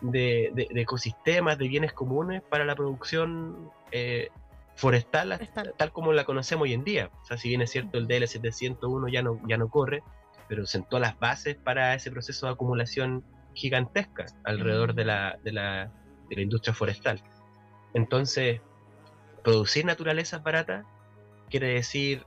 de, 0.01 0.51
de- 0.55 0.69
de 0.73 0.81
ecosistemas, 0.81 1.59
de 1.59 1.67
bienes 1.69 1.93
comunes 1.93 2.43
para 2.43 2.65
la 2.65 2.75
producción 2.77 3.71
eh, 3.91 4.29
forestal, 4.77 5.33
Forestal. 5.33 5.75
tal 5.77 5.93
como 5.93 6.13
la 6.13 6.25
conocemos 6.25 6.65
hoy 6.65 6.75
en 6.75 6.85
día. 6.85 7.11
O 7.23 7.25
sea, 7.25 7.37
si 7.37 7.49
bien 7.49 7.63
es 7.63 7.71
cierto 7.71 7.99
el 7.99 8.07
DL 8.07 8.27
701 8.27 9.09
ya 9.09 9.23
no, 9.23 9.41
ya 9.49 9.57
no 9.57 9.69
corre, 9.69 10.03
pero 10.49 10.67
sentó 10.67 10.99
las 10.99 11.19
bases 11.19 11.57
para 11.57 11.95
ese 11.95 12.11
proceso 12.11 12.47
de 12.47 12.53
acumulación 12.53 13.25
gigantesca 13.55 14.27
alrededor 14.45 14.95
de, 14.95 15.05
la, 15.05 15.39
de, 15.43 15.53
la, 15.53 15.91
de 16.29 16.37
la 16.37 16.43
industria 16.43 16.75
forestal. 16.75 17.23
Entonces, 17.95 18.61
producir 19.43 19.85
naturalezas 19.85 20.43
baratas 20.43 20.85
quiere 21.49 21.69
decir 21.69 22.27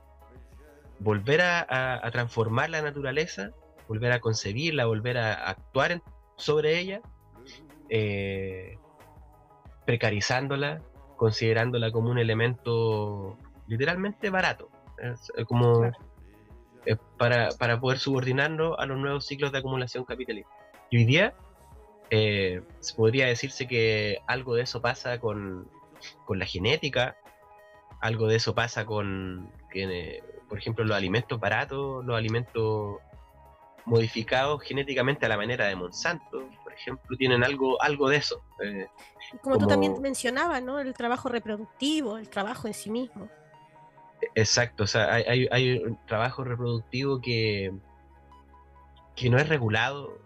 volver 0.98 1.40
a, 1.42 2.08
transformar 2.12 2.70
la 2.70 2.82
naturaleza, 2.82 3.50
volver 3.88 4.12
a 4.12 4.20
concebirla, 4.20 4.86
volver 4.86 5.18
a, 5.18 5.34
actuar 5.48 6.02
sobre 6.36 6.78
ella, 6.78 7.00
eh, 7.88 8.78
precarizándola, 9.86 10.82
considerándola 11.20 11.92
como 11.92 12.08
un 12.08 12.18
elemento 12.18 13.36
literalmente 13.66 14.30
barato, 14.30 14.70
como 15.46 15.92
para, 17.18 17.78
poder 17.78 17.98
subordinarlo 17.98 18.80
a 18.80 18.86
los 18.86 18.96
nuevos 18.96 19.26
ciclos 19.26 19.52
de 19.52 19.58
acumulación 19.58 20.06
capitalista. 20.06 20.50
Y 20.88 20.96
hoy 20.96 21.04
día 21.04 21.34
eh, 22.08 22.62
podría 22.96 23.26
decirse 23.26 23.68
que 23.68 24.20
algo 24.26 24.54
de 24.54 24.62
eso 24.62 24.80
pasa 24.80 25.20
con, 25.20 25.68
con 26.24 26.38
la 26.38 26.46
genética, 26.46 27.18
algo 28.00 28.26
de 28.26 28.36
eso 28.36 28.54
pasa 28.54 28.86
con, 28.86 29.52
que, 29.70 30.22
por 30.48 30.56
ejemplo, 30.56 30.86
los 30.86 30.96
alimentos 30.96 31.38
baratos, 31.38 32.02
los 32.02 32.16
alimentos 32.16 32.96
modificados 33.84 34.62
genéticamente 34.62 35.26
a 35.26 35.28
la 35.28 35.36
manera 35.36 35.66
de 35.66 35.76
Monsanto, 35.76 36.48
ejemplo, 36.80 37.16
tienen 37.16 37.44
algo, 37.44 37.80
algo 37.82 38.08
de 38.08 38.16
eso. 38.16 38.42
Eh, 38.62 38.86
como, 39.42 39.58
tú 39.58 39.66
también 39.66 40.00
mencionabas, 40.00 40.62
¿no? 40.62 40.78
El 40.80 40.94
trabajo 40.94 41.28
reproductivo, 41.28 42.18
el 42.18 42.28
trabajo 42.28 42.66
en 42.66 42.74
sí 42.74 42.90
mismo. 42.90 43.28
Exacto, 44.34 44.84
o 44.84 44.86
sea, 44.86 45.14
hay, 45.14 45.48
hay, 45.50 45.78
un 45.78 45.98
trabajo 46.06 46.44
reproductivo 46.44 47.20
que, 47.20 47.72
que 49.16 49.30
no 49.30 49.38
es 49.38 49.48
regulado, 49.48 50.18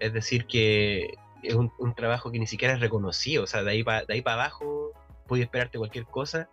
es 0.00 0.12
decir, 0.12 0.46
que 0.46 1.14
es 1.42 1.54
un, 1.54 1.70
trabajo 1.94 2.30
que 2.30 2.38
ni 2.38 2.46
siquiera 2.46 2.74
es 2.74 2.80
reconocido, 2.80 3.44
o 3.44 3.46
sea, 3.46 3.62
de 3.62 3.70
ahí 3.70 3.82
para 3.82 4.04
de 4.04 4.14
ahí 4.14 4.22
para 4.22 4.42
abajo 4.42 4.92
puedes 5.26 5.44
esperarte 5.44 5.78
cualquier 5.78 6.04
cosa 6.04 6.48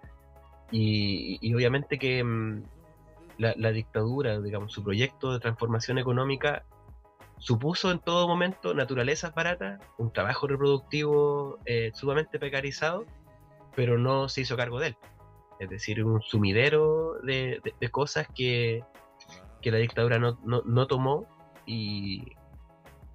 y, 0.71 1.53
obviamente 1.53 1.97
que 1.97 2.23
mm, 2.23 2.63
la, 3.37 3.71
dictadura, 3.71 4.39
digamos, 4.39 4.71
su 4.71 4.83
proyecto 4.83 5.33
de 5.33 5.39
transformación 5.39 5.97
económica 5.97 6.63
supuso 7.39 7.89
en 7.91 7.99
todo 7.99 8.27
momento 8.27 8.73
naturalezas 8.73 9.33
baratas, 9.33 9.81
un 9.97 10.11
trabajo 10.11 10.47
reproductivo 10.47 11.57
eh, 11.65 11.91
sumamente 11.93 12.37
precarizado, 12.37 13.05
pero 13.75 13.97
no 13.97 14.29
se 14.29 14.41
hizo 14.41 14.55
cargo 14.55 14.79
de 14.79 14.87
él. 14.87 14.97
Es 15.59 15.69
decir, 15.69 16.03
un 16.03 16.21
sumidero 16.21 17.15
de, 17.23 17.61
cosas 17.91 18.27
que, 18.35 18.83
la 19.63 19.77
dictadura 19.77 20.19
no, 20.19 20.87
tomó 20.87 21.27
y, 21.65 22.23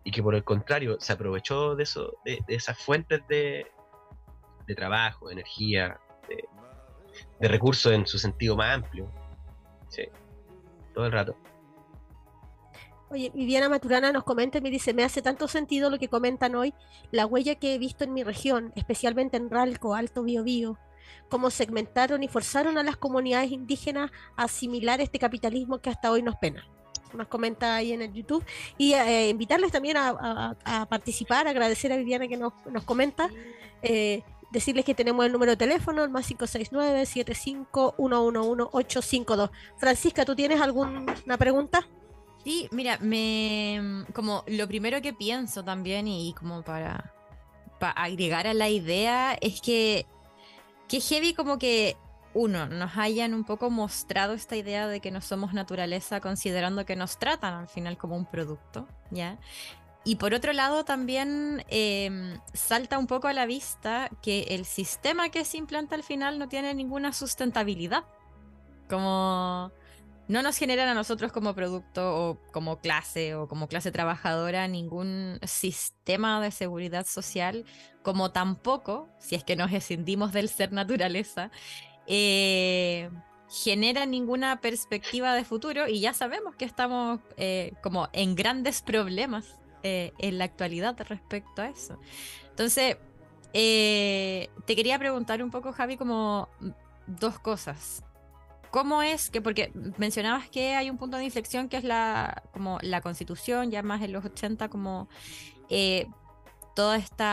que 0.05 0.23
por 0.23 0.35
el 0.35 0.45
contrario 0.45 0.97
se 1.01 1.13
aprovechó 1.13 1.75
de, 1.75 1.85
eso, 1.85 2.15
de, 2.25 2.43
esas 2.49 2.79
fuentes 2.79 3.27
de, 3.29 3.67
de 4.67 4.75
trabajo, 4.75 5.29
de 5.29 5.35
energía, 5.35 5.99
de 7.41 7.49
recursos 7.49 7.93
en 7.93 8.07
su 8.07 8.19
sentido 8.19 8.57
más 8.57 8.75
amplio. 8.75 9.11
Sí, 9.89 10.09
todo 10.93 11.07
el 11.07 11.13
rato. 11.13 11.37
Oye, 13.15 13.31
Viviana 13.33 13.69
Maturana 13.69 14.11
nos 14.11 14.25
comenta 14.25 14.59
y 14.59 14.61
me 14.61 14.73
dice, 14.73 14.93
me 14.93 15.05
hace 15.05 15.23
tanto 15.23 15.47
sentido 15.47 15.89
lo 15.89 16.01
que 16.01 16.09
comentan 16.09 16.57
hoy, 16.57 16.75
la 17.13 17.27
huella 17.27 17.55
que 17.55 17.73
he 17.73 17.79
visto 17.79 18.03
en 18.03 18.13
mi 18.13 18.25
región, 18.25 18.73
especialmente 18.75 19.37
en 19.37 19.51
Ralco, 19.51 19.95
Alto 19.95 20.25
Biobío, 20.25 20.81
cómo 21.29 21.51
segmentaron 21.51 22.25
y 22.25 22.29
forzaron 22.29 22.77
a 22.77 22.83
las 22.83 22.97
comunidades 22.97 23.53
indígenas 23.53 24.11
a 24.35 24.43
asimilar 24.43 25.01
este 25.01 25.21
capitalismo 25.21 25.79
que 25.79 25.91
hasta 25.91 26.11
hoy 26.11 26.25
nos 26.25 26.35
pena. 26.35 26.67
Nos 27.13 27.29
comenta 27.29 27.77
ahí 27.77 27.93
en 27.93 28.03
el 28.03 28.13
YouTube. 28.13 28.45
Y 28.79 28.95
eh, 28.95 29.29
invitarles 29.29 29.71
también 29.71 29.97
a, 29.97 30.57
participar, 30.91 31.47
agradecer 31.47 31.93
a 31.93 31.97
Viviana 31.97 32.27
que 32.27 32.37
nos, 32.37 32.53
nos 32.69 32.83
comenta. 32.83 33.31
Eh, 33.83 34.25
decirles 34.51 34.85
que 34.85 34.95
tenemos 34.97 35.25
el 35.25 35.31
número 35.31 35.53
de 35.53 35.57
teléfono, 35.57 36.03
el 36.03 36.11
más 36.11 36.27
569 36.27 37.07
75 37.07 37.95
852 37.97 39.51
Francisca, 39.77 40.25
¿tú 40.25 40.35
tienes 40.35 40.61
alguna 40.61 41.39
pregunta? 41.39 41.87
Sí, 42.45 42.69
mira, 42.73 42.99
me 43.01 44.05
como 44.13 44.45
lo 44.47 44.69
primero 44.69 45.01
que 45.01 45.15
pienso 45.15 45.65
también 45.65 46.07
y 46.07 46.35
como 46.35 46.63
para, 46.63 47.13
para 47.81 47.93
agregar 47.93 48.47
a 48.47 48.55
la 48.55 48.69
idea 48.69 49.37
es 49.41 49.61
que 49.61 50.07
que 50.89 51.01
heavy 51.01 51.35
como 51.35 51.59
que 51.59 51.97
uno, 52.35 52.67
nos 52.67 52.97
hayan 52.97 53.33
un 53.33 53.45
poco 53.45 53.71
mostrado 53.71 54.35
esta 54.35 54.57
idea 54.57 54.89
de 54.89 55.01
que 55.01 55.11
no 55.11 55.21
somos 55.21 55.55
naturaleza, 55.55 56.21
considerando 56.21 56.85
que 56.85 56.97
nos 56.97 57.19
tratan 57.19 57.55
al 57.55 57.69
final 57.69 57.97
como 57.97 58.17
un 58.17 58.27
producto, 58.27 58.89
¿ya? 59.11 59.39
Y 60.03 60.17
por 60.17 60.35
otro 60.35 60.53
lado, 60.53 60.85
también 60.85 61.65
em, 61.69 62.39
salta 62.53 62.99
un 62.99 63.07
poco 63.07 63.29
a 63.29 63.33
la 63.33 63.47
vista 63.47 64.11
que 64.21 64.43
el 64.51 64.67
sistema 64.67 65.31
que 65.31 65.45
se 65.45 65.57
implanta 65.57 65.95
al 65.95 66.03
final 66.03 66.39
no 66.39 66.49
tiene 66.49 66.75
ninguna 66.75 67.13
sustentabilidad. 67.15 68.05
Como 68.91 69.71
no 70.27 70.43
nos 70.43 70.57
generan 70.57 70.89
a 70.89 70.95
nosotros 70.95 71.33
como 71.33 71.55
producto 71.55 72.17
o 72.17 72.39
como 72.53 72.81
clase 72.81 73.35
o 73.35 73.49
como 73.49 73.69
clase 73.69 73.93
trabajadora 73.93 74.67
ningún 74.69 75.39
sistema 75.43 76.41
de 76.41 76.51
seguridad 76.51 77.07
social, 77.07 77.65
como 78.03 78.33
tampoco, 78.33 79.09
si 79.19 79.35
es 79.35 79.45
que 79.45 79.57
nos 79.57 79.73
escindimos 79.73 80.33
del 80.33 80.49
ser 80.49 80.73
naturaleza, 80.73 81.51
eh, 82.07 83.11
genera 83.51 84.07
ninguna 84.07 84.61
perspectiva 84.61 85.35
de 85.35 85.45
futuro 85.45 85.87
y 85.89 86.01
ya 86.01 86.15
sabemos 86.15 86.57
que 86.57 86.65
estamos 86.65 87.21
eh, 87.37 87.73
como 87.83 88.09
en 88.13 88.35
grandes 88.35 88.83
problemas 88.83 89.61
eh, 89.83 90.13
en 90.19 90.39
la 90.39 90.45
actualidad 90.45 90.97
respecto 91.07 91.63
a 91.63 91.69
eso. 91.69 91.99
Entonces, 92.49 92.97
te 93.53 94.49
quería 94.75 94.99
preguntar 94.99 95.43
un 95.43 95.51
poco, 95.51 95.73
Javi, 95.73 95.97
como 95.97 96.49
dos 97.07 97.39
cosas. 97.39 98.03
¿Cómo 98.75 99.03
es 99.03 99.31
que, 99.31 99.41
porque 99.41 99.71
mencionabas 99.99 100.49
que 100.49 100.75
hay 100.75 100.91
un 100.91 100.99
punto 100.99 101.17
de 101.17 101.23
inflexión 101.23 101.69
que 101.69 101.77
es 101.77 101.85
la, 101.85 102.43
como 102.53 102.81
la 102.83 103.03
constitución, 103.03 103.71
ya 103.71 103.85
más 103.85 104.03
en 104.03 104.13
los 104.13 104.25
80, 104.25 104.69
como 104.69 105.09
eh, 105.69 106.09
todo 106.75 106.95
este 106.95 107.25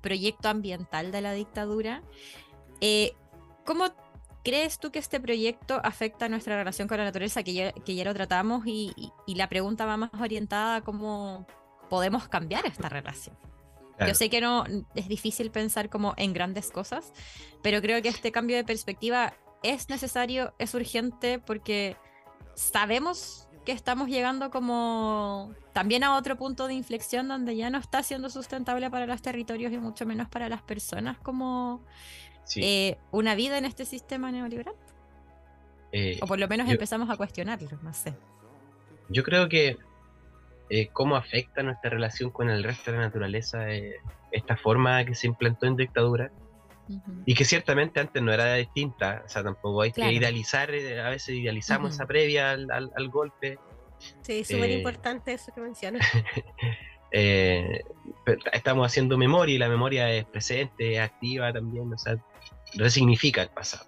proyecto 0.00 0.48
ambiental 0.48 1.12
de 1.12 1.20
la 1.20 1.34
dictadura. 1.34 2.02
¿Cómo 3.66 3.84
crees 4.42 4.78
tú 4.78 4.90
que 4.90 4.98
este 4.98 5.20
proyecto 5.20 5.78
afecta 5.84 6.30
nuestra 6.30 6.56
relación 6.56 6.88
con 6.88 6.96
la 6.96 7.04
naturaleza, 7.04 7.42
que 7.42 7.52
ya, 7.52 7.72
que 7.72 7.94
ya 7.94 8.04
lo 8.04 8.14
tratamos, 8.14 8.66
y, 8.66 8.94
y, 9.26 9.34
la 9.34 9.50
pregunta 9.50 9.84
va 9.84 9.98
más 9.98 10.10
orientada 10.18 10.76
a 10.76 10.80
cómo 10.80 11.46
podemos 11.90 12.28
cambiar 12.28 12.64
esta 12.64 12.88
relación. 12.88 13.36
Yo 14.06 14.14
sé 14.14 14.30
que 14.30 14.40
no 14.40 14.64
es 14.94 15.06
difícil 15.06 15.50
pensar 15.50 15.90
como 15.90 16.14
en 16.16 16.32
grandes 16.32 16.70
cosas, 16.70 17.12
pero 17.62 17.82
creo 17.82 18.00
que 18.00 18.08
este 18.08 18.32
cambio 18.32 18.56
de 18.56 18.64
perspectiva 18.64 19.34
es 19.62 19.88
necesario, 19.88 20.54
es 20.58 20.74
urgente 20.74 21.38
porque 21.38 21.96
sabemos 22.54 23.48
que 23.64 23.72
estamos 23.72 24.08
llegando 24.08 24.50
como 24.50 25.52
también 25.72 26.02
a 26.04 26.16
otro 26.16 26.36
punto 26.36 26.66
de 26.66 26.74
inflexión 26.74 27.28
donde 27.28 27.56
ya 27.56 27.70
no 27.70 27.78
está 27.78 28.02
siendo 28.02 28.28
sustentable 28.28 28.90
para 28.90 29.06
los 29.06 29.22
territorios 29.22 29.72
y 29.72 29.78
mucho 29.78 30.04
menos 30.04 30.28
para 30.28 30.48
las 30.48 30.62
personas 30.62 31.18
como 31.18 31.84
eh, 32.56 32.98
una 33.12 33.34
vida 33.34 33.58
en 33.58 33.64
este 33.64 33.84
sistema 33.84 34.32
neoliberal. 34.32 34.74
Eh, 35.92 36.18
o 36.22 36.26
por 36.26 36.38
lo 36.38 36.48
menos 36.48 36.68
empezamos 36.68 37.08
a 37.10 37.16
cuestionarlo, 37.16 37.68
no 37.82 37.92
sé. 37.92 38.14
Yo 39.08 39.22
creo 39.22 39.48
que 39.48 39.76
eh, 40.70 40.88
cómo 40.90 41.16
afecta 41.16 41.62
nuestra 41.62 41.90
relación 41.90 42.30
con 42.30 42.48
el 42.48 42.64
resto 42.64 42.90
de 42.90 42.96
la 42.96 43.04
naturaleza 43.04 43.70
eh, 43.70 43.96
esta 44.30 44.56
forma 44.56 45.04
que 45.04 45.14
se 45.14 45.26
implantó 45.26 45.66
en 45.66 45.76
dictadura 45.76 46.30
y 47.26 47.34
que 47.34 47.44
ciertamente 47.44 48.00
antes 48.00 48.22
no 48.22 48.32
era 48.32 48.54
distinta, 48.54 49.22
o 49.24 49.28
sea, 49.28 49.42
tampoco 49.42 49.82
hay 49.82 49.92
que 49.92 50.12
idealizar, 50.12 50.70
eh, 50.74 51.00
a 51.00 51.10
veces 51.10 51.36
idealizamos 51.36 51.94
esa 51.94 52.06
previa 52.06 52.50
al, 52.50 52.70
al, 52.70 53.08
golpe. 53.08 53.58
Sí, 54.22 54.44
súper 54.44 54.70
importante 54.70 55.32
eso 55.32 55.52
que 55.54 55.60
mencionas. 55.60 56.06
estamos 58.52 58.86
haciendo 58.86 59.18
memoria 59.18 59.54
y 59.54 59.58
la 59.58 59.68
memoria 59.68 60.10
es 60.10 60.24
presente, 60.24 60.94
es 60.94 61.00
activa 61.00 61.52
también, 61.52 61.92
o 61.92 61.98
sea, 61.98 62.16
resignifica 62.74 63.42
el 63.42 63.50
pasado. 63.50 63.86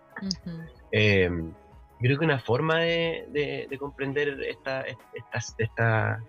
creo 0.90 2.18
que 2.18 2.24
una 2.24 2.38
forma 2.38 2.80
de, 2.80 3.66
de, 3.68 3.78
comprender 3.78 4.40
esta, 4.42 4.82
esta, 4.82 5.54
esta, 5.58 6.22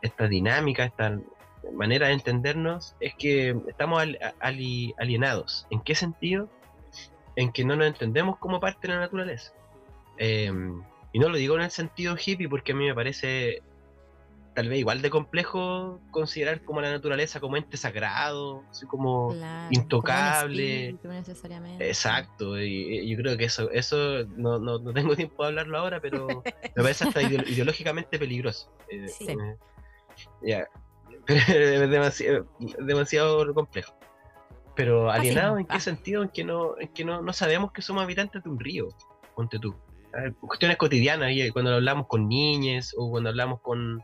esta 0.00 0.28
dinámica, 0.28 0.84
esta 0.84 1.18
manera 1.72 2.08
de 2.08 2.14
entendernos, 2.14 2.94
es 3.00 3.14
que 3.18 3.56
estamos 3.68 4.02
alienados. 4.96 5.66
¿En 5.70 5.80
qué 5.82 5.94
sentido? 5.94 6.48
En 7.36 7.52
que 7.52 7.64
no 7.64 7.76
nos 7.76 7.86
entendemos 7.88 8.38
como 8.38 8.60
parte 8.60 8.86
de 8.86 8.94
la 8.94 9.00
naturaleza. 9.00 9.52
Em, 10.18 10.82
y 11.12 11.18
no 11.18 11.28
lo 11.28 11.36
digo 11.36 11.56
en 11.56 11.62
el 11.62 11.70
sentido 11.70 12.16
hippie 12.16 12.48
porque 12.48 12.72
a 12.72 12.74
mí 12.74 12.86
me 12.86 12.94
parece 12.94 13.62
tal 14.54 14.68
vez 14.68 14.78
igual 14.78 15.02
de 15.02 15.10
complejo 15.10 16.00
considerar 16.12 16.62
como 16.62 16.80
la 16.80 16.90
naturaleza 16.92 17.40
como 17.40 17.56
ente 17.56 17.76
sagrado, 17.76 18.62
así 18.70 18.86
como 18.86 19.30
Claro, 19.34 19.68
intocable. 19.72 20.96
como 21.02 21.14
necesariamente. 21.14 21.88
Exacto, 21.88 22.56
y, 22.60 23.00
y 23.00 23.10
yo 23.10 23.16
creo 23.16 23.36
que 23.36 23.46
eso, 23.46 23.68
eso 23.72 24.24
no, 24.36 24.60
no, 24.60 24.78
no 24.78 24.92
tengo 24.92 25.16
tiempo 25.16 25.42
de 25.42 25.48
hablarlo 25.48 25.78
ahora, 25.78 26.00
pero 26.00 26.44
me 26.76 26.82
parece 26.82 27.02
hasta 27.02 27.20
ideo- 27.22 27.48
ideológicamente 27.48 28.16
peligroso. 28.16 28.70
Eh, 28.88 29.08
Sí. 29.08 29.26
eh, 29.30 29.56
ya. 30.42 30.68
Pero 31.26 31.40
es 31.84 31.90
demasiado, 31.90 32.46
demasiado 32.78 33.54
complejo. 33.54 33.94
Pero 34.76 35.10
alienado 35.10 35.58
en 35.58 35.66
qué 35.66 35.76
Ah. 35.76 35.80
sentido, 35.80 36.22
en 36.22 36.28
que 36.30 36.44
no, 36.44 36.78
en 36.80 36.88
que 36.88 37.04
no, 37.04 37.22
no 37.22 37.32
sabemos 37.32 37.72
que 37.72 37.80
somos 37.82 38.02
habitantes 38.02 38.42
de 38.42 38.50
un 38.50 38.58
río, 38.58 38.88
ponte 39.36 39.58
tú. 39.58 39.74
Ah, 40.12 40.30
Cuestiones 40.40 40.76
cotidianas, 40.76 41.30
y 41.32 41.50
cuando 41.50 41.72
hablamos 41.74 42.06
con 42.08 42.28
niñes 42.28 42.92
o 42.96 43.10
cuando 43.10 43.30
hablamos 43.30 43.60
con 43.60 44.02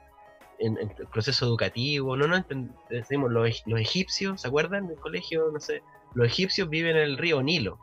en, 0.59 0.77
en 0.79 0.93
el 0.99 1.07
proceso 1.09 1.47
educativo, 1.47 2.17
no, 2.17 2.27
no 2.29 2.45
decimos 2.91 3.31
los, 3.33 3.63
los 3.67 3.81
egipcios, 3.81 4.43
¿se 4.43 4.49
acuerdan 4.49 4.87
del 4.89 4.99
colegio? 4.99 5.51
No 5.53 5.59
sé, 5.59 5.83
los 6.15 6.27
egipcios 6.27 6.69
viven 6.69 6.97
en 6.97 7.03
el 7.03 7.19
río 7.19 7.43
Nilo, 7.43 7.79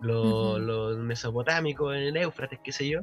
los, 0.00 0.96
mesopotámicos 0.98 1.94
en 1.94 2.02
el 2.02 2.16
Éufrates, 2.16 2.58
qué 2.64 2.72
sé 2.72 2.88
yo. 2.88 3.00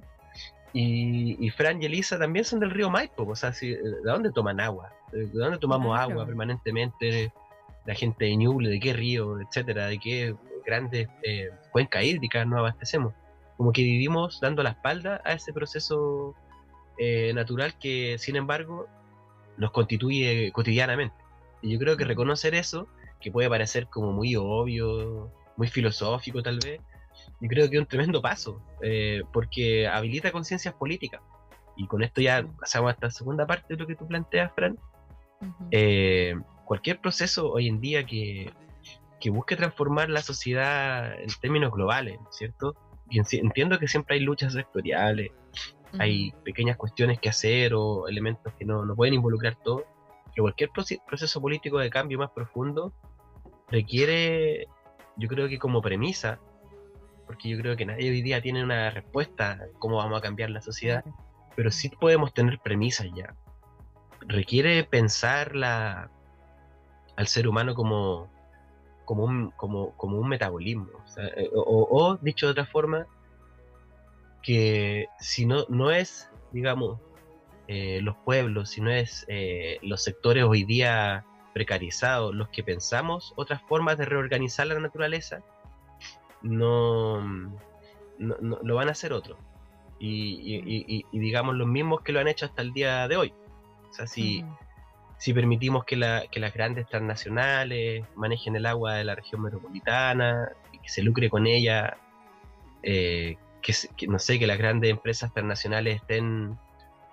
Y, 0.74 1.38
y 1.45 1.49
Fran 1.51 1.82
y 1.82 1.86
Elisa 1.86 2.17
también 2.17 2.43
son 2.45 2.59
del 2.59 2.71
río 2.71 2.89
Maipo, 2.89 3.24
o 3.28 3.36
sea, 3.36 3.53
si- 3.53 3.69
¿de 3.76 4.01
dónde 4.03 4.32
toman 4.32 4.59
agua? 4.59 4.91
¿De 5.14 5.28
dónde 5.28 5.57
tomamos 5.59 5.95
Claro. 5.95 6.11
agua 6.11 6.26
permanentemente? 6.26 7.32
La 7.86 7.95
gente 7.95 8.26
de 8.26 8.36
Ñuble, 8.38 8.70
¿de 8.70 8.80
qué 8.80 8.93
río, 8.93 9.39
etcétera? 9.41 9.88
¿De 9.88 9.99
qué 9.99 10.36
grandes 10.66 11.07
eh, 11.24 11.49
cuencas 11.72 12.03
hídricas 12.03 12.47
nos 12.47 12.59
abastecemos? 12.59 13.14
Como 13.57 13.72
que 13.72 13.82
vivimos 13.84 14.39
dando 14.41 14.64
la 14.64 14.70
espalda 14.72 15.22
a 15.26 15.34
ese 15.34 15.51
proceso 15.53 16.34
eh, 16.97 17.34
natural 17.34 17.74
que, 17.80 18.18
sin 18.18 18.36
embargo, 18.38 18.88
nos 19.57 19.72
constituye 19.72 20.51
cotidianamente. 20.53 21.16
Y 21.61 21.74
yo 21.74 21.80
creo 21.80 21.97
que 21.97 22.03
Ujú. 22.03 22.09
reconocer 22.09 22.55
eso, 22.55 22.88
que 23.20 23.32
puede 23.32 23.49
parecer 23.49 23.88
como 23.88 24.11
muy 24.14 24.36
obvio, 24.36 25.32
muy 25.57 25.68
filosófico 25.68 26.41
tal 26.41 26.59
vez, 26.59 26.82
yo 27.39 27.47
creo 27.49 27.70
que 27.70 27.76
es 27.76 27.82
un 27.82 27.88
tremendo 27.88 28.22
paso, 28.22 28.61
eh, 28.82 29.24
porque 29.32 29.88
habilita 29.88 30.32
conciencias 30.32 30.74
políticas. 30.74 31.22
Y 31.76 31.88
con 31.88 32.01
esto 32.03 32.22
ya 32.22 32.45
pasamos 32.59 32.89
a 32.89 32.93
esta 32.93 33.11
segunda 33.11 33.45
parte 33.45 33.74
de 33.74 33.78
lo 33.78 33.88
que 33.88 33.95
tú 33.95 34.07
planteas, 34.07 34.51
Fran. 34.55 34.78
Eh, 35.71 36.35
cualquier 36.65 36.99
proceso 36.99 37.51
hoy 37.51 37.67
en 37.67 37.81
día 37.81 38.05
que, 38.05 38.51
que 39.19 39.29
busque 39.29 39.55
transformar 39.55 40.09
la 40.09 40.21
sociedad 40.21 41.19
en 41.19 41.29
términos 41.41 41.71
globales, 41.71 42.19
¿cierto? 42.31 42.75
Y 43.09 43.19
entiendo 43.19 43.79
que 43.79 43.87
siempre 43.87 44.15
hay 44.15 44.21
luchas 44.21 44.53
sectoriales, 44.53 45.31
hay 45.99 46.31
pequeñas 46.43 46.77
cuestiones 46.77 47.19
que 47.19 47.29
hacer 47.29 47.73
o 47.75 48.07
elementos 48.07 48.51
que 48.57 48.65
no, 48.65 48.83
no 48.85 48.95
pueden 48.95 49.13
involucrar 49.13 49.55
todo, 49.63 49.85
pero 50.33 50.43
cualquier 50.45 50.71
proce- 50.71 51.01
proceso 51.05 51.39
político 51.39 51.77
de 51.77 51.89
cambio 51.89 52.17
más 52.17 52.31
profundo 52.31 52.93
requiere, 53.69 54.67
yo 55.17 55.27
creo 55.27 55.47
que 55.47 55.59
como 55.59 55.81
premisa, 55.81 56.39
porque 57.27 57.49
yo 57.49 57.57
creo 57.59 57.75
que 57.75 57.85
nadie 57.85 58.09
hoy 58.09 58.21
día 58.21 58.41
tiene 58.41 58.63
una 58.63 58.89
respuesta 58.89 59.51
a 59.51 59.59
cómo 59.79 59.97
vamos 59.97 60.17
a 60.17 60.21
cambiar 60.21 60.49
la 60.49 60.61
sociedad, 60.61 61.03
pero 61.55 61.71
sí 61.71 61.89
podemos 61.89 62.33
tener 62.33 62.59
premisas 62.59 63.07
ya. 63.15 63.35
Requiere 64.28 64.84
pensar 64.84 65.55
la, 65.55 66.09
al 67.15 67.28
ser 67.28 67.47
humano 67.47 67.76
como, 67.76 68.30
como, 69.05 69.24
un, 69.24 69.51
como, 69.51 69.93
un 70.17 70.30
metabolismo. 70.30 70.88
Eh, 71.17 71.49
o- 71.53 72.17
dicho 72.21 72.47
de 72.47 72.51
otra 72.51 72.65
forma, 72.65 73.05
que 74.41 75.07
si 75.19 75.45
no, 75.45 75.65
no 75.69 75.91
es, 75.91 76.30
digamos, 76.51 76.99
eh, 77.67 78.01
los 78.01 78.15
pueblos, 78.17 78.71
si 78.71 78.82
no 78.82 78.91
es 78.91 79.26
eh, 79.30 79.80
los 79.82 80.03
sectores 80.03 80.43
hoy 80.43 80.63
día 80.65 81.26
precarizados 81.53 82.34
los 82.34 82.49
que 82.49 82.63
pensamos 82.63 83.32
otras 83.36 83.61
formas 83.61 83.97
de 83.97 84.05
reorganizar 84.05 84.67
la 84.67 84.80
naturaleza, 84.80 85.41
no, 86.41 87.21
no, 88.17 88.36
no- 88.41 88.59
lo 88.63 88.76
van 88.76 88.89
a 88.89 88.91
hacer 88.91 89.13
otros. 89.13 89.38
Y 89.99 91.05
digamos 91.17 91.55
los 91.55 91.67
mismos 91.67 92.01
que 92.01 92.11
lo 92.11 92.19
han 92.19 92.28
hecho 92.28 92.45
hasta 92.45 92.61
el 92.61 92.74
día 92.74 93.07
de 93.07 93.15
hoy. 93.15 93.34
O 93.93 93.95
sea, 93.95 94.07
si, 94.07 94.43
si 95.19 95.33
permitimos 95.35 95.85
que, 95.85 95.95
la- 95.95 96.23
que 96.31 96.39
las 96.39 96.51
grandes 96.51 96.87
transnacionales 96.87 98.03
manejen 98.15 98.55
el 98.55 98.65
agua 98.65 98.95
de 98.95 99.03
la 99.03 99.13
región 99.13 99.43
metropolitana 99.43 100.51
y 100.71 100.79
que 100.79 100.89
se 100.89 101.03
lucre 101.03 101.29
con 101.29 101.45
ella, 101.45 101.95
eh, 102.81 103.37
que, 103.61 104.07
no 104.07 104.17
sé, 104.17 104.39
que 104.39 104.47
las 104.47 104.57
grandes 104.57 104.89
empresas 104.89 105.31
transnacionales 105.31 105.97
estén 105.97 106.57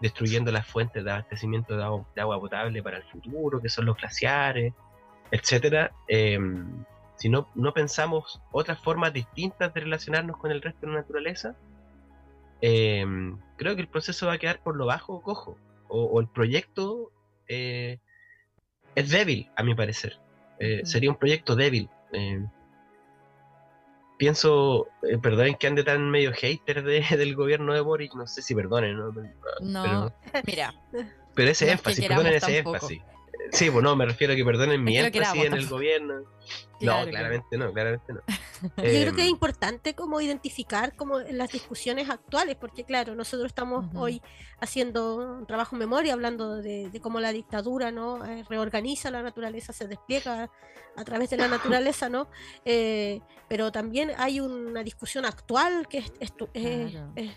destruyendo 0.01 0.51
las 0.51 0.67
fuentes 0.67 1.05
de 1.05 1.11
abastecimiento 1.11 1.77
de 1.77 1.85
agua, 1.85 2.07
de 2.15 2.21
agua 2.23 2.41
potable 2.41 2.83
para 2.83 2.97
el 2.97 3.03
futuro, 3.05 3.61
que 3.61 3.69
son 3.69 3.85
los 3.85 3.99
glaciares, 3.99 4.73
etcétera. 5.31 5.93
eh, 6.09 6.39
si 7.17 7.29
no, 7.29 7.47
no 7.55 7.75
pensamos 7.75 8.41
otras 8.53 8.81
formas 8.81 9.13
distintas 9.13 9.75
de 9.75 9.81
relacionarnos 9.81 10.39
con 10.39 10.51
el 10.51 10.63
resto 10.63 10.87
de 10.87 10.93
la 10.95 11.01
naturaleza, 11.01 11.55
eh, 12.63 13.05
creo 13.59 13.75
que 13.75 13.83
el 13.83 13.89
proceso 13.89 14.29
va 14.29 14.33
a 14.33 14.39
quedar 14.39 14.61
por 14.61 14.75
lo 14.75 14.87
bajo 14.87 15.13
o 15.17 15.23
cojo. 15.23 15.59
O, 15.91 16.05
o 16.05 16.21
el 16.21 16.29
proyecto 16.29 17.11
eh, 17.49 17.99
es 18.95 19.11
débil, 19.11 19.51
a 19.57 19.63
mi 19.63 19.75
parecer. 19.75 20.19
Eh, 20.59 20.79
Ujú. 20.83 20.87
Sería 20.87 21.11
un 21.11 21.17
proyecto 21.17 21.55
débil. 21.57 21.89
eh. 22.13 22.45
pienso, 24.19 24.89
perdonen 25.23 25.55
que 25.57 25.67
ande 25.67 25.83
tan 25.83 26.11
medio 26.11 26.33
hater 26.33 26.83
de- 26.83 27.01
del 27.17 27.35
gobierno 27.35 27.73
de 27.73 27.81
Boric, 27.81 28.15
no 28.15 28.27
sé 28.27 28.43
si 28.43 28.55
perdonen, 28.55 28.97
¿no? 28.99 29.13
No, 29.61 30.13
mira, 30.47 30.75
pero 31.35 31.51
ese 31.51 31.67
No 31.67 31.73
énfasis, 31.73 32.07
perdonen 32.07 32.35
ese 32.35 32.63
tampoco. 32.63 32.77
énfasis. 32.77 33.03
Sí, 33.53 33.71
pues 33.71 33.83
no, 33.83 33.97
me 33.97 34.07
refiero 34.07 34.33
a 34.33 34.37
que 34.37 34.45
perdonen 34.45 34.83
mi 34.83 34.97
énfasis 34.97 35.45
en 35.45 35.55
el 35.55 35.67
gobierno. 35.69 36.15
Claro, 36.81 37.05
no, 37.05 37.11
claramente 37.11 37.59
no, 37.59 37.73
claramente 37.75 38.11
no. 38.15 38.21
Yo 38.63 38.73
creo 38.83 39.13
que 39.15 39.21
es 39.21 39.27
Em, 39.27 39.33
importante 39.35 39.95
como 39.95 40.19
identificar 40.23 40.97
como 40.97 41.21
en 41.21 41.37
las 41.37 41.53
discusiones 41.53 42.09
actuales, 42.09 42.57
porque 42.57 42.85
claro, 42.85 43.15
nosotros 43.15 43.49
estamos 43.49 43.85
hoy 43.95 44.23
haciendo 44.63 45.17
un 45.41 45.47
trabajo 45.47 45.77
en 45.77 45.81
memoria, 45.81 46.15
hablando 46.15 46.57
de, 46.57 46.89
de 46.89 47.01
cómo 47.03 47.21
la 47.21 47.33
dictadura 47.33 47.91
no 47.93 48.25
Eh, 48.25 48.45
reorganiza 48.49 49.11
la 49.11 49.23
naturaleza, 49.23 49.75
se 49.75 49.89
despliega 49.89 50.51
a 50.97 51.05
través 51.05 51.29
de 51.29 51.37
la 51.37 51.49
naturaleza, 51.49 52.09
¿no? 52.09 52.31
Eh, 52.65 53.21
pero 53.47 53.71
también 53.71 54.13
hay 54.17 54.41
una 54.41 54.83
discusión 54.83 55.27
actual 55.27 55.87
que 55.87 55.99
es, 55.99 56.13
es, 56.19 56.33
es- 56.55 56.91
Claro. 56.93 57.13
es- 57.15 57.37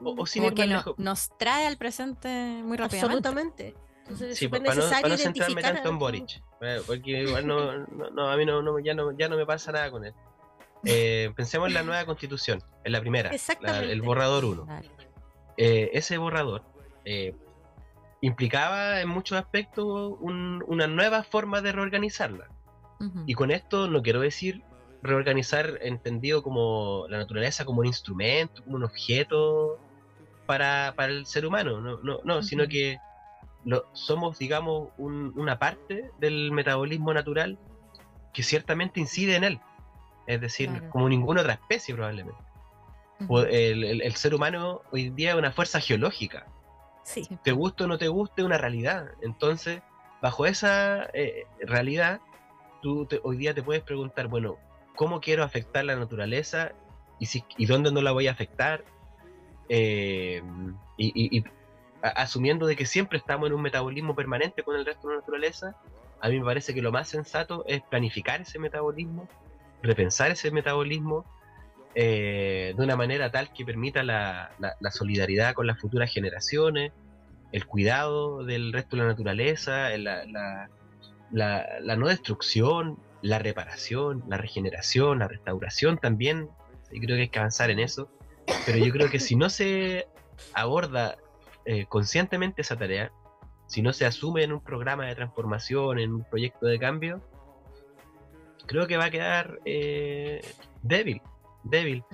o, 0.00 0.14
o 0.16 0.26
sin 0.26 0.44
como 0.44 0.52
ir 0.52 0.54
que 0.54 0.66
no- 0.72 0.94
nos 0.96 1.36
trae 1.38 1.66
al 1.66 1.76
presente 1.76 2.28
muy 2.62 2.76
rápidamente. 2.76 3.28
absolutamente. 3.28 3.74
Entonces 4.08 4.38
Sí, 4.38 4.46
súper 4.46 4.62
para 4.62 4.74
no, 4.74 4.88
para 4.90 5.08
no 5.08 5.16
centrarme 5.18 5.60
tanto 5.62 5.88
en 5.90 5.98
Boric, 5.98 6.42
eh, 6.62 6.80
porque 6.86 7.10
igual 7.22 7.46
no, 7.46 7.78
no, 7.86 8.10
no, 8.10 8.30
a 8.30 8.36
mí 8.36 8.46
no, 8.46 8.62
no- 8.62 8.78
ya, 8.78 8.94
no, 8.94 9.10
ya 9.12 9.28
no 9.28 9.36
me 9.36 9.44
pasa 9.46 9.72
nada 9.72 9.90
con 9.90 10.04
él. 10.04 10.14
Eh, 10.84 11.32
pensemos 11.34 11.66
en 11.68 11.74
la 11.74 11.82
nueva 11.82 12.04
constitución, 12.06 12.62
en 12.84 12.92
la 12.92 13.00
primera, 13.00 13.32
la- 13.60 13.80
el 13.82 14.00
borrador 14.00 14.44
1. 14.44 14.64
Claro. 14.64 14.88
Eh, 15.56 15.90
ese 15.92 16.18
borrador 16.18 16.62
eh, 17.04 17.34
implicaba 18.20 19.00
en 19.00 19.08
muchos 19.08 19.38
aspectos 19.38 19.84
un- 20.20 20.62
una 20.68 20.86
nueva 20.86 21.24
forma 21.24 21.60
de 21.62 21.72
reorganizarla. 21.72 22.48
Ujú. 23.00 23.24
Y 23.26 23.34
con 23.34 23.50
esto 23.50 23.88
no 23.88 24.02
quiero 24.02 24.20
decir 24.20 24.62
reorganizar 25.02 25.78
entendido 25.82 26.42
como 26.44 27.06
la 27.08 27.18
naturaleza 27.18 27.64
como 27.64 27.80
un 27.80 27.86
instrumento, 27.86 28.62
como 28.64 28.76
un 28.76 28.84
objeto 28.84 29.78
para, 30.46 30.92
para 30.96 31.12
el 31.12 31.26
ser 31.26 31.44
humano, 31.46 31.80
no, 31.80 31.98
no, 32.02 32.20
no 32.24 32.42
sino 32.42 32.66
que 32.68 32.98
lo, 33.68 33.84
somos, 33.92 34.38
digamos, 34.38 34.88
un- 34.96 35.32
una 35.36 35.58
parte 35.58 36.10
del 36.18 36.52
metabolismo 36.52 37.12
natural 37.12 37.58
que 38.32 38.42
ciertamente 38.42 38.98
incide 38.98 39.36
en 39.36 39.44
él. 39.44 39.60
Es 40.26 40.40
decir, 40.40 40.70
Claro. 40.70 40.90
como 40.90 41.08
ninguna 41.08 41.42
otra 41.42 41.54
especie 41.54 41.94
probablemente. 41.94 42.40
El, 43.50 43.84
el- 43.84 44.00
el 44.02 44.14
ser 44.14 44.34
humano 44.34 44.80
hoy 44.90 45.08
en 45.08 45.16
día 45.16 45.30
es 45.32 45.36
una 45.36 45.52
fuerza 45.52 45.80
geológica. 45.80 46.46
Sí. 47.02 47.28
Te 47.42 47.52
guste 47.52 47.84
o 47.84 47.86
no 47.86 47.98
te 47.98 48.08
guste, 48.08 48.40
es 48.42 48.46
una 48.46 48.56
realidad. 48.58 49.10
Entonces, 49.22 49.82
bajo 50.22 50.46
esa 50.46 51.04
eh, 51.12 51.46
realidad, 51.60 52.20
tú 52.80 53.04
te- 53.06 53.20
hoy 53.22 53.36
día 53.36 53.52
te 53.54 53.62
puedes 53.62 53.82
preguntar, 53.82 54.28
bueno, 54.28 54.56
¿cómo 54.96 55.20
quiero 55.20 55.42
afectar 55.44 55.84
la 55.84 55.96
naturaleza? 55.96 56.72
¿Y, 57.18 57.26
si, 57.26 57.44
y 57.58 57.66
dónde 57.66 57.92
no 57.92 58.00
la 58.00 58.12
voy 58.12 58.28
a 58.28 58.32
afectar? 58.32 58.84
Eh, 59.68 60.42
y 60.96 61.44
asumiendo 62.02 62.66
de 62.66 62.76
que 62.76 62.86
siempre 62.86 63.18
estamos 63.18 63.48
en 63.48 63.54
un 63.54 63.62
metabolismo 63.62 64.14
permanente 64.14 64.62
con 64.62 64.76
el 64.76 64.84
resto 64.86 65.08
de 65.08 65.14
la 65.14 65.20
naturaleza, 65.20 65.74
a 66.20 66.28
mí 66.28 66.38
me 66.38 66.44
parece 66.44 66.74
que 66.74 66.82
lo 66.82 66.92
más 66.92 67.08
sensato 67.08 67.64
es 67.66 67.80
planificar 67.82 68.40
ese 68.40 68.58
metabolismo, 68.58 69.28
repensar 69.82 70.30
ese 70.30 70.50
metabolismo 70.50 71.24
eh, 71.94 72.74
de 72.76 72.84
una 72.84 72.96
manera 72.96 73.30
tal 73.30 73.52
que 73.52 73.64
permita 73.64 74.02
la, 74.02 74.50
la- 74.58 74.90
solidaridad 74.90 75.54
con 75.54 75.66
las 75.66 75.78
futuras 75.80 76.12
generaciones, 76.12 76.92
el 77.52 77.66
cuidado 77.66 78.44
del 78.44 78.72
resto 78.72 78.96
de 78.96 79.02
la 79.02 79.08
naturaleza, 79.08 79.96
la, 79.98 80.68
la- 81.30 81.96
no 81.96 82.06
destrucción, 82.08 82.98
la 83.22 83.38
reparación, 83.38 84.22
la 84.28 84.36
regeneración, 84.36 85.18
la 85.20 85.28
restauración 85.28 85.98
también. 85.98 86.48
Yo 86.92 87.00
creo 87.00 87.16
que 87.16 87.22
hay 87.22 87.28
que 87.28 87.38
avanzar 87.38 87.70
en 87.70 87.80
eso. 87.80 88.08
Pero 88.64 88.78
yo 88.78 88.92
creo 88.92 89.10
que 89.10 89.18
si 89.20 89.34
no 89.36 89.50
se 89.50 90.06
aborda 90.54 91.16
eh, 91.70 91.84
conscientemente 91.86 92.62
esa 92.62 92.76
tarea, 92.76 93.12
si 93.66 93.82
no 93.82 93.92
se 93.92 94.06
asume 94.06 94.42
en 94.42 94.52
un 94.52 94.60
programa 94.60 95.04
de 95.06 95.14
transformación, 95.14 95.98
en 95.98 96.14
un 96.14 96.24
proyecto 96.24 96.64
de 96.64 96.78
cambio, 96.78 97.20
creo 98.66 98.86
que 98.86 98.96
va 98.96 99.04
a 99.06 99.10
quedar 99.10 99.58
eh, 99.66 100.40
débil, 100.82 101.20
débil. 101.64 102.04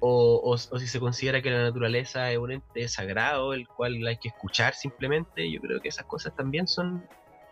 O, 0.00 0.40
o- 0.42 0.54
o 0.54 0.78
si 0.78 0.86
se 0.88 0.98
considera 0.98 1.40
que 1.40 1.50
la 1.50 1.62
naturaleza 1.62 2.30
es 2.32 2.38
un 2.38 2.50
ente 2.50 2.88
sagrado, 2.88 3.54
el 3.54 3.68
cual 3.68 4.04
hay 4.06 4.16
que 4.18 4.28
escuchar 4.28 4.74
simplemente, 4.74 5.50
yo 5.50 5.60
creo 5.60 5.80
que 5.80 5.88
esas 5.88 6.06
cosas 6.06 6.34
también 6.34 6.66
son, 6.66 7.06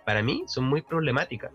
para 0.05 0.23
mí, 0.23 0.43
son 0.49 0.65
muy 0.65 0.83
problemáticas. 0.83 1.53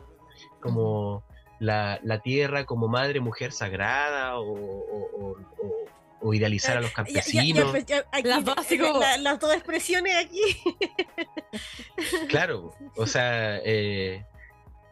Como 0.61 1.23
la, 1.59 1.99
la 2.03 2.21
tierra 2.21 2.63
como 2.65 2.87
madre, 2.87 3.19
mujer 3.19 3.51
sagrada, 3.51 4.39
o, 4.39 4.45
o- 4.53 5.85
o- 6.21 6.33
idealizar 6.33 6.77
a 6.77 6.81
los 6.81 6.91
Ya- 6.91 7.03
ya- 7.03 7.13
ya- 7.13 7.13
campesinos. 7.21 7.85
ya- 7.85 8.05
aquí, 8.11 8.27
Las 8.27 8.45
dos, 8.45 8.55
la- 8.99 9.17
las 9.17 9.43
expresiones 9.55 10.15
aquí. 10.15 10.41
Claro, 12.29 12.73
o 12.95 13.05
sea, 13.07 13.57
eh, 13.63 14.23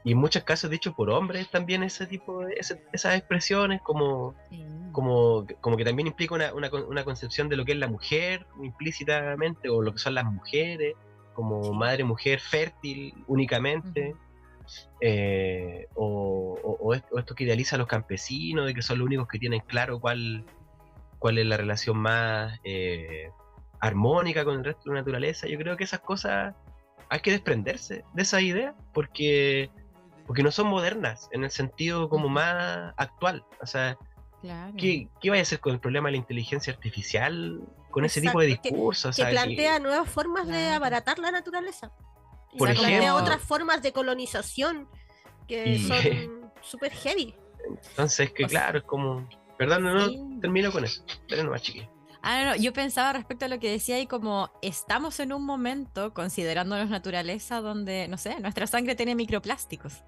y 0.03 0.11
en 0.13 0.17
muchos 0.17 0.43
casos 0.43 0.69
dicho 0.69 0.93
por 0.93 1.09
hombres 1.09 1.49
también 1.49 1.84
ese 1.84 2.05
tipo 2.07 2.45
de, 2.45 2.53
ese- 2.55 2.82
esas 2.93 3.15
expresiones 3.15 3.82
como, 3.82 4.36
Sí. 4.49 4.63
como, 4.91 5.45
como 5.61 5.75
que 5.78 5.84
también 5.86 6.07
implica 6.07 6.34
una, 6.36 6.53
una, 6.53 6.69
una 6.71 7.03
concepción 7.03 7.49
de 7.49 7.57
lo 7.57 7.65
que 7.65 7.73
es 7.73 7.78
la 7.78 7.88
mujer 7.88 8.45
implícitamente 8.61 9.69
o 9.69 9.82
lo 9.82 9.91
que 9.93 9.99
son 9.99 10.15
las 10.15 10.25
mujeres 10.25 10.93
como 11.34 11.73
madre 11.73 12.03
mujer 12.03 12.39
fértil 12.39 13.13
únicamente 13.28 14.15
eh, 15.01 15.88
o, 15.95 16.57
o- 16.63 16.93
o 17.11 17.19
esto 17.19 17.36
que 17.36 17.43
idealiza 17.43 17.75
a 17.75 17.80
los 17.80 17.88
campesinos 17.88 18.65
de 18.65 18.73
que 18.73 18.82
son 18.82 18.99
los 18.99 19.05
únicos 19.05 19.28
que 19.28 19.39
tienen 19.39 19.59
claro 19.61 19.99
cuál 19.99 20.45
cuál 21.20 21.38
es 21.38 21.45
la 21.45 21.57
relación 21.57 21.97
más 21.97 22.59
eh, 22.63 23.30
armónica 23.80 24.43
con 24.45 24.55
el 24.55 24.63
resto 24.65 24.84
de 24.86 24.95
la 24.95 25.01
naturaleza 25.01 25.47
yo 25.47 25.57
creo 25.57 25.78
que 25.78 25.84
esas 25.84 25.99
cosas 26.01 26.55
hay 27.09 27.20
que 27.22 27.32
desprenderse 27.32 28.03
de 28.13 28.22
esa 28.22 28.41
idea 28.41 28.74
porque 28.93 29.70
porque 30.26 30.43
no 30.43 30.51
son 30.51 30.68
modernas 30.68 31.30
en 31.32 31.43
el 31.43 31.51
sentido 31.51 32.09
como 32.09 32.28
más 32.30 32.93
actual 32.97 33.45
o 33.61 33.65
sea 33.65 33.97
Claro. 34.39 34.72
¿Qué, 34.78 35.09
qué 35.20 35.32
vaya 35.32 35.41
a 35.41 35.43
hacer 35.43 35.59
con 35.59 35.74
el 35.74 35.80
problema 35.80 36.09
de 36.09 36.11
la 36.11 36.18
inteligencia 36.20 36.72
artificial? 36.72 37.59
Con 37.89 38.05
ese 38.05 38.22
tipo 38.22 38.39
de 38.39 38.45
que- 38.59 38.70
discursos. 38.70 39.05
o 39.05 39.09
que 39.09 39.15
sea, 39.15 39.26
que- 39.26 39.32
plantea 39.32 39.80
nuevas 39.80 40.07
formas 40.07 40.47
de 40.47 40.70
abaratar 40.70 41.18
la 41.18 41.32
naturaleza. 41.32 41.91
Y 42.53 42.59
Por 42.59 42.72
plantea 42.76 43.15
otras 43.15 43.41
formas 43.41 43.82
de 43.82 43.91
colonización 43.93 44.88
que 45.47 45.70
Y- 45.70 45.88
son 45.88 46.51
súper 46.61 46.91
heavy. 46.91 47.34
entonces, 47.89 48.32
que 48.32 48.45
o 48.45 48.47
sea, 48.49 48.59
claro, 48.61 48.78
es 48.78 48.84
como. 48.86 49.28
Perdón, 49.58 49.84
no, 49.84 50.08
sí. 50.08 50.18
no, 50.18 50.39
termino 50.39 50.72
con 50.72 50.84
eso. 50.86 51.03
Pero 51.28 51.43
no 51.43 51.51
más 51.51 51.62
chiquillo. 51.62 51.89
Ah, 52.22 52.43
no, 52.43 52.49
no, 52.51 52.55
yo 52.58 52.74
pensaba 52.74 53.14
respecto 53.14 53.45
a 53.45 53.47
lo 53.47 53.60
que 53.60 53.70
decía 53.72 53.99
y 53.99 54.08
como 54.08 54.51
estamos 54.62 55.20
en 55.20 55.32
un 55.34 55.45
momento, 55.45 56.14
considerándonos 56.14 56.89
naturaleza, 56.89 57.62
donde, 57.62 58.08
no 58.08 58.18
sé, 58.18 58.39
nuestra 58.39 58.68
sangre 58.68 58.95
tiene 58.95 59.16
microplásticos. 59.16 60.03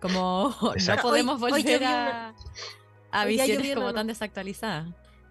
Como 0.00 0.54
no 0.62 0.72
Exacto. 0.74 1.02
podemos 1.08 1.40
Hoy- 1.42 1.52
hoy 1.52 1.62
yo 1.62 1.72
volver 1.72 1.80
vi 1.80 1.84
a, 1.86 1.90
una- 1.90 2.34
a 3.12 3.24
visiones 3.24 3.62
vi 3.68 3.74
como 3.74 3.86
una 3.86 3.94
tan 3.94 4.06
no- 4.06 4.12
desactualizadas. 4.12 4.88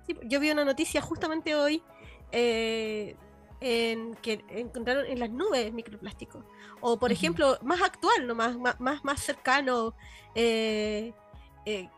Sí, 0.08 0.16
yo 0.24 0.40
vi 0.40 0.52
una 0.52 0.66
noticia 0.66 1.02
justamente 1.02 1.56
hoy 1.56 1.84
eh, 2.32 3.16
en 3.62 4.16
que 4.16 4.44
encontraron 4.50 5.06
en 5.06 5.20
las 5.20 5.30
nubes 5.30 5.74
microplásticos. 5.74 6.44
O 6.82 6.98
por 6.98 7.12
ejemplo, 7.12 7.58
más 7.64 7.82
actual, 7.82 8.26
no 8.28 8.36
más, 8.36 8.58
más, 8.58 8.80
más, 8.80 9.04
más 9.04 9.20
cercano. 9.22 9.94
eh, 10.36 11.14
eh, 11.66 11.90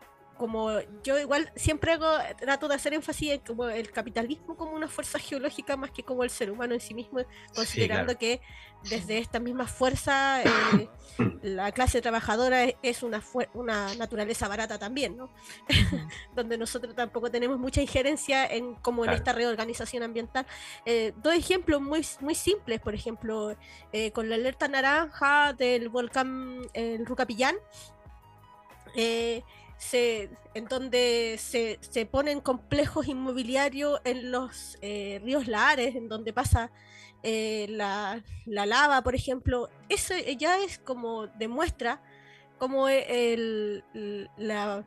como 0.42 0.72
yo 1.04 1.18
igual 1.20 1.52
siempre 1.54 1.92
hago, 1.92 2.08
trato 2.36 2.66
de 2.66 2.74
hacer 2.74 2.92
énfasis 2.94 3.30
en 3.30 3.40
como 3.40 3.68
el 3.68 3.92
capitalismo 3.92 4.56
como 4.56 4.72
una 4.72 4.88
fuerza 4.88 5.20
geológica 5.20 5.76
más 5.76 5.92
que 5.92 6.02
como 6.02 6.24
el 6.24 6.30
ser 6.30 6.50
humano 6.50 6.74
en 6.74 6.80
sí 6.80 6.94
mismo, 6.94 7.20
considerando 7.54 8.16
claro. 8.16 8.18
que 8.18 8.40
desde 8.90 9.18
esta 9.18 9.38
misma 9.38 9.68
fuerza 9.68 10.42
eh, 10.42 10.88
la 11.42 11.70
clase 11.70 12.02
trabajadora 12.02 12.64
es- 12.82 13.04
una, 13.04 13.22
una 13.54 13.94
naturaleza 13.94 14.48
barata 14.48 14.80
también, 14.80 15.16
¿no? 15.16 15.30
Donde 16.34 16.58
nosotros 16.58 16.92
tampoco 16.96 17.30
tenemos 17.30 17.58
mucha 17.60 17.80
injerencia 17.80 18.44
en 18.44 18.74
como 18.74 19.04
en 19.04 19.10
Claro. 19.10 19.18
esta 19.18 19.32
reorganización 19.32 20.02
ambiental. 20.02 20.44
Eh, 20.84 21.12
dos 21.18 21.34
ejemplos 21.34 21.80
muy, 21.80 22.04
muy 22.20 22.34
simples, 22.34 22.80
por 22.80 22.94
ejemplo, 22.96 23.54
eh, 23.92 24.10
con 24.10 24.28
la 24.28 24.34
alerta 24.34 24.66
naranja 24.66 25.52
del 25.52 25.88
volcán 25.88 26.62
el 26.74 27.06
Rucapillán, 27.06 27.54
eh, 28.94 29.42
se, 29.90 30.30
en 30.54 30.66
donde 30.66 31.36
se, 31.38 31.78
se 31.80 32.06
ponen 32.06 32.40
complejos 32.40 33.08
inmobiliarios 33.08 34.00
en 34.04 34.30
los 34.30 34.78
eh, 34.80 35.20
ríos 35.24 35.48
Lares, 35.48 35.94
en 35.96 36.08
donde 36.08 36.32
pasa 36.32 36.70
eh, 37.22 37.66
la, 37.68 38.22
la 38.46 38.66
lava, 38.66 39.02
por 39.02 39.14
ejemplo, 39.14 39.70
eso 39.88 40.14
ya 40.38 40.58
es 40.58 40.78
como 40.78 41.26
demuestra 41.26 42.00
cómo 42.58 42.88
el, 42.88 43.82
el- 43.94 44.30
la, 44.36 44.86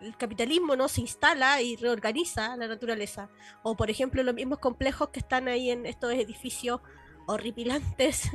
el 0.00 0.16
capitalismo 0.16 0.76
no 0.76 0.88
se 0.88 1.00
instala 1.00 1.62
y 1.62 1.76
reorganiza 1.76 2.56
la 2.56 2.66
naturaleza. 2.68 3.30
O 3.62 3.76
por 3.76 3.88
ejemplo 3.90 4.22
los 4.22 4.34
mismos 4.34 4.58
complejos 4.58 5.08
que 5.10 5.20
están 5.20 5.48
ahí 5.48 5.70
en 5.70 5.86
estos 5.86 6.12
edificios 6.12 6.80
horripilantes 7.26 8.30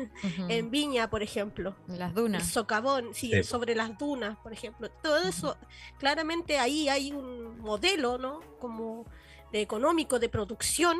en 0.49 0.69
Viña, 0.71 1.09
por 1.09 1.21
ejemplo. 1.23 1.75
Las 1.88 2.09
El 2.09 2.15
dunas. 2.15 2.47
socavón, 2.47 3.13
sí, 3.13 3.31
Sí. 3.31 3.43
sobre 3.43 3.75
las 3.75 3.97
dunas, 3.97 4.38
por 4.39 4.53
ejemplo. 4.53 4.89
Todo 5.03 5.17
eso, 5.27 5.57
claramente 5.99 6.59
ahí 6.59 6.89
hay 6.89 7.11
un 7.11 7.57
modelo, 7.59 8.17
¿no? 8.17 8.39
Como 8.59 9.05
de 9.51 9.61
económico, 9.61 10.19
de 10.19 10.29
producción, 10.29 10.97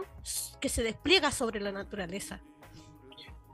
que 0.62 0.70
se 0.70 0.84
despliega 0.84 1.32
sobre 1.32 1.60
la 1.60 1.72
naturaleza. 1.72 2.42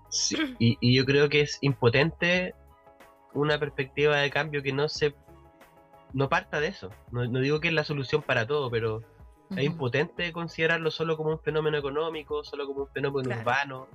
Sí, 0.10 0.36
Y, 0.60 0.78
y 0.82 0.96
yo 0.96 1.06
creo 1.06 1.30
que 1.30 1.42
es 1.42 1.58
impotente 1.62 2.54
una 3.34 3.60
perspectiva 3.60 4.18
de 4.18 4.30
cambio 4.30 4.62
que 4.62 4.72
no 4.74 4.88
se. 4.90 5.16
No 6.14 6.30
parta 6.30 6.60
de 6.60 6.68
eso. 6.68 6.92
No, 7.12 7.26
no 7.26 7.40
digo 7.40 7.60
que 7.60 7.70
es 7.70 7.74
la 7.74 7.84
solución 7.84 8.22
para 8.22 8.46
todo, 8.46 8.70
pero 8.70 9.02
es 9.50 9.64
impotente 9.64 10.32
considerarlo 10.32 10.92
solo 10.92 11.18
como 11.18 11.32
un 11.32 11.40
fenómeno 11.40 11.78
económico, 11.78 12.44
solo 12.44 12.68
como 12.68 12.82
un 12.84 12.90
fenómeno 12.90 13.24
Claro. 13.30 13.42
urbano, 13.42 13.88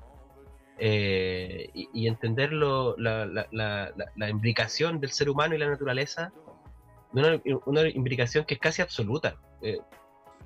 eh, 0.78 1.70
y, 1.74 1.88
y 1.92 2.06
entender 2.08 2.52
lo- 2.52 2.96
la, 2.98 3.26
la- 3.26 3.92
la- 4.16 4.28
imbricación 4.30 5.00
del 5.00 5.10
ser 5.10 5.28
humano 5.28 5.54
y 5.54 5.58
la 5.58 5.68
naturaleza, 5.68 6.32
una, 7.12 7.40
una 7.66 7.88
imbricación 7.88 8.44
que 8.44 8.54
es 8.54 8.60
casi 8.60 8.82
absoluta. 8.82 9.36
eh, 9.62 9.78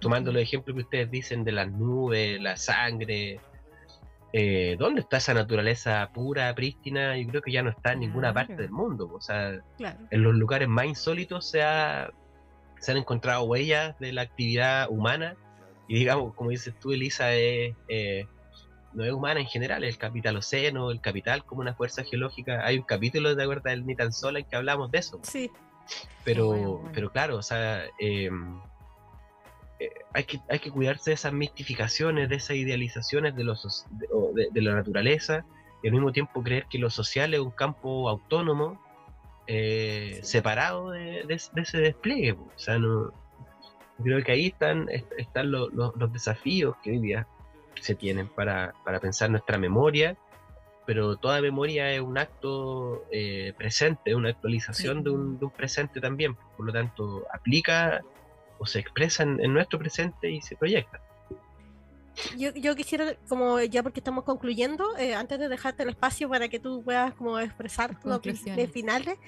tomando 0.01 0.33
los 0.33 0.43
ejemplos 0.43 0.74
que 0.74 0.83
ustedes 0.83 1.11
dicen 1.11 1.45
de 1.45 1.53
las 1.53 1.70
nubes, 1.70 2.41
la 2.41 2.57
sangre, 2.57 3.39
eh, 4.33 4.74
¿dónde 4.78 5.03
está 5.03 5.18
esa 5.18 5.33
naturaleza 5.35 6.11
pura, 6.12 6.53
prístina? 6.57 7.16
Yo 7.18 7.28
creo 7.28 7.43
que 7.43 7.53
ya 7.53 7.62
no 7.62 7.70
está 7.70 7.93
en 7.93 8.01
ninguna 8.01 8.33
parte 8.35 8.57
del 8.57 8.70
mundo. 8.70 9.09
O 9.14 9.20
sea, 9.20 9.61
Claro. 9.76 9.99
en 10.11 10.22
los 10.22 10.35
lugares 10.35 10.66
más 10.68 10.87
insólitos 10.87 11.49
se, 11.49 11.62
ha- 11.62 12.11
se 12.80 12.91
han 12.91 12.97
encontrado 12.99 13.45
huellas 13.45 13.97
de 14.01 14.12
la 14.12 14.22
actividad 14.22 14.89
humana 14.91 15.37
y 15.87 15.95
digamos, 15.97 16.35
como 16.35 16.51
dices 16.51 16.74
tú, 16.80 16.91
Elisa, 16.93 17.33
es, 17.35 17.76
no 18.95 19.05
es 19.05 19.12
humana 19.12 19.40
en 19.40 19.47
general, 19.47 19.84
el 19.84 19.97
capitaloceno, 19.99 20.90
el 20.90 21.01
capital 21.01 21.45
como 21.45 21.61
una 21.62 21.74
fuerza 21.74 22.05
geológica. 22.05 22.64
Hay 22.66 22.78
un 22.78 22.84
capítulo 22.84 23.34
de 23.34 23.43
acuerdo 23.43 23.70
del 23.70 23.86
Ni 23.86 23.95
tan 23.97 24.12
sola 24.12 24.38
en 24.40 24.45
que 24.45 24.57
hablamos 24.57 24.90
de 24.90 24.99
eso. 24.99 25.18
Sí, 25.22 25.51
Pero, 26.24 26.47
bueno, 26.47 26.70
bueno. 26.74 26.90
pero 26.95 27.11
claro, 27.11 27.36
o 27.36 27.43
sea, 27.43 27.84
eh, 27.99 28.30
eh, 29.80 29.90
hay, 30.12 30.24
que, 30.24 30.40
hay 30.49 30.59
que 30.59 30.70
cuidarse 30.70 31.11
de 31.11 31.14
esas 31.14 31.32
mistificaciones, 31.32 32.28
de 32.28 32.36
esas 32.36 32.57
idealizaciones 32.57 33.34
de, 33.34 33.45
los, 33.45 33.86
de, 33.90 34.07
o 34.12 34.32
de- 34.34 34.49
de 34.51 34.62
la 34.62 34.74
naturaleza, 34.74 35.45
y 35.82 35.88
al 35.88 35.95
mismo 35.95 36.12
tiempo 36.12 36.43
creer 36.43 36.66
que 36.70 36.78
lo 36.78 36.90
social 36.90 37.34
es 37.34 37.40
un 37.40 37.51
campo 37.51 38.09
autónomo, 38.09 38.80
eh, 39.49 40.20
separado 40.22 40.90
de, 40.93 41.24
de 41.26 41.34
ese- 41.34 41.51
de 41.55 41.62
ese 41.62 41.78
despliegue. 41.78 42.32
O 42.32 42.53
sea, 42.57 42.78
no, 42.78 43.12
creo 44.03 44.22
que 44.22 44.32
ahí 44.32 44.47
están, 44.47 44.88
est- 44.90 45.11
están 45.18 45.51
lo- 45.51 45.68
lo- 45.70 45.93
los 45.97 46.12
desafíos 46.12 46.76
que 46.82 46.90
hoy 46.93 46.99
día 47.01 47.26
se 47.83 47.95
tienen 47.95 48.28
para, 48.28 48.74
para 48.85 49.01
pensar 49.01 49.28
nuestra 49.30 49.59
memoria, 49.59 50.16
pero 50.87 51.16
toda 51.16 51.41
memoria 51.41 51.93
es 51.93 52.01
un 52.01 52.18
acto 52.18 53.05
eh, 53.12 53.53
presente, 53.57 54.14
una 54.14 54.30
actualización 54.30 54.99
Sí. 54.99 55.05
de, 55.05 55.11
un, 55.11 55.39
de 55.39 55.45
un 55.45 55.51
presente 55.51 56.01
también. 56.01 56.37
Por 56.57 56.66
lo 56.66 56.72
tanto, 56.72 57.24
aplica 57.33 58.03
o 58.59 58.66
se 58.66 58.78
expresa 58.80 59.22
en, 59.22 59.41
en 59.45 59.53
nuestro 59.53 59.78
presente 59.78 60.30
y 60.30 60.41
se 60.41 60.57
proyecta. 60.57 61.01
Yo, 62.37 62.51
yo 62.55 62.75
quisiera, 62.77 63.15
como 63.29 63.61
ya 63.61 63.83
porque 63.83 64.01
estamos 64.01 64.25
concluyendo, 64.25 64.97
eh, 64.99 65.15
antes 65.15 65.39
de 65.39 65.49
dejarte 65.49 65.83
el 65.83 65.89
espacio 65.91 66.29
para 66.29 66.49
que 66.49 66.59
tú 66.59 66.83
puedas 66.83 67.15
como 67.15 67.39
expresar 67.39 67.99
tus 68.01 68.13
Conclusiones. 68.13 68.71
finales, 68.71 69.19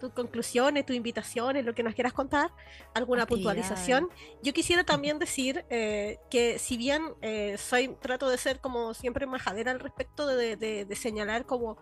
tus 0.00 0.12
conclusiones, 0.12 0.84
tus 0.84 0.96
invitaciones, 0.96 1.64
lo 1.64 1.74
que 1.74 1.82
nos 1.84 1.94
quieras 1.94 2.12
contar, 2.12 2.50
alguna 2.94 3.22
Actividades. 3.22 3.60
puntualización. 3.66 4.08
Yo 4.42 4.52
quisiera 4.52 4.82
también 4.84 5.18
decir 5.20 5.64
eh, 5.70 6.18
que 6.30 6.58
si 6.58 6.76
bien 6.76 7.02
eh, 7.22 7.56
soy, 7.58 7.88
trato 8.00 8.28
de 8.28 8.36
ser 8.38 8.58
como 8.60 8.94
siempre 8.94 9.26
majadera 9.26 9.70
al 9.70 9.78
respecto 9.80 10.26
de, 10.26 10.56
de- 10.56 10.84
de 10.84 10.96
señalar 10.96 11.46
como 11.46 11.76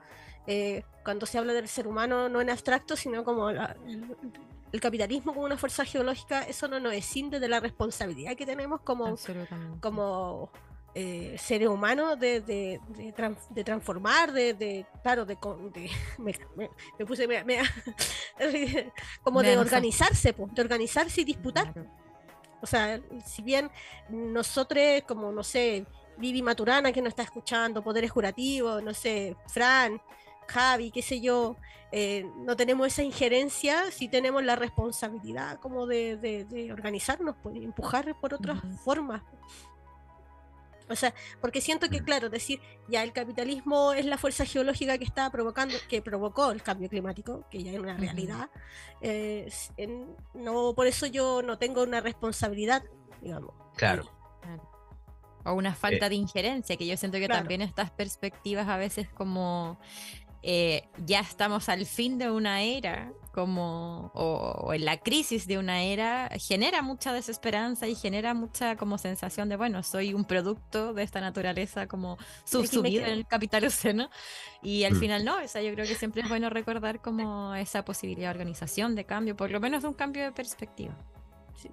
eh, 0.47 0.83
cuando 1.05 1.25
se 1.27 1.39
habla 1.39 1.53
del 1.55 1.69
ser 1.69 1.87
humano 1.87 2.29
no 2.29 2.41
en 2.41 2.51
abstracto, 2.51 2.95
sino 2.97 3.25
como 3.25 3.51
la- 3.53 3.77
el, 4.73 4.81
capitalismo 4.81 5.33
como 5.35 5.47
una 5.47 5.57
fuerza 5.57 5.85
geológica, 5.85 6.43
eso 6.43 6.69
no 6.69 6.79
nos 6.81 6.93
escinde 6.95 7.41
de 7.41 7.49
la 7.49 7.61
responsabilidad 7.61 8.37
que 8.37 8.47
tenemos 8.47 8.81
como 8.83 9.17
como 9.81 10.51
eh, 10.95 11.37
seres 11.39 11.69
humanos 11.69 12.19
de, 12.19 12.41
de, 12.41 12.81
de, 12.89 13.15
tran- 13.15 13.37
de 13.51 13.63
transformar, 13.63 14.33
de, 14.33 14.55
de 14.55 14.87
claro, 15.03 15.25
de, 15.25 15.37
me, 16.19 16.35
me- 16.57 16.71
me 16.99 17.07
puse 17.07 17.29
me- 17.29 17.45
como 19.23 19.43
de 19.43 19.57
organizarse, 19.59 20.33
po, 20.33 20.49
de 20.53 20.63
organizarse 20.63 21.21
y 21.21 21.25
disputar. 21.25 21.73
Claro. 21.73 21.89
O 22.63 22.67
sea, 22.67 23.01
si 23.25 23.43
bien 23.43 23.71
nosotros, 24.11 24.83
como 25.07 25.33
no 25.33 25.43
sé, 25.43 25.87
Vivi 26.19 26.43
Maturana 26.43 26.93
que 26.93 27.01
nos 27.01 27.11
está 27.11 27.23
escuchando, 27.23 27.83
Poderes 27.83 28.13
Curativos, 28.13 28.83
no 28.83 28.93
sé, 28.93 29.35
Fran, 29.49 30.01
Javi, 30.51 30.91
qué 30.91 31.03
sé 31.03 31.21
yo, 31.21 31.57
eh, 31.93 32.25
no 32.39 32.57
tenemos 32.57 32.87
esa 32.87 33.03
injerencia, 33.03 33.91
sí 33.91 34.09
tenemos 34.09 34.43
la 34.45 34.57
responsabilidad 34.57 35.59
como 35.61 35.87
de, 35.87 36.17
de- 36.17 36.45
de 36.45 36.73
organizarnos, 36.73 37.37
pues, 37.43 37.57
empujar 37.57 38.15
por 38.21 38.35
otras 38.35 38.61
formas. 38.85 39.23
O 40.89 40.97
sea, 40.97 41.15
porque 41.41 41.61
siento 41.61 41.89
que, 41.89 42.01
claro, 42.03 42.31
decir, 42.31 42.61
ya 42.89 43.05
el 43.05 43.13
capitalismo 43.13 43.93
es 43.93 44.05
la 44.07 44.19
fuerza 44.19 44.45
geológica 44.45 44.99
que 44.99 45.05
está 45.05 45.31
provocando, 45.31 45.77
que 45.89 46.03
provocó 46.03 46.51
el 46.51 46.65
cambio 46.65 46.89
climático, 46.89 47.45
que 47.49 47.63
ya 47.63 47.71
es 47.73 47.79
una 47.79 47.97
realidad. 47.97 48.51
eh, 49.01 49.49
en- 49.77 50.17
no, 50.35 50.75
por 50.75 50.87
eso 50.89 51.07
yo 51.07 51.43
no 51.43 51.59
tengo 51.59 51.83
una 51.85 52.01
responsabilidad, 52.01 52.83
digamos. 53.23 53.55
Claro. 53.77 54.11
Claro. 54.43 54.69
O 55.45 55.53
una 55.55 55.75
falta 55.75 56.09
de 56.09 56.17
injerencia, 56.17 56.77
que 56.77 56.87
yo 56.87 56.97
siento 56.97 57.19
que 57.19 57.27
Claro. 57.27 57.41
también 57.43 57.63
estas 57.63 57.91
perspectivas 57.93 58.69
a 58.69 58.77
veces 58.77 59.09
como 59.09 59.79
eh, 60.43 60.89
ya 61.07 61.21
estamos 61.21 61.69
al 61.69 61.87
fin 61.87 62.19
de 62.19 62.31
una 62.31 62.63
era, 62.63 63.13
como, 63.33 64.11
o, 64.15 64.25
o 64.65 64.75
en 64.75 64.85
la 64.85 64.97
crisis 64.97 65.47
de 65.47 65.57
una 65.59 65.83
era, 65.85 66.29
genera 66.39 66.83
mucha 66.83 67.13
desesperanza 67.13 67.87
y 67.87 67.95
genera 67.95 68.35
mucha 68.35 68.77
como 68.77 68.99
sensación 68.99 69.49
de, 69.49 69.57
bueno, 69.57 69.83
soy 69.85 70.15
un 70.15 70.25
producto 70.25 70.93
de 70.95 71.05
esta 71.05 71.21
naturaleza 71.21 71.87
como 71.87 72.19
subsumido 72.45 73.05
en 73.05 73.13
el 73.13 73.27
capitalismo, 73.27 74.09
y 74.63 74.83
al 74.85 74.95
Mm. 74.95 75.01
final 75.01 75.25
no, 75.25 75.43
o 75.43 75.49
sea, 75.49 75.63
yo 75.63 75.73
creo 75.75 75.87
que 75.87 75.95
siempre 75.95 76.23
es 76.23 76.29
bueno 76.29 76.51
recordar 76.51 77.01
como 77.01 77.55
esa 77.55 77.85
posibilidad 77.85 78.29
de 78.29 78.39
organización, 78.39 78.95
de 78.97 79.05
cambio, 79.05 79.37
por 79.37 79.51
lo 79.51 79.61
menos 79.61 79.83
de 79.83 79.89
un 79.89 79.95
cambio 79.95 80.25
de 80.25 80.33
perspectiva. 80.33 80.97
Sí. 81.57 81.71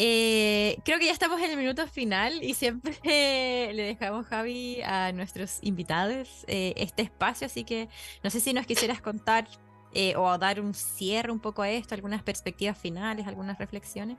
Eh, 0.00 0.78
creo 0.84 1.00
que 1.00 1.06
ya 1.06 1.12
estamos 1.12 1.40
en 1.40 1.50
el 1.50 1.56
minuto 1.56 1.84
final 1.88 2.44
y 2.44 2.54
siempre 2.54 2.92
le 3.74 3.82
dejamos, 3.82 4.26
Javi, 4.26 4.80
a 4.82 5.10
nuestros 5.10 5.58
invitados 5.60 6.44
eh, 6.46 6.72
este 6.76 7.02
espacio, 7.02 7.46
así 7.46 7.64
que 7.64 7.88
no 8.22 8.30
sé 8.30 8.38
si 8.38 8.52
nos 8.52 8.64
quisieras 8.64 9.02
contar 9.02 9.48
eh, 9.92 10.14
o 10.14 10.38
dar 10.38 10.60
un 10.60 10.72
cierre 10.72 11.32
un 11.32 11.40
poco 11.40 11.62
a 11.62 11.70
esto, 11.70 11.96
algunas 11.96 12.22
perspectivas 12.22 12.78
finales, 12.78 13.26
algunas 13.26 13.58
reflexiones. 13.58 14.18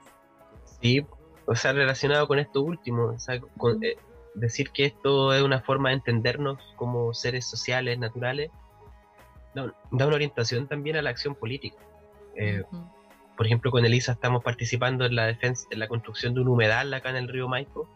Sí, 0.82 1.06
o 1.46 1.56
sea, 1.56 1.72
relacionado 1.72 2.28
con 2.28 2.40
esto 2.40 2.62
último, 2.62 3.14
o 3.16 3.20
sea, 3.20 3.40
con, 3.40 3.82
eh, 3.82 3.96
decir 4.34 4.72
que 4.72 4.84
esto 4.84 5.34
es 5.34 5.42
una 5.42 5.62
forma 5.62 5.90
de 5.90 5.96
entendernos 5.96 6.60
como 6.76 7.14
seres 7.14 7.50
sociales, 7.50 7.98
naturales, 7.98 8.52
da, 9.56 9.74
da 9.92 10.08
una 10.08 10.16
orientación 10.16 10.68
también 10.68 10.98
a 10.98 11.02
la 11.02 11.12
acción 11.12 11.36
política. 11.36 11.78
Eh, 12.36 12.64
Ujú. 12.70 12.99
Por 13.40 13.46
ejemplo, 13.46 13.72
con 13.72 13.86
Elisa 13.86 14.12
estamos 14.12 14.44
participando 14.44 15.06
en 15.06 15.16
la 15.16 15.26
defensa, 15.26 15.66
en 15.72 15.80
la 15.80 15.88
construcción 15.88 16.34
de 16.34 16.42
un 16.42 16.50
humedal 16.50 16.94
acá 16.94 17.10
en 17.12 17.16
el 17.16 17.30
río 17.30 17.48
Maipo. 17.48 17.88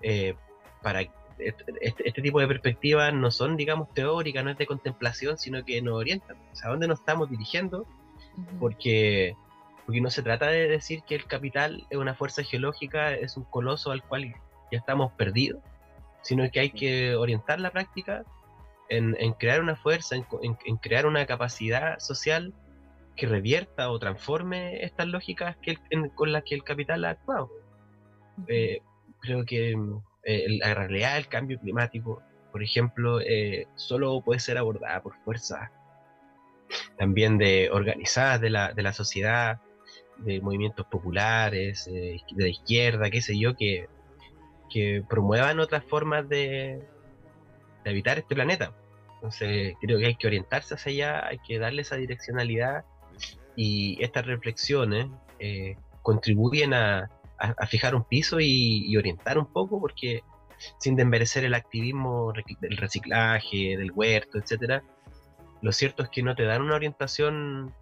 Eh, 0.00 0.34
para 0.82 1.02
este, 1.38 1.64
este- 1.80 2.22
tipo 2.22 2.40
de 2.40 2.48
perspectivas 2.48 3.14
no 3.14 3.30
son, 3.30 3.56
digamos, 3.56 3.94
teóricas, 3.94 4.42
no 4.42 4.50
es 4.50 4.58
de 4.58 4.66
contemplación, 4.66 5.38
sino 5.38 5.64
que 5.64 5.80
nos 5.80 5.94
orientan. 5.94 6.36
O 6.52 6.56
sea, 6.56 6.66
¿a 6.66 6.70
dónde 6.72 6.88
nos 6.88 6.98
estamos 6.98 7.30
dirigiendo? 7.30 7.86
Porque, 8.58 9.36
porque 9.86 10.00
no 10.00 10.10
se 10.10 10.24
trata 10.24 10.48
de 10.48 10.66
decir 10.66 11.04
que 11.04 11.14
el 11.14 11.26
capital 11.26 11.86
es 11.88 11.96
una 11.96 12.14
fuerza 12.14 12.42
geológica, 12.42 13.14
es 13.14 13.36
un 13.36 13.44
coloso 13.44 13.92
al 13.92 14.02
cual 14.02 14.24
ya 14.72 14.78
estamos 14.78 15.12
perdidos, 15.12 15.62
sino 16.22 16.50
que 16.50 16.58
hay 16.58 16.70
que 16.70 17.14
orientar 17.14 17.60
la 17.60 17.70
práctica 17.70 18.24
en, 18.88 19.16
en 19.20 19.34
crear 19.34 19.60
una 19.60 19.76
fuerza, 19.76 20.16
en- 20.16 20.26
en 20.64 20.76
crear 20.78 21.06
una 21.06 21.26
capacidad 21.26 22.00
social 22.00 22.52
que 23.16 23.26
revierta 23.26 23.90
o 23.90 23.98
transforme 23.98 24.84
estas 24.84 25.06
lógicas 25.06 25.56
que 25.62 25.72
el- 25.72 25.78
en- 25.90 26.08
con 26.10 26.32
las 26.32 26.44
que 26.44 26.54
el 26.54 26.64
capital 26.64 27.04
ha 27.04 27.10
actuado. 27.10 27.50
Eh, 28.48 28.80
creo 29.20 29.44
que 29.44 29.76
mm, 29.76 30.02
eh, 30.24 30.46
la 30.60 30.74
realidad 30.74 31.14
del 31.14 31.28
cambio 31.28 31.58
climático, 31.60 32.22
por 32.50 32.62
ejemplo, 32.62 33.20
eh, 33.20 33.66
solo 33.76 34.20
puede 34.22 34.40
ser 34.40 34.58
abordada 34.58 35.02
por 35.02 35.14
fuerzas 35.24 35.70
también 36.96 37.38
de 37.38 37.68
organizadas 37.70 38.40
de 38.40 38.50
la, 38.50 38.72
de 38.72 38.82
la 38.82 38.92
sociedad, 38.92 39.60
de 40.18 40.40
movimientos 40.40 40.86
populares, 40.86 41.86
eh, 41.88 42.20
de 42.30 42.42
la 42.42 42.48
izquierda, 42.48 43.10
qué 43.10 43.20
sé 43.20 43.38
yo, 43.38 43.54
que, 43.56 43.88
que 44.70 45.02
promuevan 45.08 45.60
otras 45.60 45.84
formas 45.84 46.28
de, 46.28 46.80
de 47.84 47.90
habitar 47.90 48.18
este 48.18 48.34
planeta. 48.34 48.72
Entonces 49.16 49.74
creo 49.80 49.98
que 49.98 50.06
hay 50.06 50.14
que 50.16 50.26
orientarse 50.26 50.74
hacia 50.74 50.92
allá, 50.92 51.26
hay 51.26 51.38
que 51.46 51.58
darle 51.58 51.82
esa 51.82 51.96
direccionalidad 51.96 52.84
y 53.56 54.02
estas 54.02 54.26
reflexiones 54.26 55.06
eh, 55.38 55.76
contribuyen 56.02 56.74
a, 56.74 57.10
a- 57.38 57.54
a 57.58 57.66
fijar 57.66 57.94
un 57.94 58.04
piso 58.04 58.40
y, 58.40 58.84
y 58.86 58.96
orientar 58.96 59.38
un 59.38 59.46
poco, 59.46 59.80
porque 59.80 60.22
sin 60.78 60.94
desmerecer 60.96 61.44
el 61.44 61.54
activismo 61.54 62.32
del 62.60 62.76
reciclaje, 62.76 63.76
del 63.76 63.90
huerto, 63.92 64.38
etcétera, 64.38 64.82
lo 65.60 65.72
cierto 65.72 66.02
es 66.02 66.08
que 66.08 66.22
no 66.22 66.34
te 66.34 66.44
dan 66.44 66.62
una 66.62 66.74
orientación 66.76 67.72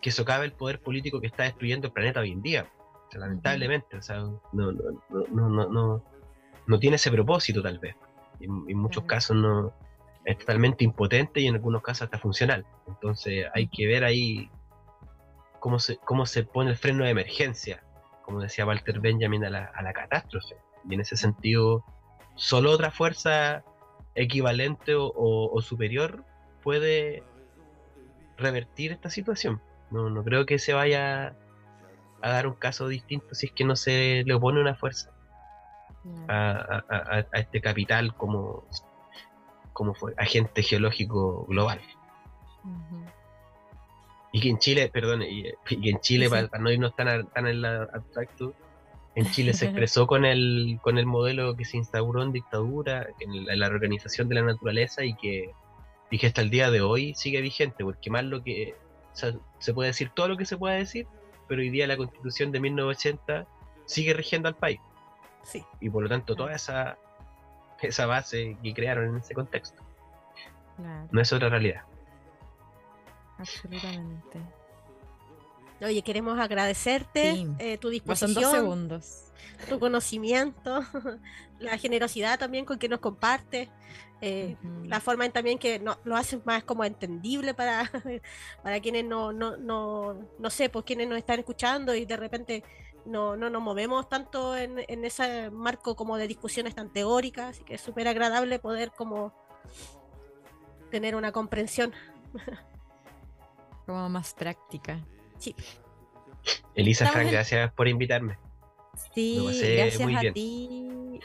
que 0.00 0.10
socave 0.10 0.44
el 0.46 0.52
poder 0.52 0.80
político 0.80 1.20
que 1.20 1.26
está 1.28 1.44
destruyendo 1.44 1.86
el 1.88 1.92
planeta 1.92 2.20
hoy 2.20 2.32
en 2.32 2.42
día. 2.42 2.66
Lamentablemente, 3.12 3.96
o 3.98 4.02
sea, 4.02 4.16
no, 4.52 4.72
no, 4.72 5.28
no, 5.30 5.68
no, 5.68 6.02
no, 6.66 6.78
tiene 6.78 6.96
ese 6.96 7.10
propósito 7.10 7.62
tal 7.62 7.78
vez. 7.78 7.94
En, 8.40 8.64
en 8.68 8.78
muchos 8.78 9.04
casos 9.04 9.36
no 9.36 9.72
es 10.24 10.38
totalmente 10.38 10.84
impotente 10.84 11.40
y 11.40 11.46
en 11.46 11.54
algunos 11.56 11.82
casos 11.82 12.02
hasta 12.02 12.18
funcional. 12.18 12.64
Entonces 12.88 13.46
hay 13.54 13.68
que 13.68 13.86
ver 13.86 14.04
ahí 14.04 14.50
cómo 15.62 15.78
se, 15.78 15.96
cómo 15.98 16.26
se 16.26 16.42
pone 16.42 16.70
el 16.70 16.76
freno 16.76 17.04
de 17.04 17.10
emergencia, 17.10 17.84
como 18.24 18.40
decía 18.40 18.66
Walter 18.66 18.98
Benjamin, 18.98 19.44
a 19.44 19.50
la, 19.50 19.70
a 19.72 19.82
la 19.82 19.92
catástrofe. 19.92 20.56
Y 20.90 20.94
en 20.94 21.00
ese 21.02 21.16
sentido, 21.16 21.84
solo 22.34 22.72
otra 22.72 22.90
fuerza 22.90 23.62
equivalente 24.16 24.94
o, 24.96 25.62
superior 25.62 26.24
puede 26.64 27.22
revertir 28.36 28.90
esta 28.90 29.08
situación. 29.08 29.62
No, 29.92 30.10
no 30.10 30.24
creo 30.24 30.46
que 30.46 30.58
se 30.58 30.72
vaya 30.72 31.36
a 32.22 32.28
dar 32.28 32.48
un 32.48 32.54
caso 32.54 32.88
distinto 32.88 33.32
si 33.32 33.46
es 33.46 33.52
que 33.52 33.64
no 33.64 33.76
se 33.76 34.24
le 34.26 34.34
opone 34.34 34.60
una 34.60 34.74
fuerza 34.74 35.12
a, 36.26 37.24
este 37.34 37.60
capital 37.60 38.16
como, 38.16 38.64
como 39.72 39.94
fue, 39.94 40.12
agente 40.18 40.64
geológico 40.64 41.46
global. 41.46 41.80
Ujú. 42.64 43.21
Y 44.32 44.40
que 44.40 44.48
en 44.48 44.58
Chile, 44.58 44.88
perdón, 44.92 45.22
y, 45.22 45.46
y 45.68 45.80
que 45.80 45.90
en 45.90 46.00
Chile, 46.00 46.26
Sí. 46.26 46.30
para, 46.30 46.48
para 46.48 46.62
no 46.62 46.70
irnos 46.70 46.96
tan, 46.96 47.08
a- 47.08 47.22
tan 47.24 47.46
en 47.46 47.60
la 47.62 47.82
abstracto, 47.92 48.54
en 49.14 49.26
Chile 49.30 49.52
se 49.52 49.66
expresó 49.66 50.06
con 50.06 50.24
el, 50.24 50.78
con 50.82 50.96
el 50.98 51.04
modelo 51.06 51.54
que 51.56 51.64
se 51.66 51.76
instauró 51.76 52.22
en 52.22 52.32
dictadura, 52.32 53.06
en 53.20 53.44
la, 53.46 53.52
en 53.52 53.60
la 53.60 53.66
organización 53.66 54.28
de 54.28 54.36
la 54.36 54.42
naturaleza 54.42 55.04
y 55.04 55.14
que, 55.14 55.50
y 56.10 56.18
que 56.18 56.26
hasta 56.28 56.40
el 56.40 56.48
día 56.50 56.70
de 56.70 56.80
hoy 56.80 57.14
sigue 57.14 57.40
vigente, 57.42 57.84
porque 57.84 58.10
más 58.10 58.24
lo 58.24 58.42
que, 58.42 58.74
o 59.12 59.16
sea, 59.16 59.32
se 59.58 59.74
puede 59.74 59.88
decir 59.88 60.10
todo 60.14 60.28
lo 60.28 60.36
que 60.38 60.46
se 60.46 60.56
pueda 60.56 60.76
decir, 60.76 61.06
pero 61.46 61.60
hoy 61.60 61.68
día 61.68 61.86
la 61.86 61.98
constitución 61.98 62.52
de 62.52 62.60
1980 62.60 63.46
sigue 63.84 64.14
rigiendo 64.14 64.48
al 64.48 64.56
país, 64.56 64.80
Sí. 65.42 65.62
y 65.80 65.90
por 65.90 66.04
lo 66.04 66.08
tanto 66.08 66.34
toda 66.36 66.54
esa, 66.54 66.96
esa 67.82 68.06
base 68.06 68.56
que 68.62 68.72
crearon 68.72 69.08
en 69.10 69.16
ese 69.16 69.34
contexto, 69.34 69.82
Claro, 70.76 71.08
no 71.10 71.20
es 71.20 71.30
otra 71.34 71.50
realidad. 71.50 71.82
Absolutamente. 73.42 74.40
Oye, 75.80 76.02
queremos 76.02 76.38
agradecerte 76.38 77.34
Sí. 77.34 77.46
eh, 77.58 77.76
tu 77.78 77.88
Pasan 78.04 78.34
dos 78.34 78.42
disposición, 78.42 78.52
segundos. 78.52 79.32
tu 79.68 79.78
conocimiento, 79.80 80.80
la 81.58 81.76
generosidad 81.76 82.38
también 82.38 82.64
con 82.64 82.78
que 82.78 82.88
nos 82.88 83.00
compartes, 83.00 83.68
eh, 84.20 84.56
la 84.84 85.00
forma 85.00 85.24
en 85.26 85.32
también 85.32 85.58
que 85.58 85.80
no, 85.80 85.98
lo 86.04 86.16
haces 86.16 86.46
más 86.46 86.62
como 86.62 86.84
entendible 86.84 87.52
para, 87.54 87.90
para 88.62 88.78
quienes 88.80 89.04
no, 89.04 89.32
no, 89.32 89.56
no, 89.56 90.14
no 90.38 90.50
sé, 90.50 90.68
pues 90.68 90.84
quienes 90.84 91.08
nos 91.08 91.18
están 91.18 91.40
escuchando 91.40 91.92
y 91.96 92.04
de 92.04 92.16
repente 92.16 92.62
no, 93.04 93.36
no 93.36 93.50
nos 93.50 93.60
movemos 93.60 94.08
tanto 94.08 94.56
en, 94.56 94.84
en 94.86 95.04
ese 95.04 95.50
marco 95.50 95.96
como 95.96 96.16
de 96.16 96.28
discusiones 96.28 96.76
tan 96.76 96.92
teóricas, 96.92 97.56
así 97.56 97.64
que 97.64 97.74
es 97.74 97.80
súper 97.80 98.06
agradable 98.06 98.60
poder 98.60 98.92
como 98.92 99.32
tener 100.92 101.16
una 101.16 101.32
comprensión. 101.32 101.92
Como 103.92 104.08
más 104.08 104.32
práctica. 104.32 105.04
Elisa 106.74 107.04
Estamos 107.04 107.12
Frank, 107.12 107.26
en- 107.26 107.32
gracias 107.32 107.72
por 107.74 107.88
invitarme. 107.88 108.38
Sí, 109.14 109.36
gracias 109.76 110.00
a 110.00 110.20
bien. 110.20 110.32
ti. 110.32 111.20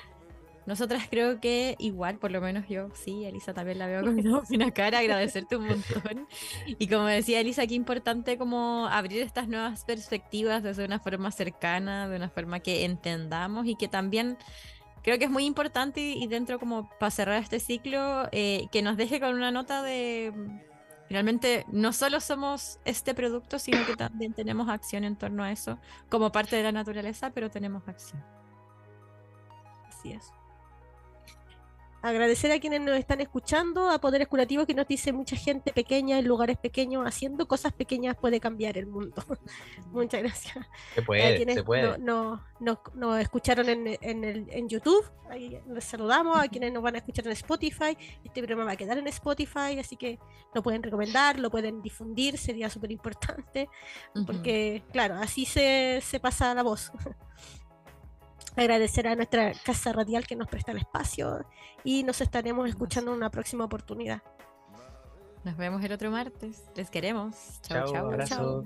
Nosotras 0.66 1.08
creo 1.10 1.40
que 1.40 1.78
igual, 1.80 2.18
por 2.18 2.32
lo 2.32 2.42
menos 2.42 2.68
yo, 2.68 2.90
sí, 2.94 3.24
Elisa 3.24 3.54
también 3.54 3.80
la 3.80 3.88
veo 3.88 4.02
con 4.02 4.20
una 4.54 4.72
cara, 4.72 5.00
agradecerte 5.00 5.56
un 5.56 5.68
montón. 5.68 6.28
Y 6.66 6.90
como 6.90 7.06
decía 7.06 7.40
Elisa, 7.40 7.66
qué 7.68 7.76
importante 7.76 8.38
como 8.38 8.86
abrir 8.88 9.22
estas 9.22 9.48
nuevas 9.48 9.86
perspectivas 9.86 10.62
desde 10.62 10.84
una 10.84 11.00
forma 11.00 11.32
cercana, 11.32 12.10
de 12.10 12.18
una 12.18 12.30
forma 12.30 12.60
que 12.60 12.84
entendamos 12.84 13.66
y 13.66 13.76
que 13.76 13.88
también 13.88 14.38
creo 15.04 15.18
que 15.18 15.24
es 15.24 15.32
muy 15.32 15.46
importante 15.46 16.02
y, 16.02 16.28
dentro 16.28 16.60
como 16.60 16.90
para 17.00 17.12
cerrar 17.12 17.42
este 17.42 17.62
ciclo, 17.62 18.28
eh, 18.34 18.68
que 18.74 18.82
nos 18.82 18.98
deje 18.98 19.22
con 19.22 19.36
una 19.36 19.52
nota 19.52 19.82
de 19.84 20.34
Finalmente, 21.08 21.66
no 21.72 21.94
solo 21.94 22.20
somos 22.20 22.80
este 22.86 23.14
producto, 23.14 23.60
sino 23.60 23.86
que 23.86 23.96
también 23.96 24.34
tenemos 24.34 24.70
acción 24.70 25.04
en 25.04 25.16
torno 25.16 25.44
a 25.44 25.52
eso, 25.52 25.80
como 26.10 26.32
parte 26.32 26.56
de 26.58 26.64
la 26.64 26.72
naturaleza, 26.72 27.32
pero 27.32 27.50
tenemos 27.50 27.88
acción. 27.88 28.24
Así 29.88 30.12
es 30.12 30.37
agradecer 32.10 32.52
a 32.52 32.60
quienes 32.60 32.82
nos 32.82 32.98
están 32.98 33.22
escuchando, 33.22 33.90
a 33.90 34.00
Poderes 34.00 34.28
Curativos 34.28 34.66
que 34.66 34.74
nos 34.74 34.88
dice 34.88 35.14
mucha 35.14 35.36
gente 35.36 35.72
pequeña 35.74 36.20
en 36.20 36.28
lugares 36.28 36.58
pequeños, 36.58 37.06
haciendo 37.06 37.48
cosas 37.48 37.74
pequeñas 37.74 38.16
puede 38.16 38.40
cambiar 38.40 38.78
el 38.78 38.88
mundo. 38.88 39.24
Muchas 39.92 40.22
gracias. 40.22 40.66
Se 40.96 41.02
puede, 41.02 41.54
se 41.54 41.64
puede. 41.64 41.98
Nos 42.00 42.40
no, 42.60 43.18
escucharon 43.18 43.70
en, 43.70 43.98
en, 44.02 44.24
el, 44.24 44.48
en 44.50 44.68
YouTube, 44.68 45.10
ahí 45.30 45.60
les 45.68 45.84
saludamos, 45.84 46.40
a 46.40 46.48
quienes 46.48 46.74
nos 46.74 46.84
van 46.84 46.96
a 46.96 46.98
escuchar 47.00 47.26
en 47.26 47.34
Spotify, 47.34 47.98
este 48.24 48.42
programa 48.42 48.66
va 48.66 48.72
a 48.72 48.78
quedar 48.78 48.98
en 48.98 49.08
Spotify, 49.08 49.80
así 49.80 49.96
que 49.96 50.20
lo 50.54 50.64
pueden 50.64 50.84
recomendar, 50.84 51.40
lo 51.40 51.50
pueden 51.50 51.82
difundir, 51.82 52.38
sería 52.38 52.70
súper 52.70 52.92
importante, 52.92 53.70
porque 54.26 54.84
claro, 54.92 55.16
así 55.16 55.46
se, 55.46 56.00
se 56.02 56.20
pasa 56.20 56.54
la 56.54 56.64
voz. 56.64 56.92
agradecer 58.58 59.08
a 59.08 59.16
nuestra 59.16 59.54
casa 59.66 59.94
radial 59.94 60.26
que 60.26 60.36
nos 60.36 60.48
presta 60.48 60.72
el 60.72 60.80
espacio 60.80 61.46
y 61.84 62.04
nos 62.04 62.22
estaremos 62.22 62.68
escuchando 62.70 63.12
en 63.12 63.18
una 63.18 63.30
próxima 63.30 63.66
oportunidad. 63.66 64.22
Nos 65.44 65.56
vemos 65.56 65.84
el 65.84 65.92
otro 65.92 66.12
martes. 66.12 66.66
Les 66.76 66.90
queremos. 66.90 67.62
Chao, 67.62 67.86
chao. 68.28 68.64